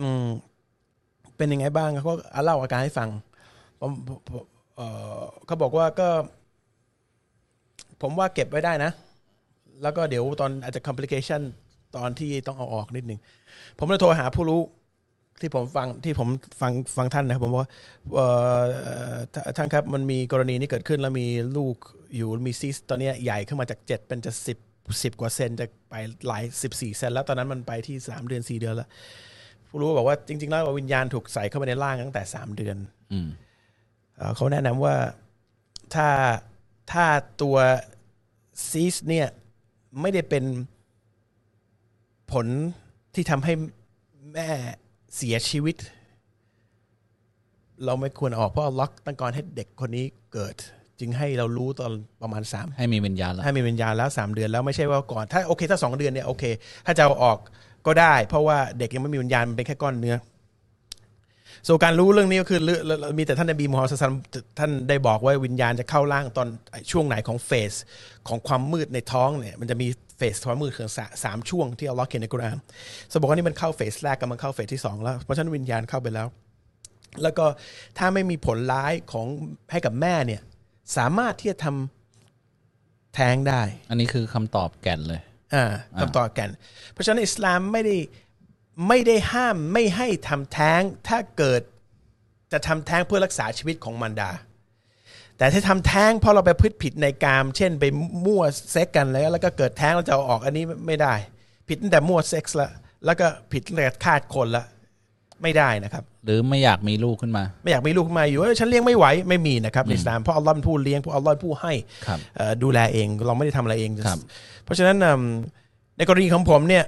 [0.00, 0.24] อืม
[1.36, 2.14] เป็นยังไงบ้างเขาก็
[2.44, 3.08] เล่าอาการให้ฟัง
[3.80, 3.90] ผม
[5.46, 6.08] เขาบอกว่าก็
[8.02, 8.90] ผมว่าเก็บไว้ได้นะ
[9.82, 11.42] แล้วก็เดี๋ยวตอนอาจจะ complication
[11.96, 13.20] ตอนที่ต้องเอาออกนิดนึง
[13.78, 14.60] ผมเลยโทรหาผู้รู้
[15.40, 16.28] ที่ผมฟังที่ผม
[16.60, 17.68] ฟังฟังท่านนะครับผมว่า
[18.14, 18.26] เอ่
[18.60, 18.62] อ
[19.34, 21.26] ท่าท่านครับมันมีกรณีนี้เกิดขึ้นแล้วมี
[21.56, 21.76] ลูก
[22.16, 24.58] อยู่มีซิสตอนนี้ใหญ่ขึ้นมาจากเจ็ดเป็นจะสิบ
[25.02, 25.94] สิบกว่าเซนจะไป
[26.26, 28.88] หลายสิบสี่เซนแล้วตอนนั้นมันไปที่สามเดือนสี่เดือนแล้ว
[29.74, 32.76] ผู้รู้บอกว่าจริง ๆ แล้ววิญญาณถูกใส่เข้าไปในร่างตั้งแต่สามเดือน
[33.12, 33.28] อืม
[34.16, 34.94] เอ่อเขาแนะนำว่า
[35.94, 36.08] ถ้า
[36.92, 37.04] ถ้า
[37.42, 37.56] ตัว
[38.68, 39.26] ซีสเนี่ย
[40.00, 40.44] ไม่ได้เป็น
[42.32, 42.46] ผล
[43.14, 43.52] ที่ทำให้
[44.32, 44.48] แม่
[45.16, 45.76] เสียชีวิต
[47.84, 50.54] เราไม่ควรเอาออกเพราะล็อกตั้งก่อนให้เด็กคนนี้เกิด
[51.00, 56.44] จึงให้เรารู้ตอนประมาณสามให้มีวิญญาณแล้วถ้ามีวิญญาณแล้วสามเดือนแล้วไม่ใช่ว่าก่อนถ้าโอเคถ้าสองเดือนเนี่ยโอเค
[56.86, 57.38] ถ้าจะเอาออก
[57.86, 60.16] ก็ได้ เพราะว่าเด็กยังไม่มีวิญญาณมันเป็นแค่ก้อนเนื้อ
[61.64, 62.60] โซการรู้เรื่องนี้ก็คือ
[63.18, 66.48] มีแต่ท่านนบีมูฮัมมัดศ็อลลัลลอฮุอะลัยฮิวะซัลลัมท่านได้บอกว่าวิญญาณจะเข้าร่างตอน
[66.90, 67.72] ช่วงไหนของเฟส
[68.28, 70.88] ของความมืดในท้องเนี่ยมันจะมีเฟสความมืดคือ
[71.24, 72.58] สามช่วงที่อัลลอฮ์เขียนในกุรอาน
[73.10, 76.26] สมบอกว่านี่มันเข้าเฟสแรกกับมันเข้าเฟสที่สองแล้วเพราะฉะนั้นวิญญาณเข้าไปแล้ว
[77.22, 77.46] แล้วก็
[77.98, 79.26] ถ้าไม่มีผลร้ายของ
[79.72, 80.40] ให้กับแม่เนี่ย
[80.96, 85.20] สามารถที่จะทำแท้งได้ อันนี้คือคำตอบแก่นเลย
[85.54, 85.64] อ่า
[86.00, 86.48] คำตอบกัน
[86.92, 87.96] เพราะฉะนั้นอิสลามไม่ได้
[88.88, 91.62] ไม่ได้ห้ามไม่ให้ทำแท้งถ้าเกิด
[92.52, 94.30] จะทำแท้งเพื่อรักษาชีวิตของมารดา
[95.38, 97.84] แต่ถ้าทำแท้งเพราะเราไปพฤติผิดในกาม เช่นไป
[98.24, 101.14] มั่วเซ็กกันแล้วแล้วก็เกิดแท้งแล้วจะเอาออกอันนี้ไม่ได้
[101.68, 102.70] ผิดตั้งแต่มั่วเซ็กซ์ละ
[103.06, 104.64] แล้วก็ผิดตั้งแต่ฆ่าคนละ
[105.44, 111.72] ไม่ได้นะครับ หรือไม่อยากมีลูกขึ้นมา ไม่อยากมีลูกมาอยู่ว่าฉันเลี้ยงไม่ไหวไม่มีนะครับในอิสลามเพราะอัลลอฮ์เป็นผู้เลี้ยงเพราะอัลลอฮ์เป็นผู้ให้
[112.06, 114.18] ครับเอ่อดูแลเองเราไม่ได้ทำอะไรเองครับ
[114.64, 115.22] เพราะฉะนั้นอืม
[115.96, 116.84] ในกรณีของผมเนี่ย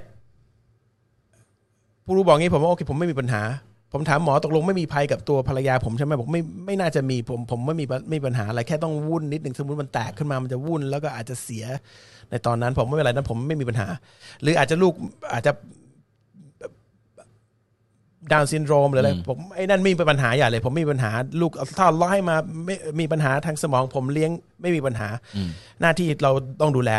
[2.05, 3.41] ผู้รู้บอกงี้ผมว่าโอเคผมไม่มีปัญหา
[3.93, 11.65] ผมถามหมอตกลงไม่มีภัยกับตัวภรรยาผมใช่ไหมบอกไม่ไม่น่าจะมีผมผมไม่มีไม่มีปัญหาอะไรแค่ต้องวุ่นนิดหนึ่งสมมติมันแตกขึ้นมามันจะวุ่นแล้วก็อาจจะเสีย
[12.29, 13.87] ในตอนนั้นผมไม่เป็นไรนั้นผมไม่มีปัญหา
[14.41, 14.93] หรืออาจจะลูก
[15.33, 15.51] อาจจะ
[18.33, 21.11] ดาวน์ซินโดรมหรืออะไรผมไอ้นั่นไม่มีปัญหาอย่าเลย ผมไม่มีปัญหา
[21.41, 25.07] ลูกถ้าอัลเลาะห์ให้มาไม่มีปัญหาทางสมองผมเลี้ยงไม่มีปัญหา
[25.81, 26.91] หน้าที่เราต้องดูแล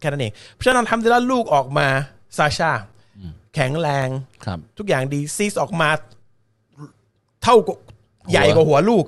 [0.00, 1.86] แค่นั้นเองเพราะฉะนั้นฮัมดุลิลละห์ลูกออกมา
[2.38, 2.72] ซาชา
[3.54, 4.08] แข็งแรง
[4.44, 5.88] ครับ ทุกอย่างดีซีสต์ออกมา
[7.42, 7.76] เท่ากับ
[8.30, 9.04] ใหญ่กว่าหัวลูก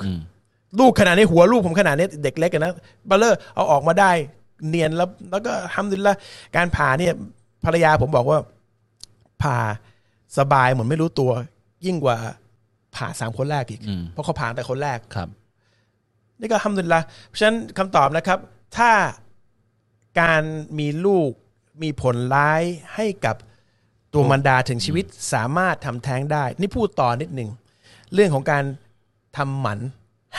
[0.81, 2.73] ลูกขนาดนี้หัวลูกผมขนาดนี้เด็กเล็กกันนะ
[3.09, 4.11] เบ้อเร่อเอาออกมาได้
[4.69, 6.17] เนียนแล้ว แล้วก็ฮัมดุลิลละห์
[6.57, 7.13] การผ่าเนี่ย
[7.65, 8.39] ภรรยาผมบอกว่า
[9.43, 9.57] ผ่า
[10.39, 11.31] สบายเหมือนไม่รู้ตัว
[11.87, 12.17] ยิ่งกว่า
[12.95, 15.29] ผ่าสามคนแรกอีกอืมเพราะเขาผ่าแต่คนแรกครับ
[16.41, 18.39] นี่ก็ฮัมดุลิลละห์เพราะฉะนั้นคำตอบนะครับ
[18.77, 18.91] ถ้า
[20.21, 20.43] การ
[20.79, 21.31] มีลูก
[21.83, 22.63] มีผลร้าย
[22.95, 23.37] ให้กับ
[24.13, 27.51] ตัวมันดาถึงชีวิตสามารถทำแท้งได้ นี่พูดต่อนิดหนึ่ง
[28.15, 28.65] เรื่องของการ
[29.37, 29.79] ทำหมัน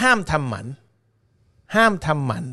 [0.01, 0.65] ห้ามทำหมัน
[1.75, 2.45] ห้ามทำหมัน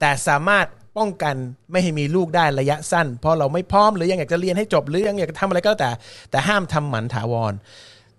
[0.00, 0.66] แต่สามารถ
[0.98, 1.36] ป้องกัน
[1.70, 5.90] ไม่ให้มีลูกได้ระยะสั้น เพราะเราไม่พร้อมหรือยังอยากจะเรียนให้จบหรือยังอยากจะทำอะไรก็แล้วแต่
[6.30, 7.52] แต่ห้ามทำหมันถาวร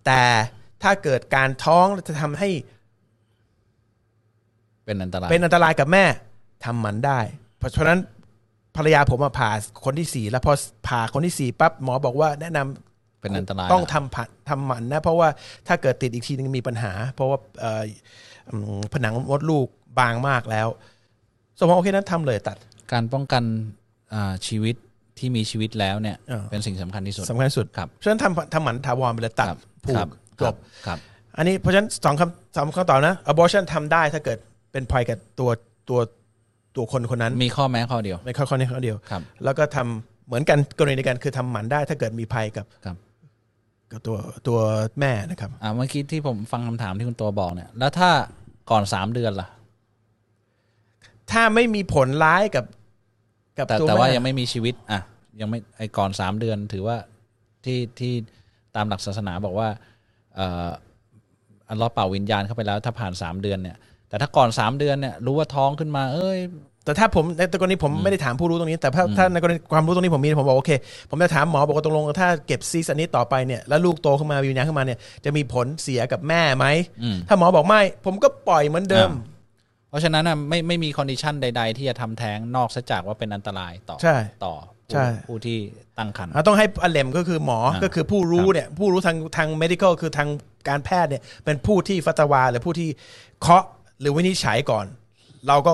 [0.06, 0.22] แต่
[0.84, 2.50] ถ้าเกิดการท้องจะทำให้
[4.86, 6.06] เป็นอันตรายเป็นอันตรายกับแม่
[6.66, 7.20] ทำหมันได้
[7.58, 8.00] เพราะฉะนั้น
[8.76, 9.50] ภรรยาผมมาผ่า
[9.86, 10.54] คนที่สี่แล้วพอ
[10.88, 15.30] ผ่าคนที่สี่ปั๊บหมอบอกว่าแนะนำเป็นอันตรายต้องละทำผ่าทำหมันนะ เพราะว่า
[15.68, 17.84] ถ้าเกิดติดอีกทีนึงมีปัญหา เพราะว่าเอ่อ
[18.50, 19.68] อืมผนังมดลูก
[20.00, 20.68] บางมากแล้ว
[21.60, 22.58] สมมติโอเคนั้นทำเลยตัด
[22.92, 23.44] การป้องกัน
[24.14, 24.76] อ่าชีวิต
[25.18, 30.10] ที่มีชีวิตแล้วเนี่ยเออเป็นสิ่งสำคัญที่สุดสำคัญที่สุดครับเพราะฉะนั้นทำทำหมันถาวรไปเลยตัดครับผูครักบ
[30.42, 30.56] จบ
[30.88, 30.98] ครับ
[31.38, 34.38] อันนี้เพราะฉะนั้นสองคำสองคำตอบนะ abortion ทำได้ถ้าเกิด
[34.72, 35.50] เป็นภัยกับตัว
[35.90, 36.00] ตัว
[36.76, 42.98] ตัวคนคนนั้น มีข้อแม้ข้อเดียวไม่ข้อข้อนี้ข้อเดียวครับ แล้วก็ทำเหมือนกันกรณีในการคือทำหมันได้ถ้าเกิดมีภัยกับครับ
[43.92, 44.60] กับตัวตัว
[45.00, 48.10] แม่นะครับอ่าเมื่อกี้ที่ผมฟังคำถามที่คุณตัวบอกเนี่ย แล้วถ้า
[48.72, 49.48] ก่อนสามเดือนล่ะ
[51.32, 52.66] ถ้าไม่มีผลร้ายกับ
[53.58, 55.02] กับแต่ตัวแต่แม่ว่ายังไม่มีชีวิต อะ
[55.42, 56.98] ยังไม่ไอ้ก่อนสามเดือนถือว่า
[57.66, 58.14] ที่ที่
[58.76, 59.70] ตามหลักศาสนาบอกว่า
[60.36, 60.70] เอ่อ
[61.70, 63.78] อัลเลาะห์เป่าวิญญาณเข้าไปแล้ว ถ้าผ่านสามเดือนเนี่ย
[64.10, 66.40] แต่ถ้าก่อนสามเดือนเนี่ยรู้ว่าท้องขึ้นมา เอ้ย
[66.86, 70.72] แต่ถ้าผมในกรณีผมไม่ได้ถามผู้รู้ตรงนี้ แต่ถ้าถ้าในกรณีความรู้ตรงนี้ผมมีผมบอกโอเค
[71.10, 76.66] ผมจะถามหมอบอกว่าตกลงถ้าเก็บซีสต์อันนี้ต่อไปเนี่ยแล้วลูกโตขึ้นมามีวิญญาณขึ้นมาเนี่ยจะมีผลเสียกับแม่ไหม
[77.04, 79.38] อืมถ้าหมอบอกไม่ ผมก็ปล่อยเหมือนเดิมอ่า
[79.90, 84.56] เพราะฉะนั้นน่ะไม่ไม่มี condition ใด ๆ ที่จะทำแท้งนอกจากว่าเป็นอันตรายต่อใช่ต่อ
[84.88, 85.58] ผู้ใช่ผู้ที่
[85.98, 90.30] ตั้งครรภ์อะต้องให้อเลมก็คือหมออ่าก็คือผู้รู้ครับเนี่ยผู้รู้ทางทาง medical คือทาง
[90.70, 92.90] การแพทย์เนี่ยเป็นผู้ที่ฟัตวาหรือผู้ที่
[93.42, 93.64] เคาะ
[94.00, 94.86] หรือวินิจฉัยก่อน
[95.48, 95.72] เราก็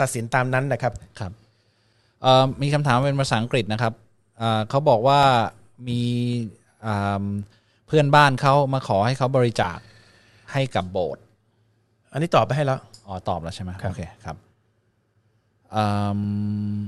[0.00, 1.32] ตัดสินตามนั้นนะครับครับ
[2.22, 3.92] เอ่อมีคำถามเป็นภาษาอังกฤษนะครับ
[4.38, 5.20] เอ่อเขาบอกว่า
[5.88, 6.02] มี
[6.86, 7.24] อ่า
[7.86, 9.78] เพื่อนบ้านเขามาขอให้เขาบริจาค
[10.52, 11.22] ให้กับโบสถ์
[12.12, 14.35] อันนี้ตอบไปให้แล้ว อ๋อตอบแล้วใช่ไหม ครับ โอเคครับ
[15.75, 15.85] อื
[16.17, 16.81] ม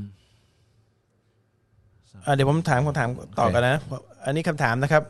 [2.25, 3.09] อ่ะเดี๋ยวผมถามคำถาม
[3.39, 3.81] ต่อกันนะ
[4.25, 5.03] อันนี้คำถามนะครับ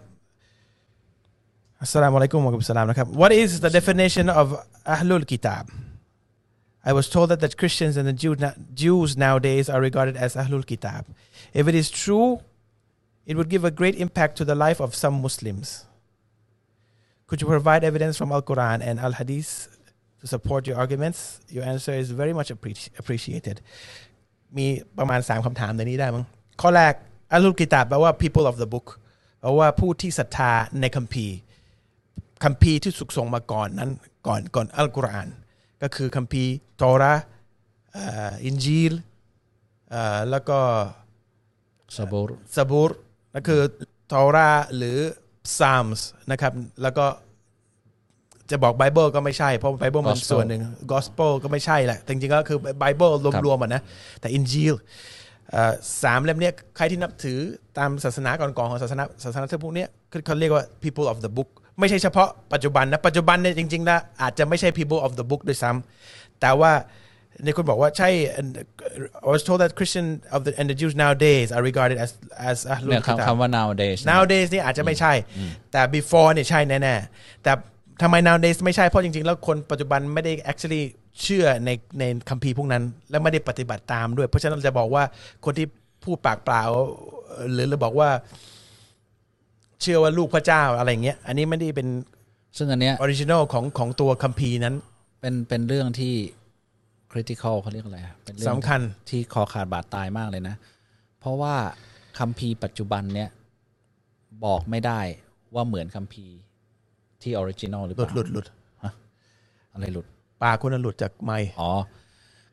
[1.79, 4.47] อัสสลามุอะลัยกุมวะกุมสลามนะครับ What is the definition of
[4.95, 5.65] Ahlul Kitab
[6.89, 8.35] I was told that the Christians and the Jew,
[8.73, 11.07] Jews nowadays are regarded as Ahlul Kitab.
[11.51, 12.41] If it is true,
[13.25, 15.85] it would give a great impact to the life of some Muslims.
[17.25, 19.51] Could you provide evidence from Al Quran and Al Hadith
[20.20, 21.20] to support your arguments?
[21.56, 23.56] Your answer is very much appreci- appreciated.
[24.58, 24.66] มี
[24.98, 26.24] ประมาณ 3คำถามในนี้ได้มั้ง
[26.60, 26.94] ข้อแรก
[27.32, 28.86] อะห์ลุลกิตาบแปลว่า people of the book
[29.40, 31.34] แปลว่าผู้ที่ศรัทธาในคัมภีร์
[32.44, 33.90] คัมภีร์ที่ถูกส่งมาก่อนนั้น
[34.26, 35.28] ก่อนก่อนอัลกุรอาน
[35.82, 36.52] ก็คือคัมภีร์
[36.82, 37.22] ตอราห์
[37.92, 38.92] เอ่ออินจีล
[39.90, 40.58] เอ่อแล้วก็
[41.96, 42.90] ซาบูรซาบูร
[43.32, 43.60] นั่นคือ
[44.12, 44.98] ตอราห์หรือ
[45.58, 46.52] ซามส์นะครับ
[46.82, 47.06] แล้วก็
[48.50, 53.10] จะบอกไบเบิลก็ไม่ใช่ เพราะไบเบิลมัน Gospel ส่วนหนึ่งกอสเปลก็ไม่ใช่แหละแต่จริงๆก็คือไบเบิล
[53.46, 53.82] รวมๆอะนะ
[54.20, 54.74] แต่อินจีล
[56.02, 57.38] สามเล่มเนี้ยใครที่นับถือ
[57.78, 61.48] ตามศาสนาก่อนๆของศาสนาศาสนาเทพวกเนี้ยคือเขาเรียกว่า people of the book
[61.78, 66.72] ไม่ใช่เฉพาะปัจจุบันนะปัจจุบันเนี่ยจริงๆนะอาจจะไม่ใช่ people of the book ด้วยซ้ำแต่ว่า
[67.44, 68.08] ในคุณบอกว่าใช่
[69.26, 72.10] I was told that Christian of the and the Jews nowadays are regarded as
[72.50, 75.12] as อาลุเนี่ยคิตาบคำคำว่า nowadays เนี่ย nowadays นี่อาจจะไม่ใช่
[75.72, 77.52] แต่ before เนี่ยใช่แน่ๆแต่
[78.02, 80.82] ทำไม nowadays ไม่ใช่เพราะจริงๆ แล้วคนปัจจุบันไม่ได้ actually
[81.22, 85.04] เชื่อในในคัมภีร์พวกนั้น และไม่ได้ปฏิบัติตามด้วย เพราะฉะนั้นเราจะบอกว่า
[85.44, 85.66] คนที่
[86.04, 86.62] พูดปากเปล่า
[87.52, 88.10] หรือเราบอกว่า
[89.80, 91.88] เชื่อว่าลูกพระเจ้าอะไรอย่างเงี้ย อันนี้ไม่ได้เป็น
[92.58, 94.74] ซึ่งอันเนี้ย original ของของตัวคัมภีร์นั้น
[95.20, 96.14] เป็นเป็นเรื่องที่
[97.12, 100.56] critical เขาเรียกอะไรอะเป็นเรื่องสำคัญ ที่คอขาดบาดตายมากเลยนะ
[101.20, 101.54] เพราะว่า
[102.18, 103.28] คัมภีร์ปัจจุบันเนี้ย
[104.44, 105.00] บอกไม่ได้
[105.54, 106.34] ว่าเหมือนคัมภีร์
[107.22, 108.46] ที่ original หรือหเปลุดล่าหลุดหลุด
[109.72, 110.06] อะไรหลุด
[110.42, 111.72] ปากคนนั้นหลุดจากไมค์อ๋อ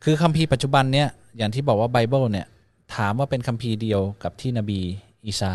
[0.04, 1.08] คือคัมภีร์ปัจจุบันเนี้ย
[1.38, 2.48] อย่างที่บอกว่าไบเบิลเนี่ย
[2.96, 4.80] ถามว่าเป็นคัมภีร์เดียวกับที่นบี
[5.26, 5.54] อีสา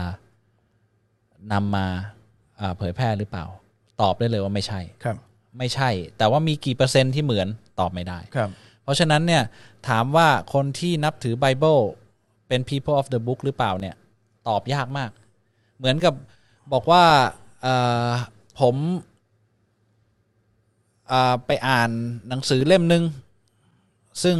[1.52, 1.86] นำมา
[2.60, 3.44] อ่าเผยแพร่หรือเปล่า
[4.00, 5.16] ตอบได้เลยว่าไม่ใช่ ครับ
[5.58, 7.48] ไม่ใช่ แต่ว่ามีกี่เปอร์เซ็นต์ที่เหมือน
[7.80, 8.50] ตอบไม่ได้ ครับ
[8.82, 9.42] เพราะฉะนั้นเนี่ย
[9.88, 11.78] ถามว่าคนที่นับถือไบเบิล
[12.48, 13.94] เป็น people of the book หรือเปล่าเนี่ย
[14.48, 15.10] ตอบยากมาก
[15.78, 16.14] เหมือนกับ
[16.72, 17.02] บอกว่า
[17.62, 17.74] เอ่
[18.08, 18.10] อ
[18.62, 18.76] ผม
[21.08, 21.90] เอ่อไปอ่าน
[22.28, 23.04] หนังสือเล่มหนึ่ง
[24.24, 24.38] ซึ่ง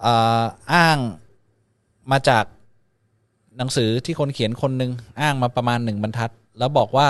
[0.00, 0.98] เอ่ออ้าง
[2.12, 2.44] มาจาก
[3.58, 7.08] หนังสือที่คนเขียนคนหนึ่งอ้างมาประมาณหนึ่งบรรทัด แล้วบอกว่า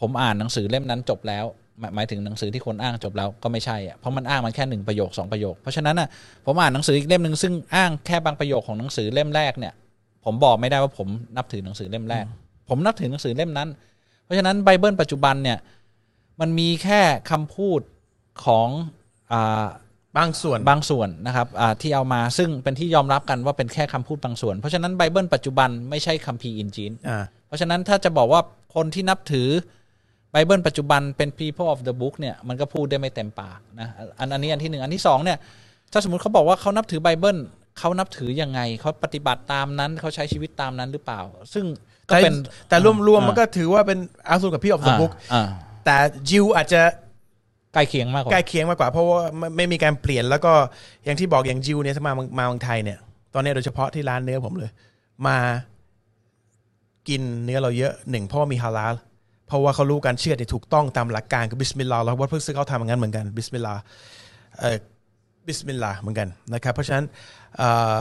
[0.00, 1.44] ผมอ่านหนังสือเล่มนั้นจบแล้ว
[1.80, 6.08] หมายหมายถึงหนังสือที่คนอ้างจบแล้วก็ไม่ใช่อะเพราะมันอ้างมาแค่หนึ่งประโยคสองประโยค เพราะฉะนั้นอะ
[6.46, 9.74] ผมอ่านหนังสืออีกเล่มหนึ่งซึ่งอ้างแค่บางประโยคของหนังสือเล่มแรกเนี่ย
[10.24, 12.24] ผมบอกไม่ได้ว่าผมนับถือหนังสือเล่มแรก
[12.68, 13.68] ผมนับถือหนังสือเล่มนั้น
[14.24, 15.58] เพราะฉะนั้นไบเบิลปัจจุบันเนี่ย
[16.40, 17.00] มันมีแค่
[17.30, 17.80] คำพูด
[18.44, 18.68] ของ
[19.32, 19.66] อ่า
[20.18, 28.40] บางส่วนบางส่วนนะครับอ่าที่เอามาซึ่งเป็นที่ยอมรับกันว่าเป็นแค่คำพูดบางส่วน เพราะฉะนั้นไบเบิลปัจจุบันไม่ใช่คัมภีร์อินจีนอ่าเพราะฉะนั้นถ้าจะบอกว่า
[28.74, 29.48] คนที่นับถือ
[30.32, 35.38] ไบเบิลปัจจุบันเป็น people of the book เนี่ยมันก็พูดได้ไม่เต็มปากนะอันอันนี้อันที่หนึ่งอันที่สองเนี่ย
[35.92, 37.38] ถ้าสมมติเขาบอกว่าเขานับถือไบเบิล
[37.78, 41.20] เขานับถือยังไงเขาปฏิบัติตามนั้นเขาใช้ชีวิตตามนั้นหรือเปล่า
[41.54, 41.64] ซึ่ง
[42.08, 42.34] ก็แต่เป็น
[42.68, 42.76] แต่
[43.08, 43.98] รวมๆมันก็ถือว่าเป็น
[44.28, 45.48] อาสุกับพี่ of the อ่า book อ่า
[45.84, 45.96] แต่
[46.28, 46.80] จิวอาจจะ
[47.74, 50.52] ใกล้เคียงมากกว่าใกล้เคียงมากกว่าเพราะว่าไม่ไม่มีการเปลี่ยนแล้วก็
[51.04, 52.98] อย่างที่บอกอย่างจิวเนี่ยถ้ามามาเมืองไทยเนี่ย
[53.34, 54.70] ตอนนี้โดยเฉพาะที่ร้านเนื้อผมเลย
[55.26, 55.36] มา
[57.08, 58.94] กินเนื้อเราเยอะหนึ่งเพราะว่ามีฮาลาล
[59.46, 63.80] เพราะว่าเขารู้การเชือดที่ถูกต้องตามหลักการคือบิสมิลลาห์แล้วว่าเพิ่งซื้อเขาทำอย่างนั้นเหมือนกันบิสมิลลาห์
[64.58, 64.76] เอ่อ
[65.46, 67.04] บิสมิลลาห์เหมือนกันนะครับเพราะฉะนั้น
[67.56, 67.98] เอ่อ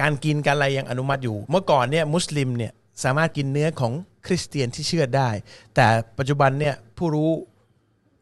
[0.00, 2.72] การกินการอะไรยังอนุมัติอยู่ เมื่อก่อนเนี่ยมุสลิมเนี่ย
[3.04, 3.92] สามารถกินเนื้อของ
[4.26, 5.30] คริสเตียนที่เชือดได้
[5.74, 5.86] แต่
[6.18, 7.30] ปัจจุบันเนี่ยผู้รู้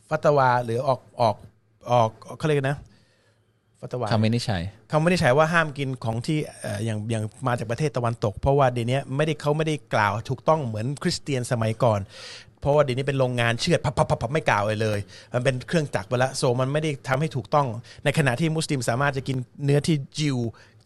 [0.08, 1.36] ฟัตวาหรือออกออก
[1.90, 2.78] ออกเขาเรียกกันนะ
[3.80, 12.00] ฟัตวาคำวินิจฉัยเขาไม่ได้ใช้ว่าห้ามกินของที่เอ่ออย่างอย่างมาจากประเทศตะวันตก เพราะว่าเดี๋ยวนี้ไม่ได้เขาไม่ได้กล่าวถูกต้องเหมือนคริสเตียนสมัยก่อน
[12.60, 14.98] เพราะว่าเดี๋ยวนี้เป็นโรงงานเชือดพับพับพับพับไม่กล่าวเลยเลย
[15.32, 17.66] มันเป็นเครื่องจักรไปแล้ว so มันไม่ได้ทำให้ถูกต้อง
[18.04, 20.38] ในขณะที่มุสลิมสามารถจะกินเนื้อที่จิว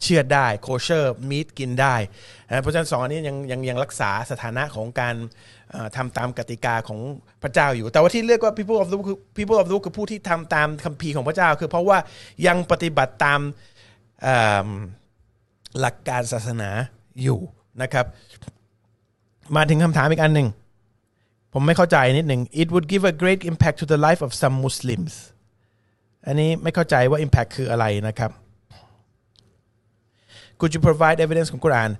[0.02, 1.96] เชื่อได้โคเชอร์มีดกินได้
[2.48, 5.14] นะเพราะฉะนั้นสองอันนี้ยังยังยังรักษาสถานะของการ
[5.96, 7.00] ทำตามกติกาของ
[7.42, 11.98] พระเจ้าอยู่ แต่ว่าที่เรียกว่า people of the book คือ people of the book คือผู้ที่ทำตามคัมภีร์ของพระเจ้า คือเพราะว่า
[12.46, 13.40] ยังปฏิบัติตาม
[15.80, 16.70] หลักการศาสนา
[17.22, 17.38] อยู่
[17.82, 18.06] นะครับ
[19.56, 20.48] มาถึงคำถามอีกอันหนึ่ง
[21.52, 25.12] ผมไม่เข้าใจนิดหนึ่ง it would give a great impact to the life of some Muslims
[26.26, 28.30] อันนี้ไม่เข้าใจว่า impact คืออะไรนะครับ
[30.60, 31.90] could you provide evidence ของกุรอาน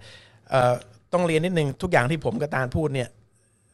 [0.50, 0.74] เอ่อ
[1.12, 3.08] ต้องเรียนนิดหนึ่งทุกอย่างที่ผมกับตาลพูดเนี่ย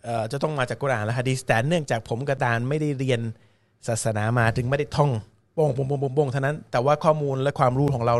[0.04, 3.20] เอ่อจะต้องมาจากกุรอานและฮะดีษแต่เนื่องจากผมกับตาลไม่ได้เรียน
[3.88, 5.10] ศาสนามาถึงไม่ได้ท่อง
[5.54, 8.14] โป้งโป้งโป้งโป้งโป้งเท่านั้น แต่ว่าข้อมูลและความรู้ของเรา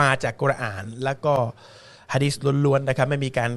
[0.00, 1.34] มาจากกุรอาน แล้วก็
[2.12, 2.34] ฮะดีษ
[2.64, 3.50] ล้วนๆนะครับไม่มีการ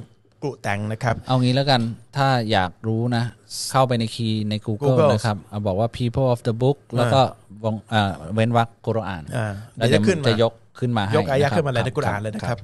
[0.43, 1.81] กรุแต่งนะครับ เอางี้แล้วกัน
[2.17, 3.23] ถ้าอยากรู้นะ
[3.71, 7.21] เข้าไปในคีย์ใน Google, Google นะครับเอาบอกว่า people of the book แล้วก็
[7.63, 12.57] วงอ่าเว้นวรรคกุรอานอ่าแล้วเดี๋ยวเดี๋ยวจะขึ้นจะมายก ขึ้นมาให้ยกอายะะครับขึ้นมาเลยในครับกุรอานเลยนะครับ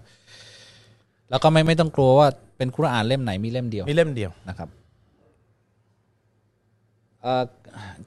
[1.30, 2.28] แล้วก็ไม่ไม่ต้องกลัวว่า
[2.58, 4.70] เป็นกุรอานเล่มไหนมีเล่มเดียว มีเล่มเดียวนะครับ
[7.22, 7.44] เอ่อ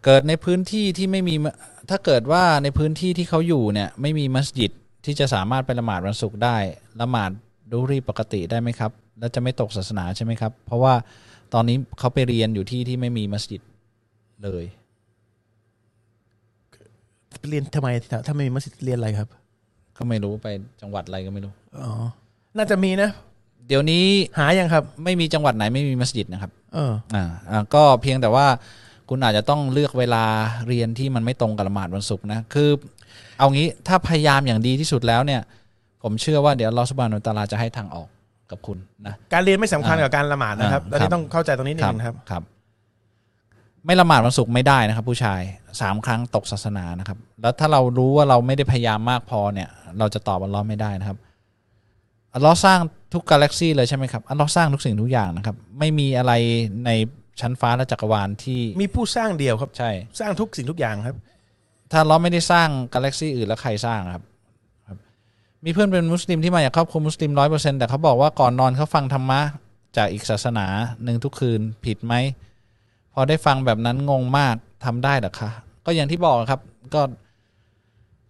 [0.05, 1.47] เกิดในพื้นที่ที่ไม่มีม
[1.91, 4.73] ถ้าเกิดว่าในพื้นที่ที่เขาอยู่เนี่ยไม่มีมัสยิด
[5.05, 6.57] ที่จะสามารถไปละหมาดวันศุกร์ได้
[7.01, 7.31] ละหมาด
[7.71, 10.95] ดูรีปกติได้ไหมครับ แล้วจะไม่ตกศาสนาใช่ไหมครับ เพราะว่า
[11.55, 13.63] ตอนนี้เขาไปเรียนอยู่ที่ที่ไม่มีมัสยิด
[14.45, 14.65] เลย
[17.51, 17.89] เรียนทำไม
[18.27, 19.29] ถ้าไม่มีมัสยิดเรียนอะไรครับ
[19.97, 20.47] ก็ไม่รู้ไป
[20.81, 21.53] จังหวัดอะไรก็ไม่รู้
[21.83, 21.93] อ๋อ
[22.57, 23.11] น่าจะมีนะ
[23.69, 24.05] เดี๋ยวนี้
[24.39, 28.47] หายังครับ ไม่มีจังหวัดไหนไม่มีมัสยิดนะครับ เออ อ่าอ่าก็เพียงแต่ว่า
[29.09, 30.25] คุณอาจจะต้องเลือกเวลา
[30.69, 32.69] เรียนที่มันไม่ตรงกับละหมาดวันศุกร์นะ คือ
[33.39, 35.41] เอางี้ถ้าพยายามอย่างดีที่สุดแล้วเนี่ย
[36.03, 38.09] ผมเชื่อว่าเดี๋ยวลอสบานุตาลาจะให้ทางออก
[38.51, 42.43] กับคุณนะ การเรียนไม่สำคัญกับการละหมาดนะครับอ่าแล้วครัที่บต้องเข้าใจตรงนี้นิดนึงนะครับ ครับ
[43.87, 45.41] ไม่ละหมาดวันศุกร์ไม่ได้นะครับ ผู้ชาย
[45.81, 49.69] สามครั้งตกศาสนานะครับ แล้วถ้าเรารู้ว่าเราไม่ได้พยายามมากพอเนี่ย
[49.99, 51.19] เราจะตอบอัลลอฮ์ไม่ได้นะครับ
[52.35, 52.79] อัลลอฮ์สร้าง
[53.15, 56.33] ทุกกาแล็กซี่เลยใช่ไหมครับอัลลอฮ์สร้างทุกสิ่งทุกอย่างนะครับ ไม่มีอะไร
[56.87, 56.91] ใน
[57.41, 59.91] ชั้นฟ้าและจักรวาลที่มีผู้สร้างเดียวครับใช่
[60.21, 61.17] สร้างทุกสิ่งทุกอย่างครับ
[61.93, 64.23] ถ้าเราไม่ได้สร้างกาแล็กซี่อื่นแล้วใครสร้างครับ
[64.89, 64.99] ครับ
[65.65, 69.41] มีเพื่อนเป็นมุสลิมที่มาจากครอบครัวมุสลิมร้อยเปอร์เซ็นแต่เขาบอกว่าก่อนนอนเขาฟังธรรมะ
[69.97, 70.67] จากอีกศาสนา
[71.05, 72.15] หนึ่งทุกคืนผิดไหม
[73.19, 75.51] พอได้ฟังแบบนั้นงงมากทำได้หรอคะ
[75.87, 76.61] ก็อย่างที่บอกครับ
[76.95, 77.03] ก็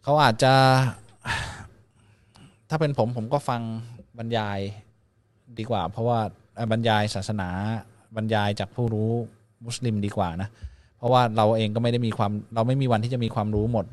[0.02, 0.52] เขาอาจจะ
[2.68, 3.60] ถ้าเป็นผมผมก็ฟัง
[4.18, 4.58] บรรยาย
[5.58, 6.20] ดีกว่า เพราะว่า
[6.72, 7.48] บรรยายศาสนา
[8.16, 9.10] บรรยายจากผู้รู้
[9.66, 10.48] มุสลิมดีกว่านะ
[10.98, 13.86] เพราะว่าเราเองก็ไม่ได้มีความ เราไม่มีวันที่จะมีความรู้หมด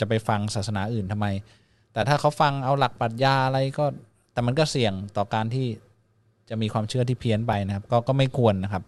[0.00, 1.26] จะไปฟังศาสนาอื่นทำไม
[1.92, 3.84] แต่ถ้าเขาฟังเอาหลักปรัชญาอะไรก็
[4.32, 5.66] แต่มันก็เสี่ยงต่อการที่
[6.48, 8.82] จะมีความเชื่อที่เพี้ยนไปนะครับ ก็ก็ไม่ควรนะครับ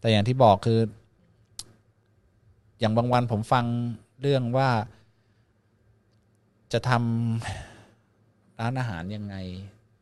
[0.00, 0.80] แต่อย่างที่บอกคือ
[2.80, 3.64] อย่างบางวันผมฟัง
[4.20, 4.68] เรื่องว่า
[6.72, 9.36] จะทำร้านอาหารยังไง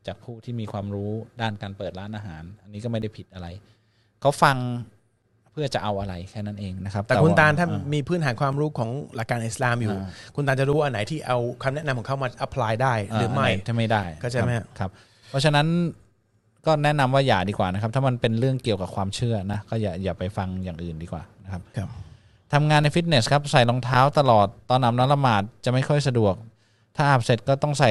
[0.06, 3.46] จากผู้ที่มีความรู้ด้านการเปิดร้านอาหาร อันนี้ก็ไม่ได้ผิดอะไร
[4.20, 4.56] เขาฟัง
[5.52, 14.90] เพื่อจะเอาอะไรแค่นั้นเองนะครับ แต่คุณว่ตาลถ้าอ่มีพื้นฐานความรู้ของหลักการอิสลามอยู่อ่าคุณตาลจะรู้ว่าอันไหนที่เอาคำแนะนำของเขามา apply ได้หรือไม่นหนถ้าไม่ได้เข้าใจไหมครับครับ
[15.30, 15.66] เพราะฉะนั้น
[16.66, 21.88] ก็แนะนำว่าอย่าดีกว่านะครับ ถ้ามันเป็นเรื่องเกี่ยวกับความเชื่อนะก็อย่าอย่าไปฟังอย่างอื่นดีกว่านะครับครับ
[22.52, 26.34] ทำงานในฟิตเนสครับใส่รองเท้าตลอดตอนอาบน้ำละหมาดจะไม่ค่อยสะดวก
[26.96, 27.90] ถ้าอาบเสร็จก็ต้องใส่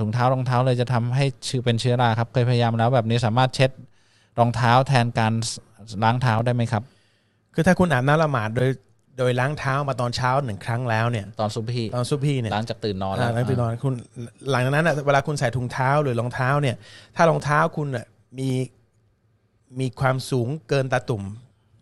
[0.00, 3.70] ถุงเท้ารองเท้าเลยจะทำให้ชื้อเป็นเชื้อราครับ เคยพยายามแล้วแบบนี้สามารถเช็ด
[4.38, 5.32] รองเท้าแทนการ
[6.04, 6.82] ล้างเท้าได้ไหมครับ
[7.54, 8.68] คือถ้าคุณอาบน้ำละหมาดโดย
[9.18, 13.94] โดยล้างเท้ามาตอนเช้าหนึ่งครั้งแล้วเนี่ย ตอนซุปพี่ตอนซุปพี่เนี่ยล้างจากตื่นนอนอ่าแล้วหลังตื่นนอนคุณ
[14.50, 16.76] หลังจากนั้นอะเวลาคุณใส่ถุงเท้าหรือรองเท้าเนี่ย
[17.16, 18.06] ถ้ารองเท้าคุณอะ
[18.38, 18.50] มี
[19.80, 21.22] มีความสูงเกินตาตุ่ม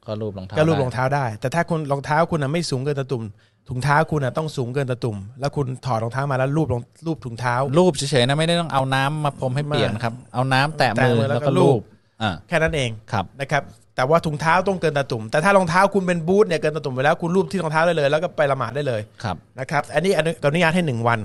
[0.07, 3.25] ก็รูปรองเท้าก็รูปได้รองเท้าได้ แต่ถ้าคุณรองเท้าคุณอะไม่สูงเกินตาตุ่ม
[3.69, 11.83] ถุงเท้าคุณอะต้องสูงเกินตาตุ่ม แล้วคุณถอดรองเท้ามาแล้วรูปรองรูปถุงเท้า รูปเฉยๆนะไม่ได้ต้องเอาน้ำมาพรมให้เปียกนะครับ เอาน้ำแตะแตะมือมือแล้แล้ววก็ก็รูรูปป
[12.23, 13.63] อ่าแค่นั้นเองครับนะครับ
[13.97, 21.19] แต่ว่าถุงเท้าต้องเกินตาตุ่ม แต่ถ้ารองเท้าคุณเป็นบูทเนี่ยเกินตาตุ่มไปแล้วคุณรูปที่รองเท้าได้เลย แล้วก็ไปละหมาดได้เลยครับนะครับ อันนี้อนุอนุญาตให้หนึ่งวัน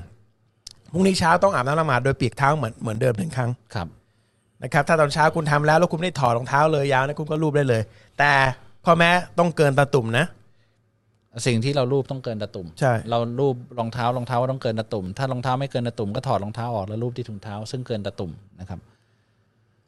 [0.94, 3.88] พรุ่งนี้เช้าต้องอาบน้ำละหมาดโดยเปียกเท้าเหมือนเหมือนเดิมหนึ่งครั้งครับ
[4.64, 7.82] นะครับ ถ้าตอนเช้าคุณทำแล้วแล้วคุณไม่ได้ถอดรองเท้าเลยยาวนะคุณก็รูปได้เลย
[8.20, 8.32] แต่
[8.86, 9.10] ข้อแม้
[9.40, 10.26] ต้องเกินตาตุ่มนะ
[11.48, 18.80] สิ่งที่เรารูปต้องเกินตะตุ่มใช่เรารูปรองเท้ารองเท้าต้องเกินตะตุ่ม ถ้ารองเท้าไม่เกินตะตุ่มก็ถอดรองเท้าออกแล้วรูปที่ถุงเท้า ซึ่งเกินตะตุ่มนะครับ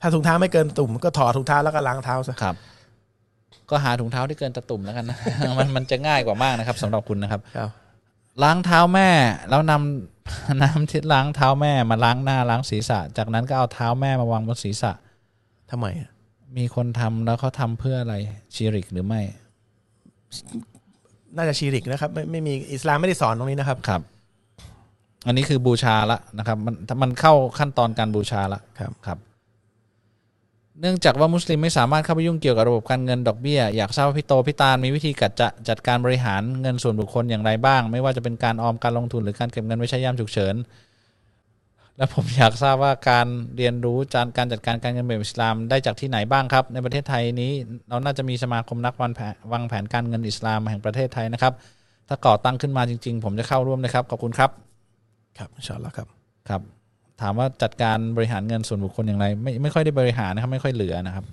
[0.02, 2.56] ถ้าถุงเท้าไม่เกินตุ่มก็ถอดถุงเท้าแล้วก็ล้างเท้าซะครับ
[3.70, 5.18] ก็หาถุงเท้าที่เกินตะตุ่มแล้วกันนะ
[5.58, 7.70] มันมันจะง่ายกว่ามากนะครับสำหรับคุณนะครับ ครับ
[8.44, 9.10] ล้างเท้าแม่
[9.50, 14.92] แล้วนำน้ำที่ล้างเท้าแม่มาล้างหน้าล้างศีรษะ จากนั้นก็เอาเท้าแม่มาวางบนศีรษะ
[15.72, 16.10] ทำไมอะ
[16.58, 18.16] มีคนทำแล้วเขาทำเพื่ออะไร
[18.56, 19.22] ชีริกหรือไม่
[21.36, 24.02] น่าจะชีริกนะครับ ไม่ไม่มีอิสลามไม่ได้สอนตรงนี้นะครับครับ
[25.28, 29.18] อันนี้คือบูชาละนะครับ มันมันเข้าขั้นตอนการบูชาละครับครับ
[30.82, 40.56] เนื่องจากว่ามุสลิมไม่สามารถเข้าไปยุ่งเกี่ยวกับระบบการเงินดอกเบี้ย อยากทราบว่าพี่โตพี่ตาลมีวิธีกัดจะจัดการบริหารเงินส่วนบุคคลอย่างไรบ้าง ไม่ว่าจะเป็นการออมการลงทุนหรือการเก็บเงินไว้ใช้ยามฉุกเฉิน
[41.98, 43.28] และผมอยากทราบว่าการ
[43.58, 47.52] เรียนรู้การการจัดการการเงินแบบอิสลามได้จากที่ไหนบ้างครับ ในประเทศไทยนี้
[47.90, 51.54] เราน่าจะมีสมาคมนักวางแผนวางแผนการเงินอิสลามแห่งประเทศไทยนะครับ
[52.08, 54.50] ถ้าก่อตั้งขึ้นมาจริง ๆ ผมจะเข้าร่วมนะครับขอบคุณครับ
[55.38, 56.08] ครับอินชาอัลลอฮ์ครับ
[56.50, 56.77] ครับ
[57.22, 61.26] ถามว่าจัดการบริหารเงินส่วนบุคคลอย่างไร ไม่ไม่ค่อยได้บริหารนะครับ ไม่ค่อยเหลือนะครับ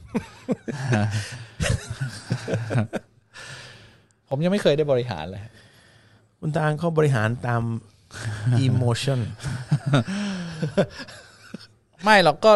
[4.28, 5.43] ผมยังไม่เคยได้บริหารเลย
[6.40, 7.62] คุณตาลเขาบริหารตาม
[8.66, 9.20] emotion
[12.05, 12.52] ไม่หรอกก็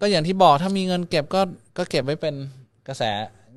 [0.00, 1.40] ก็อย่างที่บอกถ้ามีเงินเก็บก็
[1.78, 2.34] ก็เก็บไว้เป็น
[2.88, 3.02] กระแส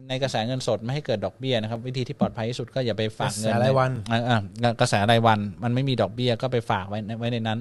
[0.10, 7.60] ในกระแสเงินสดไม่ให้เกิดดอกเบี้ยนะครับ วิธีที่ปลอดภัยที่สุดก็อย่าไปฝากเงินกระแสรายวันใอ่าอ่ากระแสรายวัน มันไม่มีดอกเบี้ยก็ไปฝากไว้ในไว้ในนั้น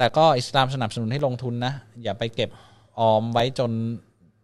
[0.00, 1.72] แต่ก็อิสลามสนับสนุนให้ลงทุนนะ
[2.02, 2.50] อย่าไปเก็บ
[2.98, 3.70] ออมไว้จน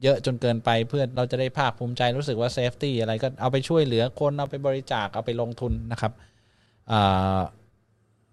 [0.03, 6.12] เยอะจนเกินไปเพื่อเราจะได้ภาคภูมิใจรู้สึกว่าเซฟตี้อะไรก็เอาไปช่วยเหลือคนเอาไปบริจาคเอาไปลงทุนนะครับ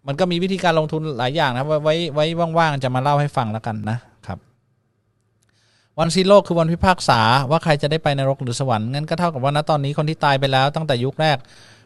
[0.08, 3.98] มันก็มีวิธีการลงทุนหลายอย่างนะไว้ไว้ไว้ว่างๆจะมาเล่าให้ฟังแล้วกันนะ
[4.28, 4.40] ครับ
[6.00, 7.20] วันสิ้นโลกคือวันพิพากษา
[7.52, 11.38] ว่าใครจะได้ไปนรกหรือสวรรค์งั้นก็เท่ากับว่าณตอนนี้คนที่ตายไปแล้วตั้งแต่ยุคแรก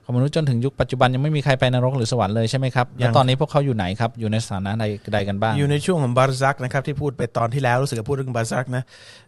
[0.08, 8.84] ของมนุษย์จนถึงยุคปัจจุบันยังไม่มีใครไปนรกหรือสวรรค์เลยใช่ไหมครับยังแล้วตอนนี้พวกเขาอยู่ไหนครับ อยู่ในสถานะใดใดกันบ้าง อยู่ในช่วงของบาร์ซักนะครับที่พูดไปตอนที่แล้วรู้สึกจะพูดเรื่องบาร์ซักนะ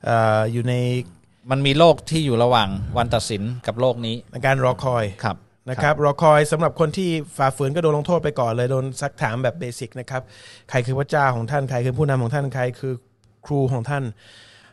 [0.06, 0.74] เอ่ออยู่ใน
[1.52, 5.38] มันมีโลกที่อยู่ระหว่างวันตัดสินกับโลกนี้ในการรอคอยครับ
[5.70, 10.22] นะครับรอคอยสำหรับคนที่ฝ่าฝืนก็โดนลงโทษไปก่อนเลยโดนซักถามแบบ basic นะครับ
[10.70, 12.94] ใครคือพระเจ้าของท่านใครคือผู้นำของท่านใครคือ
[13.46, 14.04] ครูของท่าน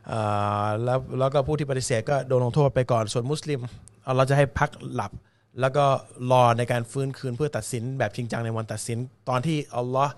[0.09, 0.21] เอ่
[0.65, 3.61] อแล้วแล้วก็ผู้ที่ปฏิเสธก็โดนลงโทษไปก่อนส่วนมุสลิม
[4.03, 5.13] เอาเราจะให้พักหลับ
[5.61, 5.85] แล้วก็
[6.31, 10.13] รอในการฟื้นคืนเพื่อตัดสินแบบจริงจังในวันตัดสิน ตอนที่อัลลอฮ์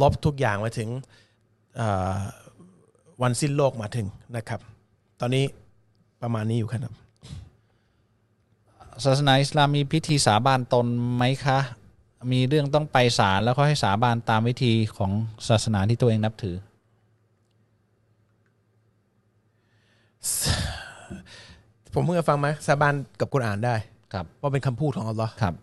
[0.00, 0.88] ลบทุกอย่างมาถึง
[1.76, 2.16] เอ่อ
[3.22, 4.06] วันสิ้นโลกมาถึง
[4.36, 4.60] นะครับ
[5.20, 5.44] ตอนนี้
[6.22, 6.94] ประมาณนี้อยู่ครับ
[9.04, 10.86] ศาสนาอิสลามมีพิธีสาบานตน
[11.16, 11.58] ไหมคะ
[12.32, 15.12] มีเรื่องต้องไปศาลแล้วก็ให้สาบานตามวิธีของ
[15.48, 16.56] ศาสนาที่ตัวเองนับถือ
[21.92, 23.76] ผมเพิ่งจะฟังมาสาบานกับกุรอานได้
[24.14, 25.54] ครับว่าเป็นคำพูดของอัลลอฮ์ครับ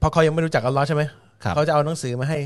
[0.00, 1.02] เพราะเขายังไม่รู้จักอัลลอฮ์ใช่ไหม
[1.44, 2.38] ครับเขาจะเอาหนังสือมาให้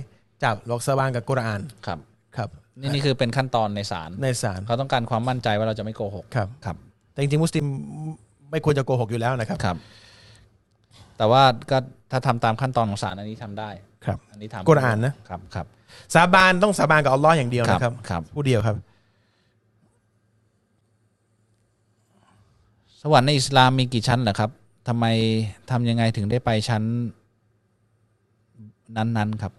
[0.44, 1.98] จับหลอกสาบานกับกุรอานครับ
[2.36, 2.48] ครับ
[2.80, 6.76] นี่นี่คือเป็นขั้นตอนในศาลในศาลเขาต้องการความมั่นใจว่าเราจะไม่โกหกครับครับ
[7.12, 7.64] แต่จริงๆมุสลิม
[8.50, 9.76] ไม่ควรจะโกหกอยู่แล้วนะครับครับ
[11.18, 11.78] แต่ว่าก็
[12.10, 13.70] ถ้าทำตามขั้นตอนของศาลอันนี้ทำได้
[14.04, 15.66] ครับ อันนี้ทำกุรอานนะครับครับ
[16.14, 18.76] สาบานต้องสาบานกับอัลลอฮ์อย่างเดียวนะครับครับผู้เดียวครับ
[23.02, 24.50] สวรรค์ในอิสลามมีกี่ชั้นเหรอครับ
[24.88, 25.04] ทำไม
[25.70, 26.82] ทำยังไงถึงได้ไปชั้น
[28.96, 29.52] นั้นๆครับ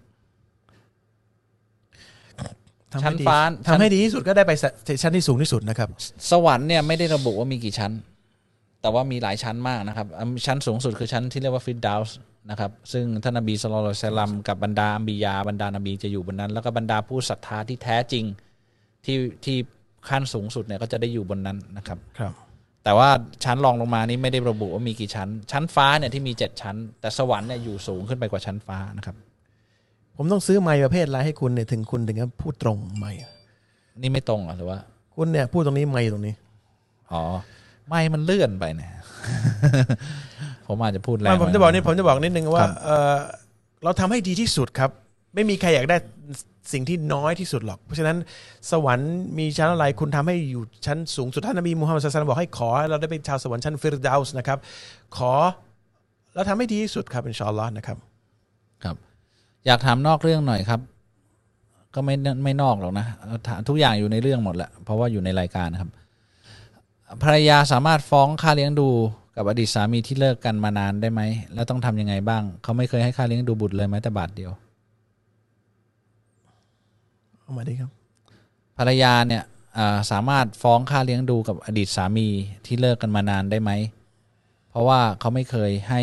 [2.91, 4.51] ทำชั้ให้นดีฟ้าทำให้ดีที่สุดก็ได้ไป
[5.01, 5.89] ชั้นที่สูงที่สุดนะครับ
[6.31, 7.91] สวรรค์เนี่ยไม่ได้ระบุว่ามีกี่ชั้น
[8.81, 12.17] แต่ว่ามีหลายชั้นมากนะครับอันชั้นสูงสุดคือชั้นที่เรียกว่าฟิดดาวส์
[12.49, 18.25] นะครับ ซึ่งท่านนบีสุลต่านสลัมกับบรรดาอัมบียาบรรดานบีจะอยู่บนนั้น แล้วก็บรรดาผู้ศรัทธาที่แท้จริง
[19.05, 19.57] ที่ที่
[20.09, 22.33] ขั้นสูงสุดเนี่ยก็จะได้อยู่บนนั้นนะครับ ครับ
[22.83, 23.09] แต่ว่า
[23.43, 29.15] ชั้นรองลงมานี่ไม่ได้ระบุว่ามีกี่ชั้น ชั้นฟ้าเนี่ยที่มีเจ็ดชั้น แต่สวรรค์เนี่ยอยู่สูงขึ้นไปกว่าชั้นฟ้านะครับ
[30.17, 33.19] ผมต้องซื้อไมค์ประเภทอะไรให้คุณเนี่ยถึงคุณถึงจะพูดตรงไมค์
[34.01, 34.79] นี่ไม่ตรงเหรอหรือว่า
[35.15, 36.33] คุณเนี่ยพูดตรงนี้ไมค์ตรงนี้
[37.11, 37.23] อ๋อ
[37.89, 38.91] ไม่มันเลื่อนไปเนี่ย
[40.67, 43.15] ผมอาจจะพูดแรงไม่ผมไปจะบอกนี่ผมจะบอกนิดนึงว่าครับเอ่อ
[43.83, 44.89] เราทำให้ดีที่สุดครับ
[45.33, 45.97] ไม่มีใครอยากได้
[46.71, 48.17] สิ่งที่น้อยที่สุดหรอก เพราะฉะนั้น
[48.71, 54.57] สวรรค์มีชั้นอะไรคุณทำให้อยู่ชั้นสูงสุดท่านนบีมูฮัมมัดศาสนาบอกให้ขอเราได้เป็นชาวสวรรค์ชั้นฟิรดาวส์นะครับ
[55.17, 55.33] ขอ
[56.33, 57.97] แล้วทำให้ดีที่สุดครับอินชาอัลลอฮ์นะครับ
[58.83, 58.95] ครับ
[59.65, 60.81] อยากถามนอกเรื่องหน่อยครับ
[61.95, 63.37] ก็ไม่ไม่นอกหรอกนะเอา
[63.67, 65.89] ทุกอย่างอยู่ในเรื่องหมดแหละเพราะว่าอยู่ในรายการนะครับ
[67.23, 68.89] ภรรยาสามารถฟ้องค่าเลี้ยงดู
[69.35, 71.21] กับอดีตสามีที่เลิกกันมานานได้ไหม
[71.53, 74.51] แล้วต้องทำยังไงบ้าง เขาไม่เคยให้ค่าเลี้ยงดูบุตรเลยแม้แต่บาทเดียว
[77.43, 77.91] เอามาดีครับ
[78.77, 79.43] ภรรยาเนี่ย
[79.77, 82.27] อ่าสามารถฟ้องค่าเลี้ยงดูกับอดีตสามี
[82.65, 83.71] ที่เลิกกันมานานได้ไหม
[84.69, 86.01] เพราะว่าเขาไม่เคยให้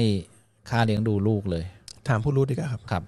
[0.70, 1.64] ค่าเลี้ยงดูลูกเลย
[2.08, 3.02] ถามผู้รู้ดีกว่าครับครับ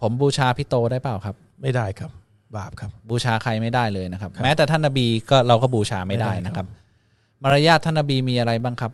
[0.00, 2.10] ผมบูชาพี่โตได้เปล่าครับ ไม่ได้ครับ
[2.56, 6.66] บาปครับ บูชาใครไม่ได้เลยนะครับครับแม้แต่ท่านนบีก็เราก็บูชาไม่ได้ไม่ได้ครับนะครับ
[7.42, 8.92] มารยาทท่านนบีมีอะไรบ้างครับ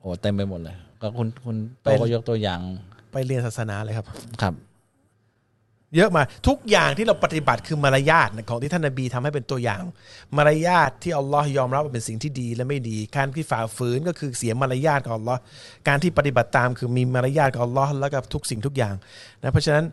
[0.00, 2.60] โอ้เต็มไปหมดเลย ก็คุณคุณโตก็ยกตัวอย่าง
[3.12, 4.06] ไปเรียนศาสนาเลยครับ
[4.42, 4.54] ครับ
[5.94, 9.82] เยอะมาทุกอย่างที่เราปฏิบัติคือมารยาทของที่ท่านนบีทำให้เป็นตัวอย่าง
[10.36, 15.40] มารยาทที่อัลลอฮ์ยอมรับว่าเป็นสิ่งที่ดีและไม่ดี การที่ฝ่าฝืนก็คือเสียมารยาทกับอัลลอฮ์
[15.88, 18.94] การที่ปฏิบัติตามคือมีมารยาทกับอัลลอฮ์แล้วกับทุกสิ่งทุกอย่าง
[19.42, 19.84] นะเพราะฉะนั้น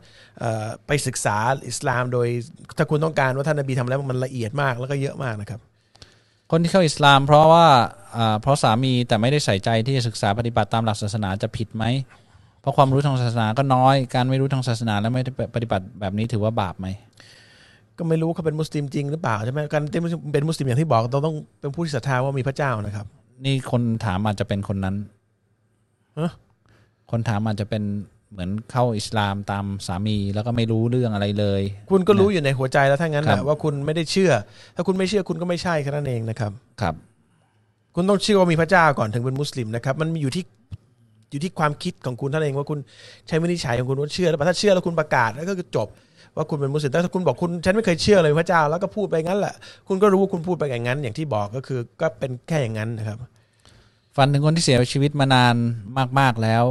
[0.87, 1.37] ไปศึกษา
[1.67, 2.27] อิสลามโดย
[2.77, 5.59] ถ้าคุณต้องการว่าท่านนบีทำแล้วมันละเอียดมากแล้วก็เยอะมากนะครับ
[6.51, 7.67] คนที่เข้าอิสลาม เพราะว่า
[8.41, 11.83] เพราะสามีแต่ไม่ได้ใส่ใจที่จะศึกษาปฏิบัติตามหลักศาสนาจะผิดไหม
[12.63, 16.87] เพราะความรู้ทางศาสนาก็น้อย การไม่รู้ทางศาสนาและไม่ได้ปฏิบัติแบบนี้ถือว่าบาปไหม
[17.97, 19.99] ก็ไม่รู้ว่าเขาเป็นมุสลิมจริงหรือเปล่าใช่ไหมการที่
[20.33, 23.05] เป็นมุสลิมอย่างที่บอกเราต้องเป็นผู้ที่ศรัทธาว่ามีพระเจ้านะครับ
[23.45, 24.95] นี่คนถามอาจจะเป็นคนนั้น
[26.19, 26.31] ฮะ
[27.11, 27.83] คนถามอาจจะเป็น
[28.31, 31.61] เหมือนเข้าอิสลามตามสามีแล้วก็ไม่รู้เรื่องอะไรเลย
[31.91, 34.31] คุณก็รู้อยู่ในหัวใจแล้วถ้างั้นครันะบว่าคุณไม่ได้เชื่อ
[34.75, 36.95] ถ้าคุณไม่เชื่อคุณก็ไม่ใช่แค่นั้นเองนะครับครับ
[37.95, 40.43] คุณต้องเชื่อว่ามีพระเจ้าก่อนถึงเป็นมุสลิมนะครับ มันอยู่ที่
[41.33, 42.79] อยู่ที่ความคิดของคุณเท่านั้นเองว่าคุณ
[43.27, 45.87] ใช้วินิจฉัยของคุณว่าเชื่อแล้วถ้าเชื่อแล้วคุณประกาศแล้วก็คือจบ
[46.35, 49.53] ว่าคุณเป็นมุสลิมแต่ถ้าคุณบอกคุณฉันไม่เคยเชื่อเลยพระเจ้าแล้วก็พูดไปงั้นแหละ
[49.87, 53.17] คุณก็รู้ว่าคุณพูดไปอย่างนั้น อย่างที่บอกก็คือก็เป็นแค่อย่างนั้นนะครับ
[54.15, 55.55] ฝันถึงคนที่เสียชีวิตมานาน
[56.19, 56.63] มาก ๆแล้ว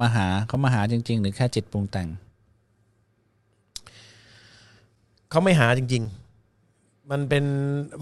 [0.00, 2.08] มาหาเขามาหาจริง ๆ หรือแค่จิตปรุงแต่ง
[5.30, 6.02] เขาไม่หาจริง
[6.56, 7.44] ๆ มันเป็น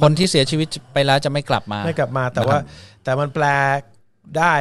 [0.03, 2.59] คนที่เสียชีวิตไปแล้วจะไม่กลับมา ไม่กลับมา แต่ว่า
[3.05, 3.45] แต่มันแปล
[4.39, 4.53] ได้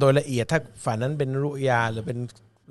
[0.00, 2.18] โดยละเอียดถ้าฝันนั้นเป็นรุยาหรือเป็น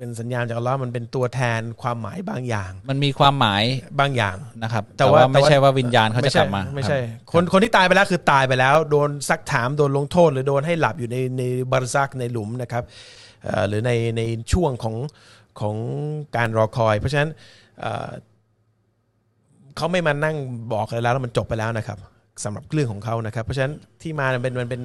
[0.00, 3.62] ป็นสัญญาณจากอัลลอฮ์มันเป็นตัวแทนความหมายบางอย่าง มันมีความหมาย
[4.00, 12.84] บางอย่างนะครับ แต่แต่ว่าว่าไม่ใช่ว่าวิญญาณเขาไม่จะใช่กลับมา ไม่ใช่ครับคนคนที่ตายไปแล้วคือตายไปแล้ว โดนซักถามโดนลงโทษ หรือโดนให้หลับอยู่ในในบาร์ซักในหลุมนะครับ
[13.44, 14.22] เอ่อหรือในใน
[14.52, 14.96] ช่วงของ
[15.60, 15.76] ของ
[16.36, 17.30] การรอคอย เพราะฉะนั้น
[17.80, 18.10] เอ่อ
[19.76, 20.36] เขาไม่มานั่ง
[20.72, 21.98] บอกอะไรแล้วแล้วมันจบไปแล้วนะครับ
[22.44, 23.72] สำหรับเรื่องของเขานะครับ เพราะฉะนั้น
[24.02, 24.82] ที่มามันเป็นมันเป็น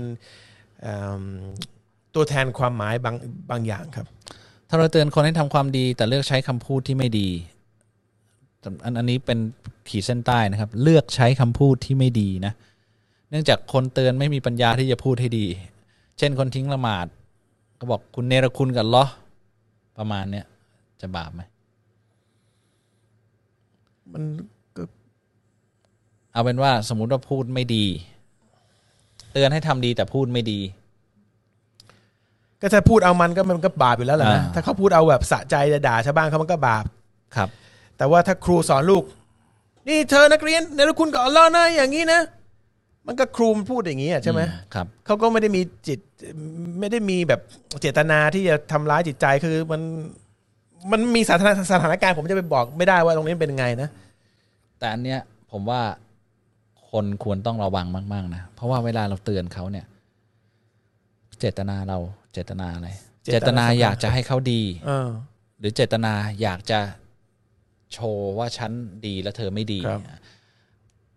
[0.82, 1.24] เอิ่ม
[2.16, 3.16] ตัวแทนความหมายบาง
[3.50, 4.08] บางอย่างครับ
[4.70, 7.30] ถ้าเราเตือนคนให้ทำความดี แต่เลือกใช้คำพูดที่ไม่ดี
[8.84, 9.40] อันอันนี้เป็น
[9.90, 12.54] ขีดเส้นใต้นะครับ เลือกใช้คำพูดที่ไม่ดีนะ
[13.30, 15.46] เนื่องจากคนเตือนไม่มีปัญญาที่จะพูดให้ดี
[16.18, 17.08] เช่นคนทิ้งละหมาด
[17.80, 19.06] ก็บอกคุณเนรคุณกันเหรอ
[19.98, 20.46] ประมาณเนี้ย
[21.02, 21.42] จะบาปไหม
[24.12, 24.24] มัน
[26.34, 27.86] เอาเป็นว่าสมมุติว่าพูดไม่ดี
[29.32, 30.60] เตือนให้ทำดีแต่พูดไม่ดี
[32.64, 36.86] ก็ถ้าพูดเอามันก็มันก็บาปอยู่แล้วแหละนะอ่า ถ้าเขาพูดเอาแบบสะใจจะด่าชาวบ้านเขามันก็บาป
[37.36, 37.50] ครับ
[37.98, 39.04] แต่ว่าถ้าครูสอนลูก
[39.88, 42.22] นี่เธอนักเรียนเนรคุณกับอัลลอฮ์นะอย่างนี้นะ
[43.08, 44.42] มันก็ครูมันพูดอย่างนี้อะใช่ไหม
[44.74, 46.00] ครับ เขาก็ไม่ได้มีจิต
[46.80, 47.42] ไม่ได้มีแบบ
[47.82, 49.82] เจตนาที่จะทำร้ายจิตใจคือมัน
[50.92, 53.90] มันมีสถานสถานการณ์ผมจะไปบอกไม่ได้ว่าตรงนี้เป็นยังไงนะ
[54.80, 55.20] แต่อันเนี้ย
[55.52, 55.82] ผมว่า
[56.92, 59.86] คนควรต้องระวังมาก ๆ นะ เพราะว่าเวลาเราเตือนเขาเนี่ย
[61.40, 61.98] เจตนาเรา
[62.34, 62.90] เจตนาอะไร
[63.24, 65.10] เจเจตนาตนาอยากจะให้เขาดีเออ
[65.60, 66.80] หรือเจตนาอยากจะ
[67.94, 68.72] โชว์ว่าฉัน
[69.06, 70.02] ดีแล้วเธอไม่ดีครับ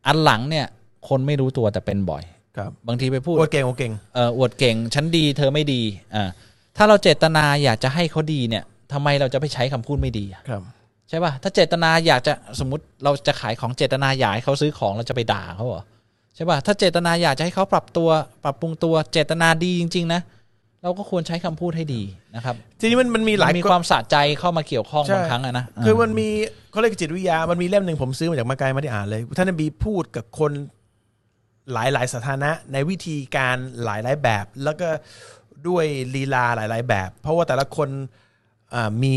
[0.07, 0.67] อันหลังเนี่ย
[1.09, 2.25] คนไม่รู้ตัวแต่เป็นบ่อย
[2.57, 5.83] ครับบางทีไปพูดโอ้เก่งโอ้เก่งเอออวดเก่งฉันดี เธอไม่ดี
[6.15, 6.29] อ่า
[6.77, 10.63] ถ้าเราเจตนาอยากจะให้เขาดีเนี่ยทำไมเราจะไปใช้คำพูดไม่ดีอะครับ
[11.09, 15.83] ใช่ป่ะถ้าเจตนาอยากจะสมมติเราจะขายของเจตนาอยากให้เขาซื้อของเราจะไปด่าเขาเหรอ
[16.35, 18.09] ใช่ป่ะถ้าเจตนาอยากจะให้เขาปรับตัว
[18.45, 20.21] ปรับปรุงตัวเจตนาดีจริง ๆ นะ
[20.87, 22.03] เราก็ควรใช้คำพูดให้ดี
[22.37, 26.29] นะครับ ทีนี้มันมันมีหลายมีความสะใจเข้ามาเกี่ยวข้องใช่บางครั้งอะนะคือมันมี
[26.71, 30.53] เขาเรียกจิตวิทยา มันมีเล่มหนึ่งผมซื้อมาจากมาไกลไม่ได้อ่านเลย ท่านนบีพูดกับคน
[31.73, 34.89] หลายหลายๆสถานะในวิธีการหลายหลายๆแบบ แล้วก็
[35.69, 35.85] ด้วย
[36.15, 37.89] ลีลาหลายหลายๆแบบ เพราะว่าแต่ละคน
[38.75, 39.17] อ่ามี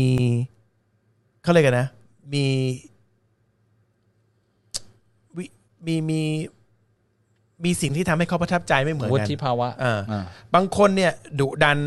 [1.42, 1.88] เขาเรียกกันนะ
[2.34, 2.44] มี
[5.36, 5.44] วิ
[5.86, 6.22] มีมี
[7.64, 10.24] มีสิ่งที่ทำให้เขาประทับใจไม่เหมือนวุกันฒิภาวะอ่าอ่า
[10.54, 11.78] บางคนเนี่ยดุดัน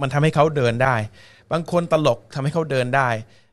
[0.00, 0.94] มันทำให้เขาเดินได้
[1.52, 3.08] บางคนตลกทำให้เขาเดินได้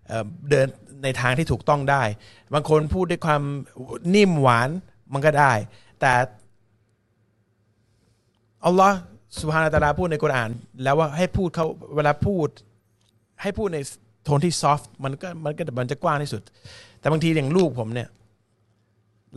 [0.08, 0.68] เอ่อเดิน
[1.04, 2.04] ในทางที่ถูกต้องได้
[2.54, 3.42] บางคนพูดด้วยความ
[4.16, 4.70] นิ่มหวาน
[5.14, 5.54] มันก็ได้
[6.00, 6.12] แต่
[8.66, 8.98] อัลลอฮ์
[9.40, 10.50] สุบฮานาตะอาลาพูดในกุรอาน
[10.84, 11.66] แล้วว่าให้พูดเขา
[11.96, 12.48] เวลาพูด
[13.42, 13.80] ให้พูดใน
[14.24, 16.42] โทนที่ซอฟต์มันก็มันก็มันจะกว้างที่สุด
[17.00, 18.10] แต่บางทีอย่างลูกผมเนี่ย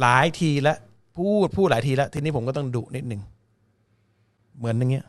[0.01, 0.79] หลายทีแล้ว
[1.17, 3.21] พูดพูดหลายทีแล้ว ทีนี้ผมก็ต้องดุนิดหนึ่ง
[4.59, 5.05] เหมือนอย่างเงี้ย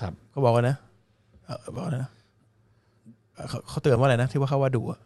[0.00, 0.76] ครับเขาบอกว่านะ
[1.44, 2.10] เอ่อบอกว่านะ
[3.34, 5.00] เอ่อเขาเขาเตือนว่าอะไรนะที่ว่าเขาว่าดุอะ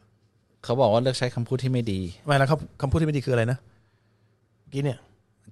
[0.65, 3.59] เขาบอกว่าเลือกใช้คำพูดที่ไม่ดี ไม่แล้วเขาคำพูดที่ไม่ดีคืออะไรนะ
[4.61, 4.99] เมื่อกี้เนี่ย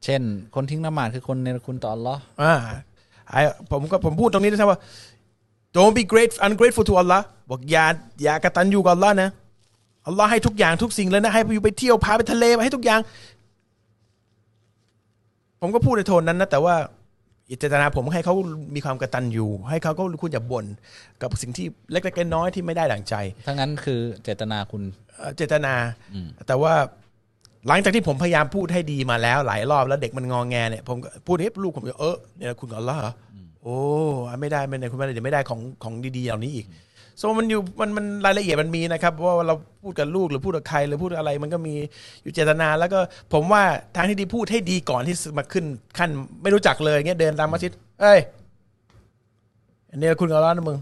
[0.05, 0.21] เช่น
[0.55, 2.53] คนทิ้งละหมาดคือคนเนรคุณต่ออัลเลอฮ์อ่า
[3.31, 3.35] ไอ
[3.73, 4.81] ผมก็ผมพูดตรงนี้ด้วยซ้ำว่า
[5.77, 7.21] don't be great ungrateful to Allah
[7.51, 7.85] บอกอย่า
[8.23, 9.31] อย่ากตัญญูกับ Allah นะ
[10.09, 13.01] Allah ให้ทุกอย่างทุกสิ่งเลยนะ ให้อยู่ไปเที่ยวพาไปทะเลให้ทุกอย่าง
[15.61, 16.74] ผมก็พูดในโทนนั้นนะแต่ว่า
[17.59, 18.35] เจตนาผมให้เขา
[18.74, 20.66] มีความกตัญญูให้เขาก็คุณอย่าบ่น
[21.23, 23.15] กับสิ่งที่เล็กๆน้อยๆที่ไม่ได้ดั่งใจ
[23.47, 24.83] ถ้างั้นคือเจตนาคุณ
[25.16, 25.74] เอ่อเจตนา
[26.47, 26.74] แต่ว่า
[27.69, 33.77] หลังจากที่ผมพยายามพูดให้ดีมาแล้วหลายรอบแล้วเด็กมันงองแงเนี่ยผมก็พูดให้ลูกผมเออเนี่ยคุณกับอัลลอฮ์เหรออโอ้
[34.41, 36.66] ไม่ได้ไม่ได้คุณไม่ได้เดี๋ยวไม่ได้ของของดีๆเหล่านี้อีก
[37.19, 41.75] โซมันอยู่มันมันรายละเอียดมันมีนะครับว่าเราพูดกับลูกหรือพูดกับใครหรือพูดอะไรมันก็มี
[42.23, 42.99] อยู่เจตนา แล้วก็
[43.33, 43.63] ผมว่า
[43.97, 45.65] ทางที่ดีพูดให้ดีก่อนที่มาขึ้น
[45.99, 46.11] ขั้น
[46.43, 48.21] ไม่รู้จักเลยเงี้ยเดินตามมัสยิดเอ้ย
[49.91, 50.79] อันนี้คุณกับอัลลอฮ์นะมึง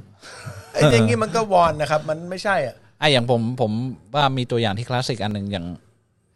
[0.73, 3.73] ไอ้ยอย่างงี้มันก็วอนนะครับ มันไม่ใช่อะไอ้อย่างผมผม
[4.15, 5.67] ว่ามีตัวอย่างที่คลาสสิกอันหนึ่งอย่าง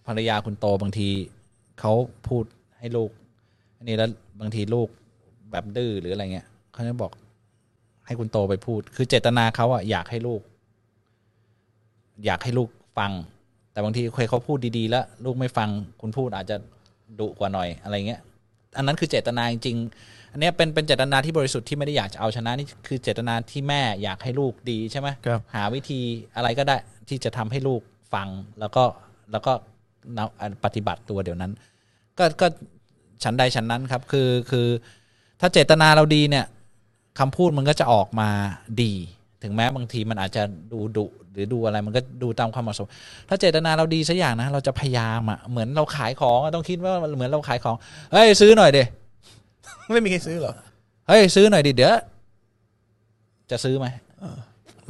[0.07, 1.09] ภรรยาคุณโตบางที
[1.81, 1.93] เขา
[2.29, 2.45] พูด
[2.79, 3.11] ให้ลูก
[3.79, 4.11] อันนี้แล้ว
[4.41, 4.89] บางทีลูก
[5.51, 7.13] แบบดื้อหรืออะไรเงี้ยเขาจะบอก
[8.09, 10.41] ให้คุณโตไปพูด คือเจตนาเขาอะอยากให้ลูก
[12.25, 12.69] อยากให้ลูก
[12.99, 13.13] ฟัง
[13.73, 15.69] แต่บางทีเคยเขาพูดดีๆ แล้ว ลูกไม่ฟัง
[16.01, 16.57] คุณพูดอาจจะ
[17.21, 18.21] ดุกว่าหน่อยอะไรเงี้ย
[18.77, 26.01] อันนั้นคือเจตนาจริงๆอันเนี้ยเป็นเป็นเจตนาที่บริสุทธิ์ที่ไม่ได้อยากจะเอาชนะนี่คือเจตนาที่แม่อยากให้ลูกดีใช่ไหมครับ หาวิธี
[26.37, 26.77] อะไรก็ได้
[27.09, 27.81] ที่จะทำให้ลูก
[28.15, 28.29] ฟัง
[28.61, 28.85] แล้วก็
[29.33, 29.53] แล้วก็
[30.19, 31.53] นำปฏิบัติตัวเดี๋ยวนั้น
[32.19, 32.47] ก็ก็
[33.25, 34.67] ฉันใดฉันนั้นครับ คือคือ
[35.41, 36.45] ถ้าเจตนาเราดีเนี่ย
[37.19, 38.29] คำพูดมันก็จะออกมา
[38.83, 38.95] ดี
[39.43, 40.43] ถึงแม้บางทีมันอาจจะ
[40.73, 42.89] ดูดุหรือดูอะไรมันก็ดูตามความเหมาะสม
[43.29, 47.77] ถ้าเจตนาเราดีสักอย่างนะ เราจะพยายามอะเหมือนเราขายของอะต้องคิดว่าเหมือนเราขายของ
[48.13, 48.83] เฮ้ยซื้อหน่อยดิ
[49.93, 50.53] ไม่มีใครซื้อหรอ
[51.09, 51.95] เฮ้ยซื้อหน่อยดิเดี๋ยว
[53.51, 53.87] จะซื้อไหม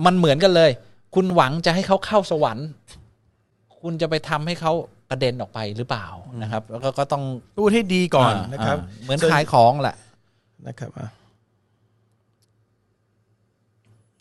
[0.04, 0.70] มันเหมือนกันเลย
[1.14, 2.68] คุณหวังจะให้เขาเข้าสวรรค์
[3.80, 4.72] คุณจะไปทำให้เขา
[5.10, 6.06] กระเด็นออกไปหรือเปล่า
[6.42, 7.22] นะครับ แล้วก็ก็ต้อง
[7.56, 9.96] พูดให้ดีก่อนนะครับาเหมือนขายของแหละ
[10.66, 11.08] นะครับอะ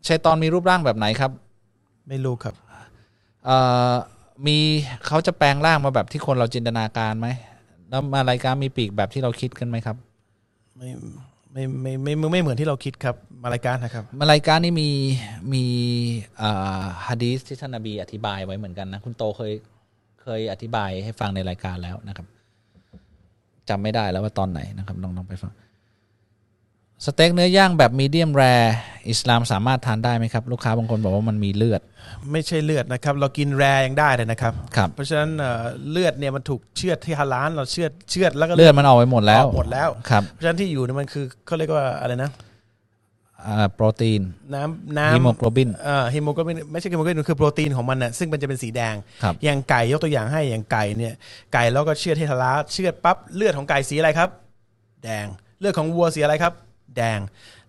[0.10, 1.32] ชัยตอนมีรูปร่างแบบไหนครับ
[2.08, 2.56] ไม่รู้ครับ
[3.46, 3.58] เอ่
[3.92, 3.94] อ
[4.48, 4.58] มี
[5.08, 7.28] เขาจะแปลงร่างมาแบบที่คนเราจินตนาการไหม
[7.90, 9.98] แล้วมารายการมีปีกแบบที่เราคิดกันไหมครับ
[10.78, 10.90] ไม่
[11.52, 14.90] ไม่ไม่ไม่ไม่ไม่เหมือนที่เราคิดครับมารายการนะครับ มารายการนี่มี
[15.54, 15.64] มี
[16.42, 19.52] อ่าฮะดีสที่ท่านนบีอธิบายไว้เหมือนกันนะคุณโตเคย
[20.22, 22.28] เคยอธิบายให้ฟังในรายการแล้วนะครับ
[23.70, 25.52] จำไม่ได้แล้วว่าตอนไหนนะครับลองลองไปฟัง
[27.06, 28.44] สเต็กเนื้อย่างแบบ medium rare
[29.10, 31.82] อิสลามสามารถทานได้ไหมครับ ลูกค้าบางคนบอกว่ามันมีเลือด
[32.32, 42.32] ไม่ใช่เลือดนะครับ เรากิน rare ยังได้เลยนะครับครับเพราะฉะนั้นเอ่อเลือดเนี่ยมันถูกเชือดที่ฮาลาลเราเชือดเชือดแล้วก็เลือดมันออกไปหมดแล้วออกหมดแล้วครับเพราะฉะนั้นที่อยู่เนี่ยมันคือเขาเรียกว่าอะไรนะ
[43.46, 44.22] อ่าโปรตีน
[44.54, 51.14] น้ำน้ำฮีโมโกลบินเอ่อฮีโมโกลบินไม่ใช่ฮีโมโกลบินคือโปรตีนของมันน่ะซึ่งมันจะเป็นสีแดงครับอย่างไก่ยกตัวอย่างให้อย่างไก่เนี่ย
[51.54, 54.30] ไก่แล้วก็เชือดที่ฮาลาลเชือดปั๊บเลือดของไก่สีอะไรครับ
[55.04, 55.28] แดง
[55.60, 56.54] เลือดของวัวสีอะไรครับ
[56.98, 57.20] แดง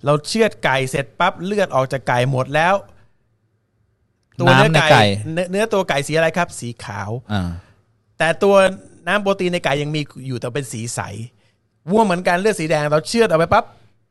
[0.05, 2.74] เราเชือดไก่เสร็จปั๊บเลือดออกจากไก่หมดแล้ว
[4.40, 7.50] ตัวเนื้อน้ำในไก่ไก่เนื้อเนื้อตัวไก่สีอะไรครับ สีขาวอ่า
[8.18, 8.55] แต่ตัว
[9.09, 11.00] น้ำโปรตีนในไก่ยังมีอยู่แต่เป็นสีใส
[11.90, 13.64] วัวเหมือนกันเลือดสีแดง เราเชือดเอาไปปั๊บ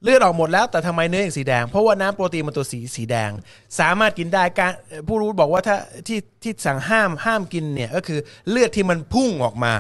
[0.04, 3.32] เลือดออกหมดแล้วแต่ทำไมเนื้อยังสีแดง เพราะว่าน้ำโปรตีนมันตัวสีสีแดง
[3.80, 4.72] สามารถกินได้การ
[5.08, 5.78] ผู้รู้บอกว่าถ้า
[6.08, 8.20] ที่ที่สั่งห้ามห้ามกินเนี่ยก็คือ
[8.50, 9.74] เลือดที่มันพุ่งออกมา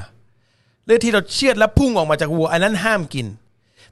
[0.86, 3.28] เลือดที่เราเชือดแล้วพุ่งออกมาจากวัว อันนั้นห้ามกิน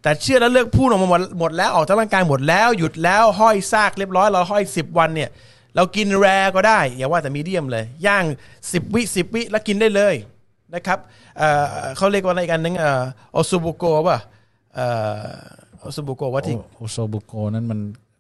[0.06, 5.30] แต่เชือดแล้วเลือดพุ่งออกมาหมดหมดแล้วออกจากร่างกายหมดแล้วหยุดแล้วห้อยซากเรียบร้อยเราห้อยสิบวันเนี่ย
[5.76, 8.24] เรากินแรก็ได้ อย่าว่าแต่มีเดียมเลย ย่าง
[8.72, 10.16] สิบวิสิบวิ แล้วกินได้เลย
[10.74, 11.00] นะครับ
[11.38, 11.66] เอ่อ
[11.98, 13.04] เขาเรียกว่าอะไรกันนึงเอ่อ
[13.34, 14.20] โอซูบุโกป่ะ
[14.76, 14.88] เอ่
[15.18, 15.22] อ
[15.80, 17.80] โอซูบุโกว่าที่โอโซบุโกนั้นมัน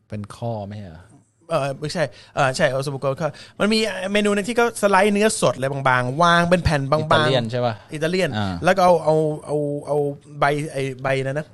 [0.09, 1.03] เป็นข้อไหมเหรอ
[1.49, 2.03] เออไม่ใช่
[2.35, 3.27] เออใช่โอซูบุโกก็
[3.59, 3.79] มันมี
[4.11, 9.57] เมนูหนึงที่เขาสไลด์เนื้อสดเลยบางๆ วางเป็นแผ่นบางอิๆตาเลียนใช่ป่ะอิตาเลียนอ่าแล้วก็เอาเอาเอา
[9.87, 9.97] เอา
[10.39, 11.47] ใบไอใบนะนะ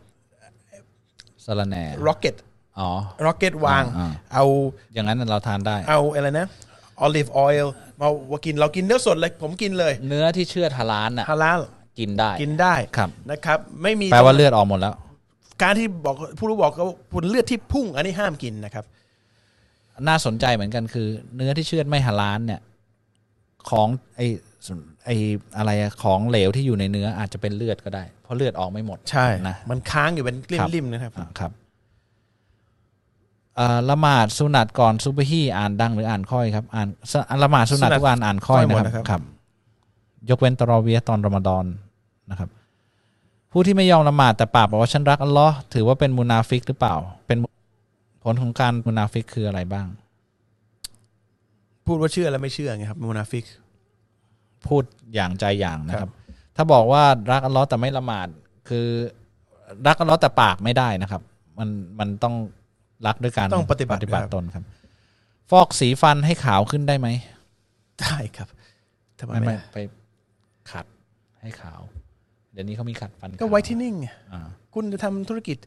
[1.46, 2.36] สาระแหน่ร็อกเก็ต
[2.80, 2.90] อ๋อ
[3.26, 4.46] ร็อกเก็ตวาง อ่า เอา
[4.94, 6.48] อย่างนั้นเราทานได้ เอาอะไรนะ
[7.02, 11.60] ออลิฟออยล์มาว่ากินเรากินเนื้อสดเลย ผมกินเลยเนื้อที่เชื่อดฮาลาลน่ะฮาลาล
[12.00, 14.96] กินได้ กินได้ครับ นะครับ ไม่มี แปลว่าเลือดออกหมดแล้ว
[15.64, 18.86] การที่บอกผู้รู้บอกก็ผลเลือดที่พุ่ง อันนี้ห้ามกินนะครับ
[20.08, 22.62] น่าสนใจเหมือนกันคือ เนื้อที่เชื่อดไม่ฮาลาลเนี่ย
[23.70, 24.22] ของไอ
[24.66, 25.10] ส่วนไอ
[25.58, 31.52] อะไรอะของเหลวที่อยู่ในเนื้ออาจจะเป็นเลือดก็ได้เพ ราะเลือดออกไม่หมดใช่นะมันค้างอยู่เป็นครับริมๆนะครับอ่าครับ
[33.60, 37.14] อ่าละหมาดสุนัตก่อนซุบฮีอ่านดังหรืออ่านค่อยครับ อ่านส
[37.44, 39.22] ละหมาดสุนัตสุนัตทุกอ่านอ่านค่อยค่อยหมนะดครับนะครับครับ
[40.30, 41.66] ยกเว้นตะรอเวียตอนรอมฎอน
[42.32, 42.50] นะครับ
[43.52, 46.96] ผู้ที่ไม่ยอมละหมาดแต่ปากบอกว่าฉันรักอัลลอฮ์ถือว่าเป็นมุนาฟิกหรือเปล่า
[47.28, 47.38] เป็น
[48.24, 49.88] ผลของการมุนาฟิกคืออะไรบ้าง
[51.86, 53.46] พูดว่าเชื่อแล้วไม่เชื่อไงครับมูนาฟิก
[54.68, 54.84] พูด
[55.14, 56.14] อย่างใจอย่างนะคครัรับบ
[56.56, 58.28] ถ้าบอกว่ารักอัลลอฮ์แต่ไม่ละหมาด
[58.70, 58.88] คือ
[59.88, 61.22] รักอัลลอฮ์แต่ปากไม่ได้นะครับ
[61.60, 61.70] มัน
[62.00, 62.36] มันต้อง
[63.08, 64.64] รักด้วยการต้องปฏิบัติปฏิบัติครับ ตนครับ
[65.50, 67.08] ฟอกสีฟันให้ขาวขึ้นได้ไหม
[68.02, 68.48] ได้ครับ
[69.20, 69.78] ทำไมไม่ไม่ไม่ได้ไป
[70.72, 70.86] ขัด
[71.42, 71.82] ให้ขาว
[72.54, 74.42] เดี๋ยวนี้เขามีขัดฟันก็ขาวไว้ที่นิ่งไงอ่า
[74.74, 75.58] คุณจะทำธุรกิจ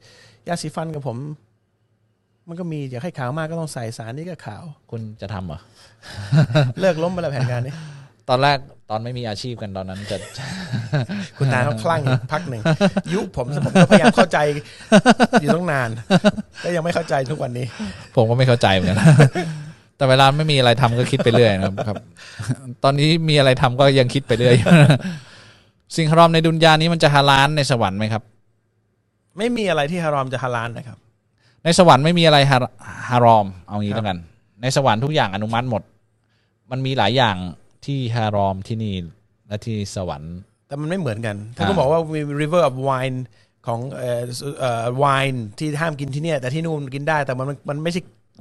[0.49, 1.17] ยาสีฟันกับผม
[2.49, 5.61] มันก็มีอยากให้ขาวมากก็ต้องใส่สารนี้ก็ขาว คุณจะทำเหรอ
[6.81, 7.75] เลิกล้มไปแล้วแผนการนี้
[8.29, 8.59] ตอนแรก
[8.91, 10.17] ตอนไม่มีอาชีพกันตอนนั้นจะ
[11.39, 12.63] คุณตาเขาคลั่งอยู่พักหนึ่ง
[13.15, 14.39] ยุคผมผมก็พยายามเข้าใจ
[15.41, 15.89] อยู่ตั้งนาน
[16.65, 17.67] ก็ยังไม่เข้าใจทุกวันนี้
[18.17, 18.99] ผมก็ไม่เข้าใจเหมือนกัน
[19.97, 21.97] แต่เวลาไม่มีอะไรทำก็คิดไปเรื่อยนะครับครับ
[22.85, 24.55] ตอนนี้มีอะไรทำก็ยังคิดไปเรื่อย
[25.97, 28.23] สิ่งฮารอมในดุนยานี้มันจะฮาลาลในสวรรค์ไหมครับ
[29.39, 30.99] ไม่มีอะไรที่ฮารอมจะฮาลาลนะครับ
[31.65, 32.59] ในสวรรค์ไม่มีอะไรฮา
[33.09, 34.19] ฮารอมเอางี้ครับแล้วกัน
[34.63, 35.83] ในสวรรค์ทุกอย่างอนุมัติหมด
[36.71, 37.37] มันมีหลายอย่าง
[37.87, 38.95] ที่ฮารอมที่นี่
[39.49, 40.35] และที่สวรรค์
[40.69, 43.19] แต่มันไม่เหมือนกันถ้าอ่าก็บอกว่ามี river of wine
[43.67, 44.23] ของเอ่อ
[44.61, 48.01] เอ่อ wine ที่ห้ามกินที่เนี่ยแต่ที่นู่นกินได้แต่มันมันไม่ใช่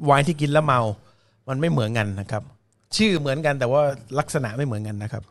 [0.10, 0.82] wine ที่กินแล้วเมา
[1.49, 2.44] มันไม่เหมือนกันนะครับ
[2.98, 3.82] ชื่อเหมือนกันแต่ว่า
[4.20, 5.24] ลักษณะไม่เหมือนกันนะครับ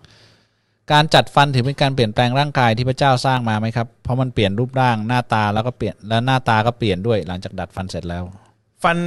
[0.92, 8.22] การจัดฟันถือเป็นการเปลี่ยนแปลงร่างกายที่พระเจ้าสร้างมาไหมครับ เพราะมันเปลี่ยนรูปร่างหน้าตาแล้วก็เปลี่ยนแล้วหน้าตาก็เปลี่ยนด้วยหลังจากดัดฟันเสร็จแล้ว
[8.82, 8.98] ฟัน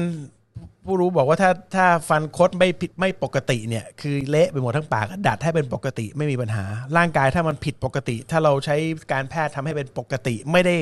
[0.86, 6.64] ผู้รู้บอกว่าถ้าถ้าฟันคดไม่ผิดไม่ปกติเนี่ยคือเละไปหมดทั้งปากดัดให้เป็นปกติไม่มีปัญหา
[6.98, 8.76] ร่างกายถ้ามันผิดปกติ ถ้าเราใช้
[9.12, 10.76] การแพทย์ทำให้เป็นปกติไม่ได้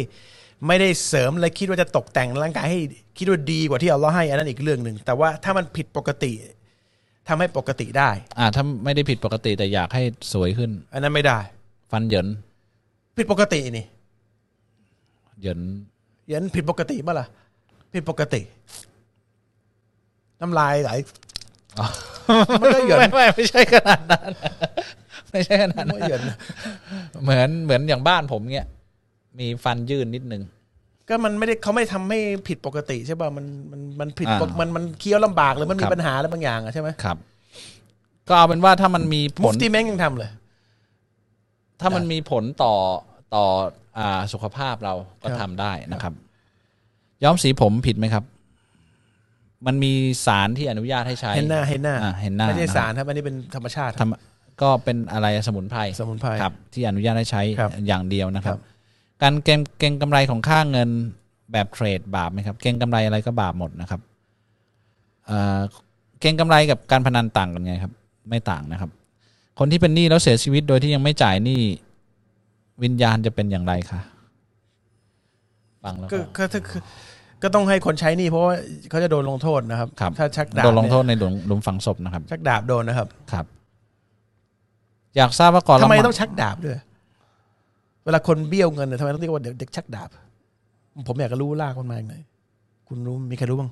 [0.67, 2.79] ไม่ได้เสริมและคิดว่าจะตกแต่งร่างกายให้
[3.17, 6.31] คิดว่าดีกว่าที่อัลเลอฮ์ให้อันนั้นอีกเรื่องหนึ่งแต่ว่าถ้ามันผิดปกติ
[7.27, 8.09] ทำให้ปกติได้
[8.39, 10.03] อ่าถ้าไม่ได้ผิดปกติแต่อยากให้
[10.33, 11.39] สวยขึ้น อันนั้นไม่ได้
[11.91, 12.27] ฟันเหยิน
[13.17, 13.85] ผิดปกตินี่
[15.39, 15.59] เหยิน
[16.31, 17.27] ยันผิดปกติเมื่อล่ะ
[17.93, 18.41] ผิดปกติ
[20.43, 20.91] น้ำลายไหล
[22.61, 24.31] มันก็เหยินไม่ไม่ไม่ใช่ขนาดนั้น
[25.31, 26.21] ไม่ใช่ขนาดมันนั้นก็เหยิน
[27.23, 28.67] เหมือนเหมือนอย่างบ้านผมเนี้ย
[29.39, 30.41] มีฟันยื่นนิดนึง
[31.09, 37.17] ก็มันไม่ได้เขาไม่ทำให้ผิดปกติใช่ป่ะมันมันมันผิดอ่าปกมันมันเคี้ยวลำบากหรือมันมีครับปัญหาอะไรบางอย่างอะใช่ไหมครับ
[38.27, 40.29] ก็เอาเป็นว่าถ้ามันมีผมุลฟตีแม่งยังทำเลย
[41.81, 42.73] ถ้ามันมีผลต่อ
[43.35, 43.45] ต่อ
[43.97, 44.93] อ่าสุขภาพเรา
[45.23, 46.13] ก็ครับทำได้นะครับ
[47.23, 48.23] ย้อมสีผมผิดไหมครับ
[49.65, 49.93] มันมี
[50.25, 58.59] สารที่อนุญาตให้ใช้เห็นหน้าเห็นหน้าอ่าเห็นหน้าไม่ใช่นะครับสารครับอันนี้เป็นธรรมชาติทำก็เป็นอะไรสมุนไพรสมุนไพร ครับที่อนุญาตให้ใช้ครับอย่างเดียวนะครับ ครับ
[59.21, 60.89] การเก็งเก็งกำไรของค่าเงิน
[61.51, 64.01] แบบเทรดบาปไหมครับ เก็งกำไรอะไรก็บาปหมดนะครับ
[65.25, 65.59] เอ่อ
[66.19, 67.93] เก็งกำไรกับการพนันต่างกันไงครับ
[68.29, 68.89] ไม่ต่างนะครับ
[69.59, 71.61] คนที่เป็นหนี้แล้วเสียชีวิตโดยที่ยังไม่จ่ายหนี้
[72.83, 73.99] วิญญาณจะเป็นอย่างไรคะ
[75.83, 76.81] ฟังแล้วก็ก็ก็ถ้าคือ
[77.43, 78.53] ก็ต้องให้คนใช้หนี่เพราะว่า
[78.89, 83.45] เขาจะโดนลงโทษนะครับครับถ้าชักดาบโดนลงโทษเในหลุมหลุมฝังศพนะครับนี่ยชักดาบโดนนะครับครับ
[85.15, 86.77] อยากทราบว่าก่อนทำไมละหาดต้องชักดาบด้วย
[88.05, 90.09] เวลาคนเบี้ยวเงินเนี่ยทำไมต้องเรียกว่าเด็กเด็กชักดาบ
[91.07, 92.15] ผมอยากจะรู้ลากมันมาอย่างไร
[92.87, 93.71] คุณรู้มีใครรู้บ้าง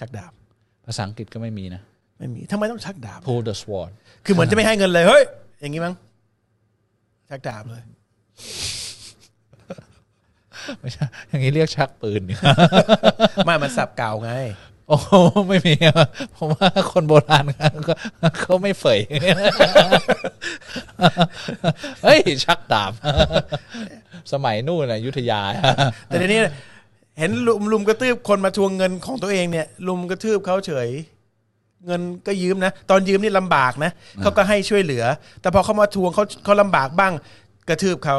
[0.00, 0.32] ชักดาบ
[0.86, 1.82] ภาษาอังกฤษก็ไม่มีนะ
[2.18, 3.90] ไม่มีทำไมต้องชักดาบ pull the sword
[4.24, 5.22] คือเหมือนจะไม่ให้เงินเลยเฮ้ย
[5.60, 5.94] อย่างนี้มั้ง
[7.30, 7.82] ชักดาบเลย
[10.80, 12.40] ไม่ใช่อย่างนี้เรียกชักปืนเนี่ย
[13.46, 14.32] ไม่มันสับเก่าไง
[14.88, 15.12] โอ้โห
[15.48, 16.06] ไม่มีอะ
[16.36, 17.44] ผมว่าคนโบราณ
[17.88, 17.94] ก็
[18.38, 19.00] เขาไม่เฟย
[22.02, 22.92] เฮ้ย ชักดาบ
[24.32, 25.40] สมัยนู่นน่ะอยุธยา
[26.06, 26.40] แต่ทีนี้
[27.18, 30.88] เห็นลุมลุมกระตืบคนมาทวงเงินของตัวเองเนี่ย ลุมกระทืบเขาเฉย
[31.86, 33.90] เงินก็ยืมนะ ตอนยืมนี่ลำบากนะ
[34.22, 35.04] เขาก็ให้ช่วยเหลือ
[35.40, 37.12] แต่พอเขามาทวงเขาเขาลำบากบ้าง
[37.68, 38.16] กระทืบเขา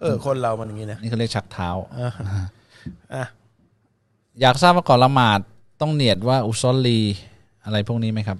[0.00, 1.68] เออ คนเรามันอย่างนี้นะนี่เขาเรียกชักเท้า
[2.00, 2.12] อะ
[3.14, 3.24] อะ
[4.40, 5.40] อยากทราบว่าก่อนละหมาด
[5.80, 7.00] ต้องเนียดว่าอุซอลลี
[7.64, 8.38] อะไรพวกนี้ไหมครับ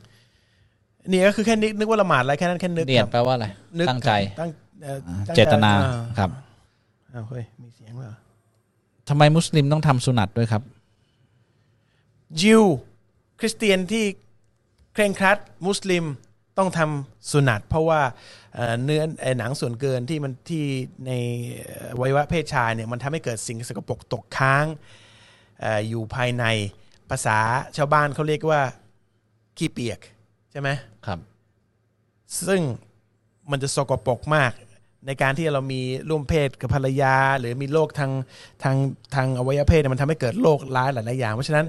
[1.11, 3.47] นี่ก็คือแค่นึกนึกว่าละหมาดอะไรแค่นั้นแค่นึกเนียดครับแปลว่าอะไร
[3.79, 4.11] นึกตั้งใจ
[4.41, 4.51] ตั้ง
[4.87, 6.31] อ่อตั้งเจตนาอ่ครับ
[7.15, 8.15] อ้าวเฮ้ยมีเสียงเหรอ
[9.09, 10.63] ทำไมมุสลิมต้องทำสุนัตด้วยครับ
[12.43, 12.65] ยิว
[13.41, 14.05] คริสเตียนที่
[14.95, 16.05] เคร่งครัด มุสลิม
[16.59, 18.01] ต้องทำสุนัตเพราะว่า
[18.55, 20.65] เอ่อเนื้อเอ่อหนังส่วนเกินที่มันที่
[21.07, 21.13] ใน
[21.65, 24.67] เอ่ออวัยวะเพศชายเนี่ยมันทำให้เกิดสิ่งสกปรกตกค้าง
[25.61, 26.45] เอออยู่ภายใน
[27.11, 27.39] ภาษา
[27.77, 28.63] ชาวบ้านเขาเรียกว่า
[29.59, 30.01] ขี้เปียก
[30.51, 30.69] ใช่ไหม
[31.07, 31.19] ครับ
[32.47, 32.61] ซึ่ง
[33.51, 34.53] มันจะสกปรกมาก
[35.07, 38.13] ในการที่เรามีร่วมเพศกับภรรยา หรือมีโรคทาง
[38.63, 38.77] ทาง
[39.15, 41.67] ทางอวัยวะเพศเนี่ยมันทำให้เกิดโรคร้ายหลายๆอย่าง เพราะฉะนั้น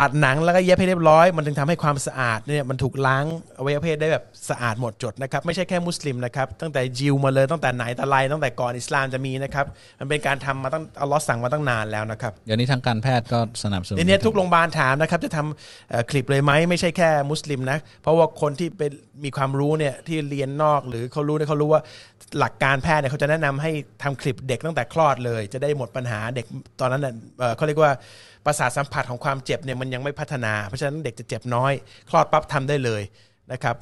[0.00, 3.24] ตัดหนังแล้วก็เย็บให้เรียบร้อย มันถึงทำให้ความสะอาดเนี่ยมันถูกล้าง
[3.58, 9.66] อวัยวะเพศได้แบบสะอาดหมดจดนะครับไม่ใช่แค่มุสลิมนะครับตั้งแต่ยิวมาเลยตั้งแต่ไหนแต่ไรตั้งแต่ก่อนอิสลามจะมีนะครับ
[9.98, 18.90] มันเป็นการทำมาตั้งอัลลอฮ์สั่งมาตั้งนานแล้วนะครับเดี๋ยวนี้ทางการแพทย์ก็สนับสนุนทีนี้ทุกโรงพยาบาลถามนะครับจะทำเอ่อคลิปเลยไหมไม่ใช่แค่มุสลิมนะเพราะว่าคนที่เป็น
[19.24, 21.80] มีความรู้เนี่ยที่เรียนนอกหรือเขารู้เนี่ยเขารู้ว่า
[22.38, 23.70] หลักการแพทย์เนี่ยเขาจะแนะนำให้
[24.02, 26.46] ทำคลิปเด็กตั้งแต่คลอดเลย จะได้หมดปัญหาเด็ก
[26.80, 27.92] ตอนนั้นน่ะเอ่อเขาเรียกว่า
[28.44, 31.72] ประสาทสัมผัสของความเจ็บเนี่ยมันยังไม่พัฒนา เพราะฉะนั้นเด็กจะเจ็บน้อย
[32.10, 33.02] คลอดปั๊บทำได้เลย
[33.52, 33.76] นะครับ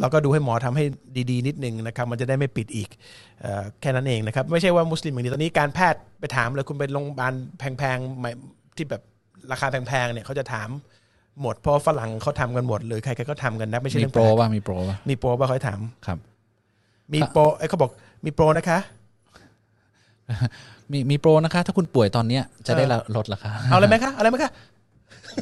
[0.00, 0.84] เราก็ดูให้หมอทำให้
[1.30, 2.88] ดีๆ นิดนึงนะครับ มันจะได้ไม่ปิดอีก
[3.40, 8.30] เอ่อแค่นั้นเองนะครับ ไม่ใช่ว่ามุสลิมอย่างเดียวตอนนี้การแพทย์ไปถามเลยคุณไปโรงพยาบาลแพงๆใหม่
[8.76, 9.02] ที่แบบ
[9.52, 10.68] ราคาแพงๆเนี่ยเขาจะถาม
[11.40, 16.18] หมดเพราะว่าฝรั่งเขาทำกันหมดเลยใครๆก็ทำกันนะไม่ใช่มีเรื่องโปรแปลกป่ะมีโปรป่ะมีโปรป่ะเขาให้ถามครับ
[17.14, 17.90] มีโปรไอ้ยเขาบอก
[18.24, 18.78] มีโปรนะคะ
[20.92, 22.84] มีมีโปรนะคะ ถ้าคุณป่วยตอนเนี้ยจะได้
[23.16, 24.52] ลดราคาเอาอะไรไหมคะเอาอะไรไหมคะ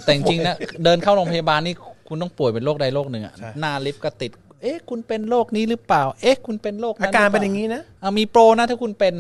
[0.05, 1.75] แต่จริงๆนะเดินเข้าโรงพยาบาลนี่
[2.09, 4.31] คุณต้องป่วยเป็นโรคใดโรคหนึ่งอะใช่หน้าลิฟต์ก็ติด
[4.63, 9.15] เอ๊ะ คุณเป็นโรคนี้หรือเปล่า เอ๊ะ คุณเป็นโรคอานั้นการหเป็นปล่อย่างนี้นะอะมีโปรนะถ้าคุณเป็น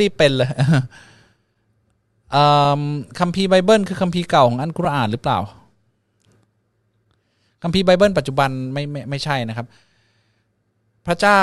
[0.00, 0.50] รีบๆเป็นเลย
[2.34, 2.42] อื
[2.80, 2.82] ม
[3.18, 5.38] คัมภีร์ไบเบิลคือคัมภีร์เก่าของอันกุรอานหรือเปล่า
[7.62, 9.66] คัมภีร์ไบเบิลปัจจุบันไม่ไม่ไม่ใช่นะครับ
[11.06, 11.42] พระเจ้า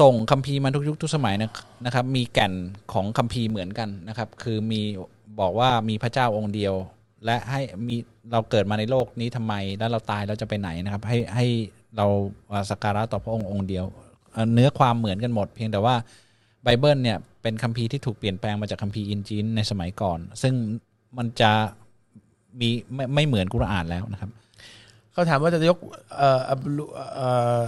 [0.00, 1.50] ส่งคัมภีร์มาทุกยุคทุกสมัยนะ
[1.86, 2.52] นะครับ มีแก่น
[2.92, 4.80] ของคัมภีร์เหมือนกันนะครับ คือมี
[5.40, 6.74] บอกว่ามีพระเจ้าองค์เดียว
[7.24, 7.96] และให้มี
[8.32, 11.46] เราเกิดมาในโลกนี้ทำไม แล้วเราตายเราจะไปไหนนะครับ ให้ให้
[11.96, 12.06] เรา
[12.70, 13.84] สักการะต่อพระองค์องค์เดียว
[14.54, 15.94] เนื้อความเหมือนกันหมด เพียงแต่ว่า
[16.62, 20.54] ไบเบิลเนี่ยเป็นคัมภีร์ที่ถูกเปลี่ยนแปลงมาจากคัมภีร์อินญีลในสมัยก่อน ซึ่ง
[21.18, 21.52] มันจะ
[22.60, 24.30] มีไม่ไม่เหมือนกุรอานแล้วนะครับ
[25.12, 25.78] เขาถามว่าจะยก
[26.16, 27.30] เอ่อ ablu- เอ่
[27.62, 27.64] อ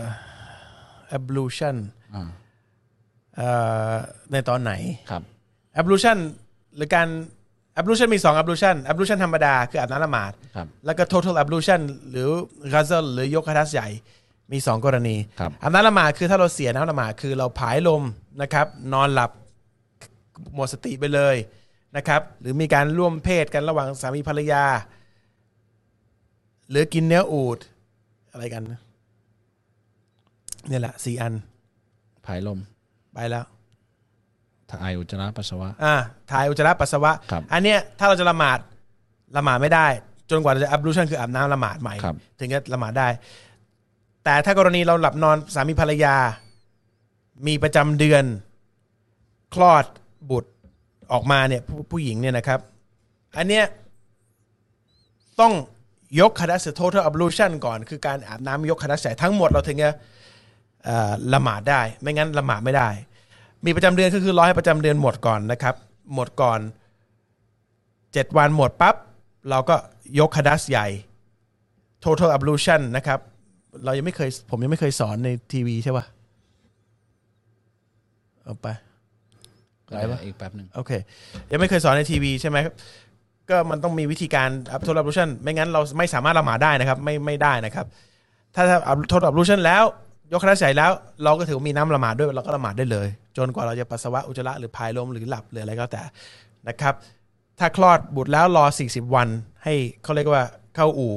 [1.19, 2.02] ablution อ่าเออ
[4.33, 4.73] ในตอนไหน
[5.11, 5.23] ครับ
[5.81, 6.19] ablution
[6.77, 7.09] หรือการ
[7.81, 11.81] ablution มีสอง ablution ablution ธรรมดาคืออาบน้ำละหมาดครับแล้วก็ total ablution
[12.11, 12.29] หรือ
[12.73, 13.89] ghusl หรือยกคาทัสใหญ่
[14.53, 18.03] มีสองกรณีครับอาบน้ำละหมาดคือถ้าเราเสียน้ำละหมาดคือเราผายลม
[18.43, 19.31] นะครับ นอนหลับ
[20.55, 21.37] หมดสติไปเลย
[21.97, 24.65] นะครับ หรือมีการร่วมเพศกันระหว่างสามีภรรยา
[26.71, 27.59] หรือกินเนื้ออูด
[28.33, 28.63] อะไรกัน
[30.69, 31.35] เนี่ยแหละสี่อัน
[32.27, 32.59] ผายลม
[33.15, 33.45] ไปแล้ว
[34.71, 35.95] ถ่ายอุจจาระปัสสาวะ อ่า
[36.31, 38.59] ถ่ายอุจจาระปัสสาวะ ครับ อันเนี้ยถ้าเราจะละหมาด
[39.37, 39.87] ละหมาดไม่ได้
[40.31, 41.95] จนกว่าเราจะ ablution คืออาบน้ำละหมาดใหม่
[42.39, 43.09] ถึงจะละหมาดได้
[44.25, 46.17] แต่ถ้ากรณีเราหลับนอนสามีภรรยา
[47.47, 48.25] มีประจำเดือน
[49.55, 49.85] คลอด
[50.31, 50.51] บุตร
[51.13, 52.61] ออกมาเนี่ยผู้ผู้หญิงเนี่ยนะครับ
[53.39, 53.65] อันเนี้ย
[55.41, 55.53] ต้อง
[56.21, 59.97] ยกคาดัส total ablution ก่อน คือการอาบน้ำยกคาดัสใส่ทั้งหมดเราถึงจะเอ่อ
[61.35, 62.89] ละหมาดได้ ไม่งั้นละหมาดไม่ได้
[63.67, 65.75] มีประจำเดือนก็คือรอให้ประจำเดือนหมดก่อนนะครับ
[66.15, 66.61] หมดก่อน
[67.53, 68.95] 7 วันหมดปั๊บ
[69.51, 69.75] เราก็
[70.19, 70.87] ยกคาดัสใหญ่
[72.05, 73.19] total ablution นะครับ
[73.85, 76.05] เรายังไม่เคยผมยังไม่เคยสอนในทีวีใช่ปะ
[78.45, 78.69] เอาไป
[79.89, 80.93] ก็อีกแป๊บหนึ่งโอเค
[81.51, 82.75] ยังไม่เคยสอนในทีวีใช่ไหมครับ
[83.51, 84.49] ก็มันต้องมีวิธีการ
[84.87, 87.87] total ablution ไม่งั้นเราไม่สามารถละหมาดได้นะครับ ไม่ไม่ได้นะครับ
[88.55, 88.79] ถ้าถ้า
[89.11, 89.85] total ablution แล้ว
[90.33, 90.91] ยกคณะใส่แล้ว
[91.25, 96.03] เราก็ถือว่ามีน้ำละหมาดด้วยเราก็ละหมาดได้เลย จนกว่าเราจะปัสสาวะอุจจาระหรือพายลมหรือหลับหรืออะไรก็แต่
[96.69, 96.95] นะครับ
[97.59, 99.29] ถ้าคลอดบุตรแล้วรอ 40 วัน
[99.65, 100.45] ให้เขาเรียกว่า
[100.77, 101.15] เข้าอู่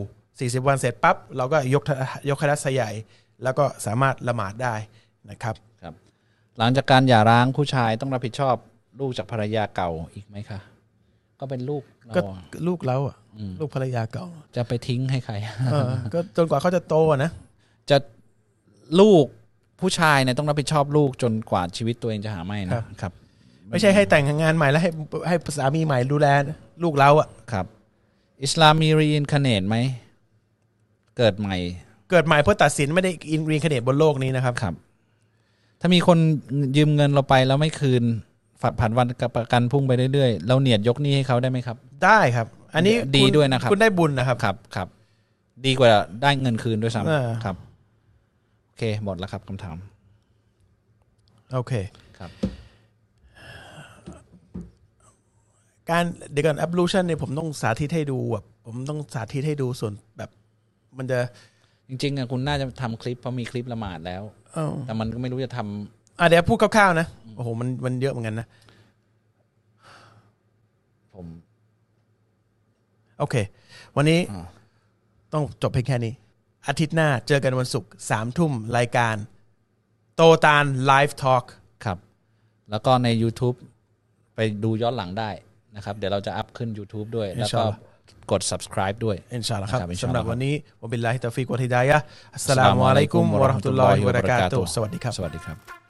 [0.62, 1.84] 40 วันเสร็จปั๊บเราก็ยก
[2.30, 2.92] ยกคณะใหญ่
[3.44, 4.76] แล้วก็สามารถละหมาดได้
[5.30, 5.94] นะครับครับ
[6.58, 8.56] หลังจากการหย่าร้างผู้ชายต้องรับผิดชอบ
[9.00, 10.60] ลูกจากภรรยาเก่าอีกไหมคะ
[11.40, 13.18] ก็เป็นลูกเราก็อะลูกเราอะ
[13.60, 14.26] ลูกภรรยาเก่า
[14.56, 15.34] จะไปทิ้งให้ใคร
[15.72, 17.32] เออก็จนกว่าเขาจะโตอะนะ
[17.90, 17.98] จะ
[19.00, 19.26] ลูก
[19.82, 23.12] ผู้ชายเนี่ยต้องรับผิดชอบลูกจนกว่าชีวิตตัวเองจะหาไม่นะครับ
[23.70, 24.92] ไม่ใช่ให้แต่งงานใหม่แล้วให้
[25.28, 26.28] ให้สามีใหม่ดูแล
[26.84, 27.66] ลูกเราอะครับ
[28.44, 29.76] อิสลามมี reincarnate ไหม
[31.18, 31.56] เกิดใหม่
[32.10, 34.76] เกิดใหม่เพื่อตัดสินไม่ได้ reincarnate บนโลกนี้นะครับครับ
[35.82, 36.18] ถ้ามีคน
[36.78, 38.04] ยืมเงินเราไปแล้วไม่คืน
[38.62, 44.88] ผัดผันวันกับประกันพรุ่งไปเรื่อยๆเราเนียตยกหนี้ให้เขาได้ไหมครับ ได้ครับ อันนี้ดีคุณด้วยนะครับ คุณได้บุญนะครับครับครับ
[45.66, 45.90] ดีกว่า
[46.22, 49.78] ได้เงินคืนด้วยเออซ้ำครับโอเคหมดแล้วครับคำถาม
[51.54, 51.74] โอเค
[52.20, 52.32] ครับ
[55.90, 60.30] การเดี๋ยวก่อน ablution เนี่ยผมต้องสาธิตให้ดูแบบผมต้องสาธิตให้ดูส่วนแบบ
[60.98, 61.20] มันจะ
[61.88, 64.24] จริงๆอะคุณน่าจะทำคลิปเพราะมีคลิปละหมาดแล้ว
[64.54, 68.48] เอ้าแต่มันก็ไม่รู้จะทำอะเดี๋ยวพูดคร่าวๆนะโอ้โหมันมันเยอะเหมือนกันนะ
[71.16, 71.28] ผม
[73.20, 73.36] โอเค
[73.96, 74.46] วันนี้อ่า
[75.34, 76.14] ต้องจบเพียงแค่นี้
[76.68, 79.16] อาทิตย์หน้าเจอกันวันศุกร์สามทุ่มรายการ
[80.16, 81.46] โตตาน live talk
[81.86, 81.98] ครับ
[82.72, 83.56] แล้วก็ใน YouTube
[84.36, 85.30] ไปดูย้อนหลังได้
[85.76, 87.64] นะครับ เดี๋ยวเราจะอัพขึ้น YouTube ด้วย แล้วก็
[88.32, 92.04] กด subscribe ด้วย อินชาอัลลอฮ์ครับครับอินชาอัลลอฮ์สำหรับวันนี้วะบิลลาฮิเตาฟิกวัลฮิดายะฮ์
[92.36, 95.85] อัสสลามุอะลัยกุมวะเราะห์มะตุลลอฮิวะบะเราะกาตุฮ์สวัสดีครับ สวัสดีครับ